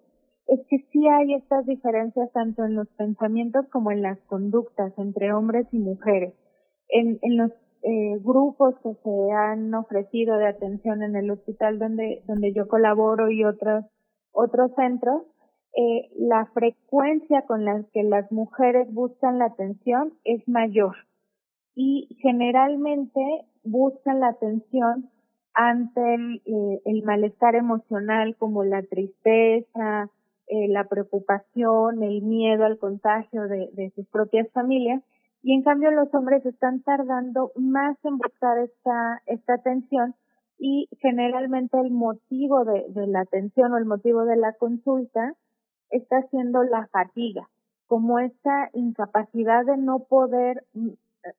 [0.47, 5.33] es que sí hay estas diferencias tanto en los pensamientos como en las conductas entre
[5.33, 6.35] hombres y mujeres.
[6.89, 12.23] En, en los eh, grupos que se han ofrecido de atención en el hospital donde,
[12.27, 13.85] donde yo colaboro y otros,
[14.33, 15.23] otros centros,
[15.75, 20.95] eh, la frecuencia con la que las mujeres buscan la atención es mayor
[21.75, 23.21] y generalmente
[23.65, 25.11] buscan la atención
[25.55, 30.11] ante el, eh, el malestar emocional como la tristeza,
[30.47, 35.03] eh, la preocupación, el miedo al contagio de, de, sus propias familias
[35.43, 40.15] y en cambio los hombres están tardando más en buscar esta, esta atención
[40.59, 45.35] y generalmente el motivo de, la atención o el motivo de la consulta
[45.91, 47.49] está siendo la fatiga,
[47.89, 50.65] como esta incapacidad de no poder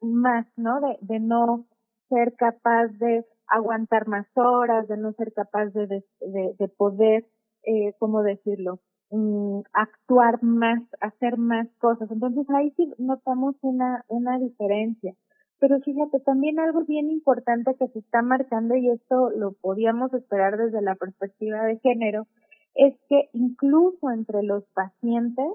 [0.01, 0.81] más, ¿no?
[0.81, 1.65] De, de no
[2.09, 7.25] ser capaz de aguantar más horas, de no ser capaz de, de, de poder,
[7.63, 8.79] eh, ¿cómo decirlo?
[9.15, 12.09] Mm, actuar más, hacer más cosas.
[12.09, 15.13] Entonces ahí sí notamos una, una diferencia.
[15.59, 20.57] Pero fíjate, también algo bien importante que se está marcando, y esto lo podíamos esperar
[20.57, 22.25] desde la perspectiva de género,
[22.73, 25.45] es que incluso entre los pacientes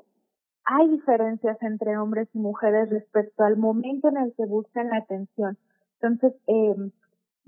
[0.65, 5.59] hay diferencias entre hombres y mujeres respecto al momento en el que buscan la atención.
[6.01, 6.77] Entonces, eh,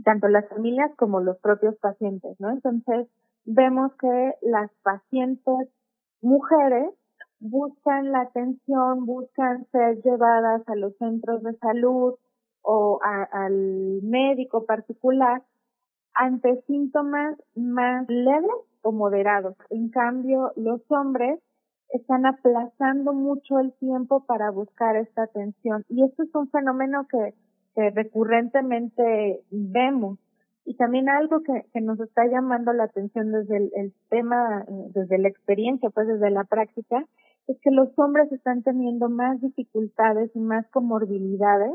[0.05, 2.51] tanto las familias como los propios pacientes, ¿no?
[2.51, 3.07] Entonces,
[3.45, 5.69] vemos que las pacientes
[6.23, 6.91] mujeres
[7.39, 12.15] buscan la atención, buscan ser llevadas a los centros de salud
[12.63, 15.43] o a, al médico particular
[16.15, 18.51] ante síntomas más leves
[18.83, 19.57] o moderados.
[19.71, 21.41] En cambio, los hombres
[21.91, 27.35] están aplazando mucho el tiempo para buscar esta atención y esto es un fenómeno que
[27.75, 30.19] que recurrentemente vemos.
[30.71, 35.19] Y también algo que, que nos está llamando la atención desde el, tema, eh, desde
[35.19, 37.05] la experiencia, pues desde la práctica,
[37.49, 41.73] es que los hombres están teniendo más dificultades y más comorbilidades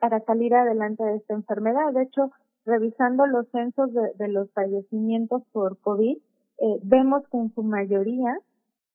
[0.00, 1.92] para salir adelante de esta enfermedad.
[1.92, 2.32] De hecho,
[2.66, 8.36] revisando los censos de, los fallecimientos por COVID, eh, vemos que en su mayoría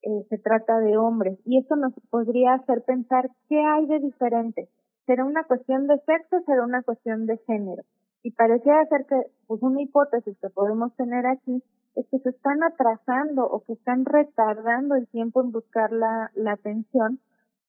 [0.02, 4.68] eh, se trata de hombres y eso nos podría hacer pensar qué hay de diferente.
[5.06, 6.42] ¿Será una cuestión de sexo?
[6.44, 7.84] ¿Será una cuestión de género?
[8.28, 9.16] Y parecía ser que,
[9.46, 11.62] pues una hipótesis que podemos tener aquí
[11.94, 16.52] es que se están atrasando o que están retardando el tiempo en buscar la, la
[16.52, 17.20] atención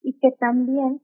[0.02, 1.00] y que también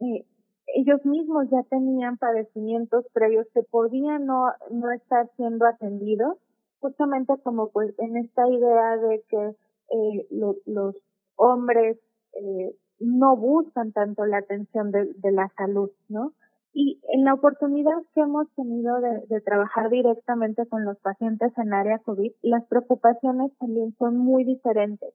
[0.00, 0.26] eh,
[0.74, 6.36] ellos mismos ya tenían padecimientos previos que podían no, no estar siendo atendidos,
[6.80, 9.54] justamente como pues en esta idea de que
[9.90, 10.96] eh, lo, los
[11.36, 11.96] hombres
[12.32, 16.32] eh, no buscan tanto la atención de, de la salud, ¿no?
[16.78, 22.00] Y en la oportunidad que hemos tenido de, trabajar directamente con los pacientes en área
[22.00, 25.14] COVID, las preocupaciones también son muy diferentes.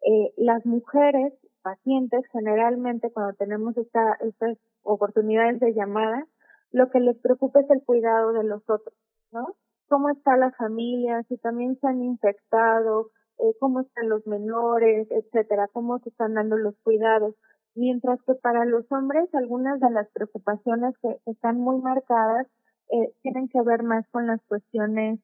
[0.00, 6.26] Eh, las mujeres pacientes generalmente cuando tenemos esta, estas oportunidades de llamada,
[6.72, 8.96] lo que les preocupa es el cuidado de los otros,
[9.30, 9.56] ¿no?
[9.90, 13.10] Cómo está la familia, si también se han infectado,
[13.40, 17.34] eh, cómo están los menores, etcétera, cómo se están dando los cuidados
[17.74, 22.46] mientras que para los hombres algunas de las preocupaciones que están muy marcadas
[22.90, 25.18] eh, tienen que ver más con las cuestiones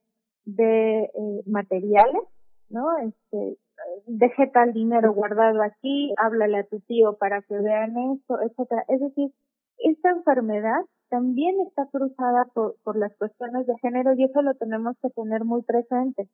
[0.45, 2.23] de eh, materiales,
[2.71, 2.97] ¿no?
[2.99, 3.59] Este,
[4.07, 8.85] deje tal dinero guardado aquí, háblale a tu tío para que vean esto, etcétera.
[8.89, 9.31] Es decir,
[9.79, 14.97] esta enfermedad también está cruzada por, por las cuestiones de género y eso lo tenemos
[15.03, 16.29] que tener muy presente,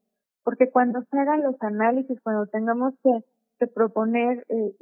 [0.45, 3.25] porque cuando se hagan los análisis, cuando tengamos que,
[3.59, 4.75] que proponer eh,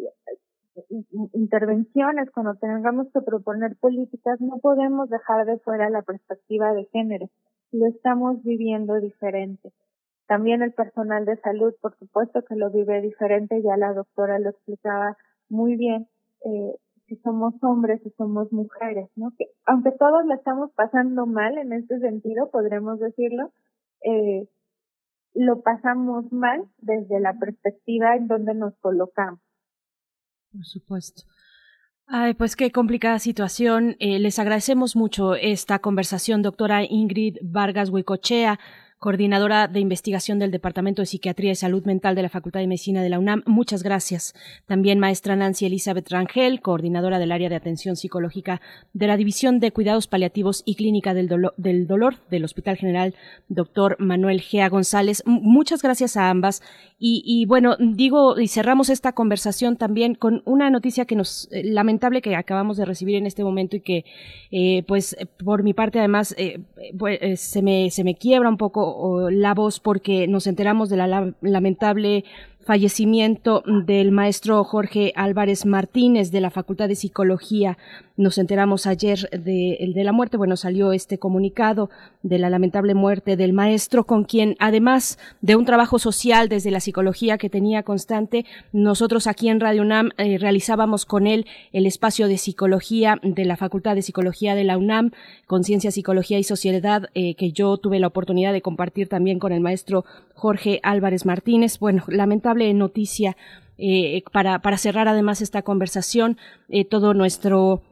[1.33, 7.31] intervenciones, cuando tengamos que proponer políticas, no podemos dejar de fuera la perspectiva de género.
[7.73, 9.73] Lo estamos viviendo diferente.
[10.27, 14.51] También el personal de salud, por supuesto que lo vive diferente, ya la doctora lo
[14.51, 15.17] explicaba
[15.49, 16.09] muy bien,
[16.45, 16.75] eh,
[17.07, 19.33] si somos hombres, si somos mujeres, ¿no?
[19.37, 23.53] Que aunque todos la estamos pasando mal en este sentido, podremos decirlo,
[24.03, 24.49] eh,
[25.35, 29.41] lo pasamos mal desde la perspectiva en donde nos colocamos.
[30.55, 31.23] Por supuesto.
[32.07, 33.97] Ay, pues qué complicada situación.
[33.99, 38.61] Eh, les agradecemos mucho esta conversación, doctora Ingrid Vargas Huicochea
[39.05, 43.03] coordinadora de investigación del Departamento de Psiquiatría y Salud Mental de la Facultad de Medicina
[43.03, 43.43] de la UNAM.
[43.45, 44.35] Muchas gracias.
[44.65, 48.63] También maestra Nancy Elizabeth Rangel, coordinadora del área de atención psicológica
[48.95, 53.15] de la División de Cuidados Paliativos y Clínica del, Dolor del Hospital General,
[53.49, 55.23] doctor Manuel Gea González.
[55.27, 56.63] Muchas gracias a ambas.
[56.99, 61.63] Y, y, bueno, digo, y cerramos esta conversación también con una noticia que nos, eh,
[61.63, 64.07] lamentable que acabamos de recibir en este momento y que,
[64.51, 66.61] eh, pues, por mi parte además, eh,
[66.99, 68.94] pues, se me, se me quiebra un poco
[69.31, 72.25] la voz porque nos enteramos de la lamentable
[72.65, 77.79] fallecimiento del maestro Jorge Álvarez Martínez de la Facultad de Psicología.
[78.17, 81.91] Nos enteramos ayer de, de, la muerte, bueno, salió este comunicado
[82.23, 86.81] de la lamentable muerte del maestro, con quien, además de un trabajo social desde la
[86.81, 92.29] psicología que tenía constante, nosotros aquí en Radio UNAM eh, realizábamos con él el espacio
[92.29, 95.11] de psicología de la Facultad de Psicología de la UNAM,
[95.47, 99.61] Conciencia, Psicología y Sociedad, eh, que yo tuve la oportunidad de compartir también con el
[99.61, 101.79] maestro Jorge Álvarez Martínez.
[101.79, 102.05] Bueno,
[102.55, 103.37] lamentable noticia
[103.77, 107.83] eh, para, para cerrar además esta conversación, eh, todo nuestro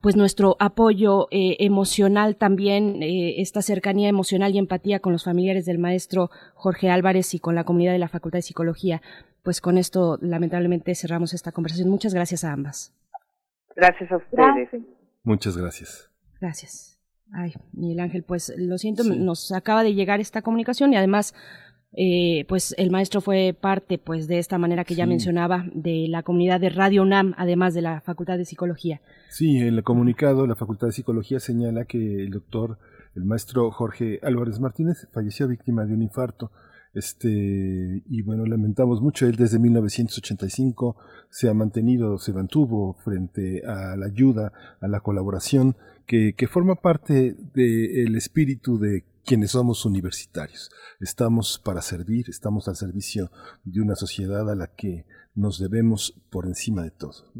[0.00, 5.66] pues nuestro apoyo eh, emocional también, eh, esta cercanía emocional y empatía con los familiares
[5.66, 9.02] del maestro Jorge Álvarez y con la comunidad de la Facultad de Psicología.
[9.42, 11.90] Pues con esto lamentablemente cerramos esta conversación.
[11.90, 12.94] Muchas gracias a ambas.
[13.76, 14.70] Gracias a ustedes.
[15.22, 16.10] Muchas gracias.
[16.40, 16.98] Gracias.
[17.32, 21.34] Ay, Miguel Ángel, pues lo siento, nos acaba de llegar esta comunicación y además
[21.96, 26.24] eh, pues el maestro fue parte, pues de esta manera que ya mencionaba, de la
[26.24, 29.00] comunidad de Radio UNAM, además de la Facultad de Psicología.
[29.28, 32.78] Sí, en el comunicado la Facultad de Psicología señala que el doctor,
[33.14, 36.50] el maestro Jorge Álvarez Martínez, falleció víctima de un infarto.
[36.94, 40.96] Este, y bueno, lamentamos mucho, él desde 1985
[41.28, 46.74] se ha mantenido, se mantuvo frente a la ayuda, a la colaboración, que, que forma
[46.76, 50.70] parte del espíritu de quienes somos universitarios.
[51.00, 53.30] Estamos para servir, estamos al servicio
[53.64, 57.32] de una sociedad a la que nos debemos por encima de todo.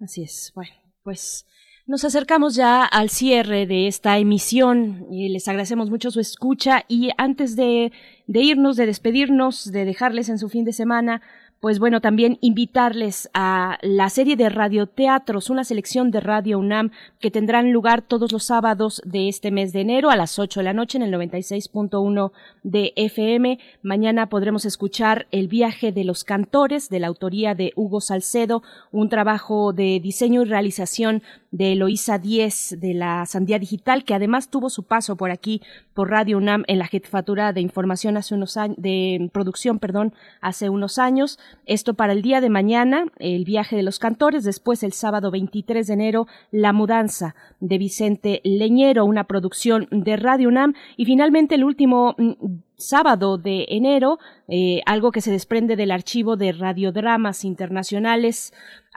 [0.00, 0.52] Así es.
[0.54, 0.72] Bueno,
[1.02, 1.46] pues
[1.86, 7.10] nos acercamos ya al cierre de esta emisión y les agradecemos mucho su escucha y
[7.18, 7.92] antes de,
[8.26, 11.20] de irnos, de despedirnos, de dejarles en su fin de semana,
[11.60, 17.30] pues bueno, también invitarles a la serie de radioteatros, una selección de Radio UNAM que
[17.30, 20.72] tendrán lugar todos los sábados de este mes de enero a las 8 de la
[20.72, 22.32] noche en el 96.1
[22.62, 23.58] de FM.
[23.82, 29.10] Mañana podremos escuchar El viaje de los cantores de la autoría de Hugo Salcedo, un
[29.10, 34.70] trabajo de diseño y realización de Eloísa Díez de la Sandía Digital, que además tuvo
[34.70, 35.62] su paso por aquí,
[35.94, 40.68] por Radio UNAM, en la jefatura de información hace unos años, de producción, perdón, hace
[40.68, 41.38] unos años.
[41.66, 45.86] Esto para el día de mañana, el viaje de los cantores, después el sábado 23
[45.86, 51.64] de enero, La mudanza de Vicente Leñero, una producción de Radio UNAM, y finalmente el
[51.64, 52.32] último mm,
[52.76, 58.52] sábado de enero, eh, algo que se desprende del archivo de radiodramas internacionales,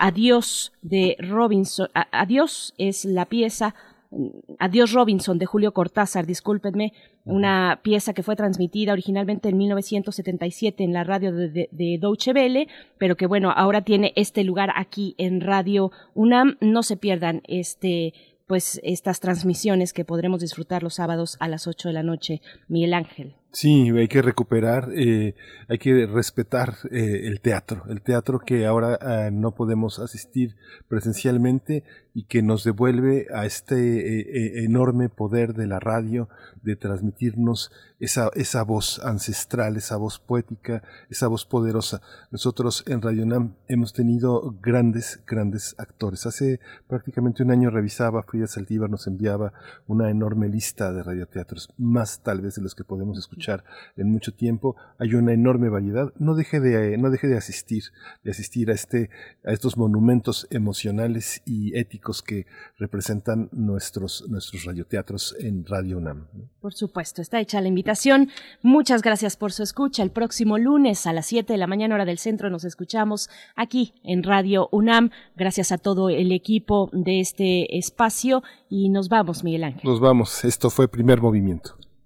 [0.06, 3.73] Adiós de Robinson, Adiós es la pieza
[4.59, 6.91] Adiós Robinson de Julio Cortázar, discúlpenme,
[7.23, 12.33] una pieza que fue transmitida originalmente en 1977 en la radio de, de, de, Deutsche
[12.33, 12.67] Welle,
[12.98, 16.57] pero que bueno, ahora tiene este lugar aquí en Radio UNAM.
[16.59, 18.14] No se pierdan este
[18.45, 22.41] pues estas transmisiones que podremos disfrutar los sábados a las 8 de la noche.
[22.67, 23.35] Miguel Ángel.
[23.56, 25.35] Sí, hay que recuperar, eh,
[25.69, 30.56] hay que respetar eh, el teatro, el teatro que ahora eh, no podemos asistir
[30.88, 31.83] presencialmente
[32.15, 36.30] y que nos devuelve a este eh, enorme poder de la radio
[36.64, 42.01] de transmitirnos esa, esa voz ancestral, esa voz poética, esa voz poderosa.
[42.32, 46.25] Nosotros en Radio Nam hemos tenido grandes, grandes actores.
[46.25, 49.53] Hace prácticamente un año revisaba, Frida Saldívar nos enviaba
[49.88, 53.42] una enorme lista de radioteatros, más tal vez de los que podemos escuchar
[53.97, 54.75] en mucho tiempo.
[54.97, 56.13] Hay una enorme variedad.
[56.17, 57.83] No deje de, no deje de asistir,
[58.23, 59.09] de asistir a este,
[59.45, 62.45] a estos monumentos emocionales y éticos que
[62.77, 66.27] representan nuestros, nuestros radioteatros en Radio UNAM.
[66.61, 68.30] Por supuesto, está hecha la invitación.
[68.61, 70.03] Muchas gracias por su escucha.
[70.03, 73.93] El próximo lunes a las 7 de la mañana hora del centro nos escuchamos aquí
[74.03, 75.11] en Radio UNAM.
[75.35, 79.81] Gracias a todo el equipo de este espacio y nos vamos, Miguel Ángel.
[79.83, 80.45] Nos vamos.
[80.45, 81.77] Esto fue primer movimiento.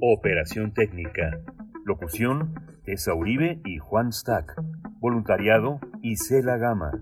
[0.00, 1.38] operación técnica.
[1.84, 4.54] Locución, Tessa Uribe y Juan Stack.
[5.00, 6.92] Voluntariado, Isela Gama.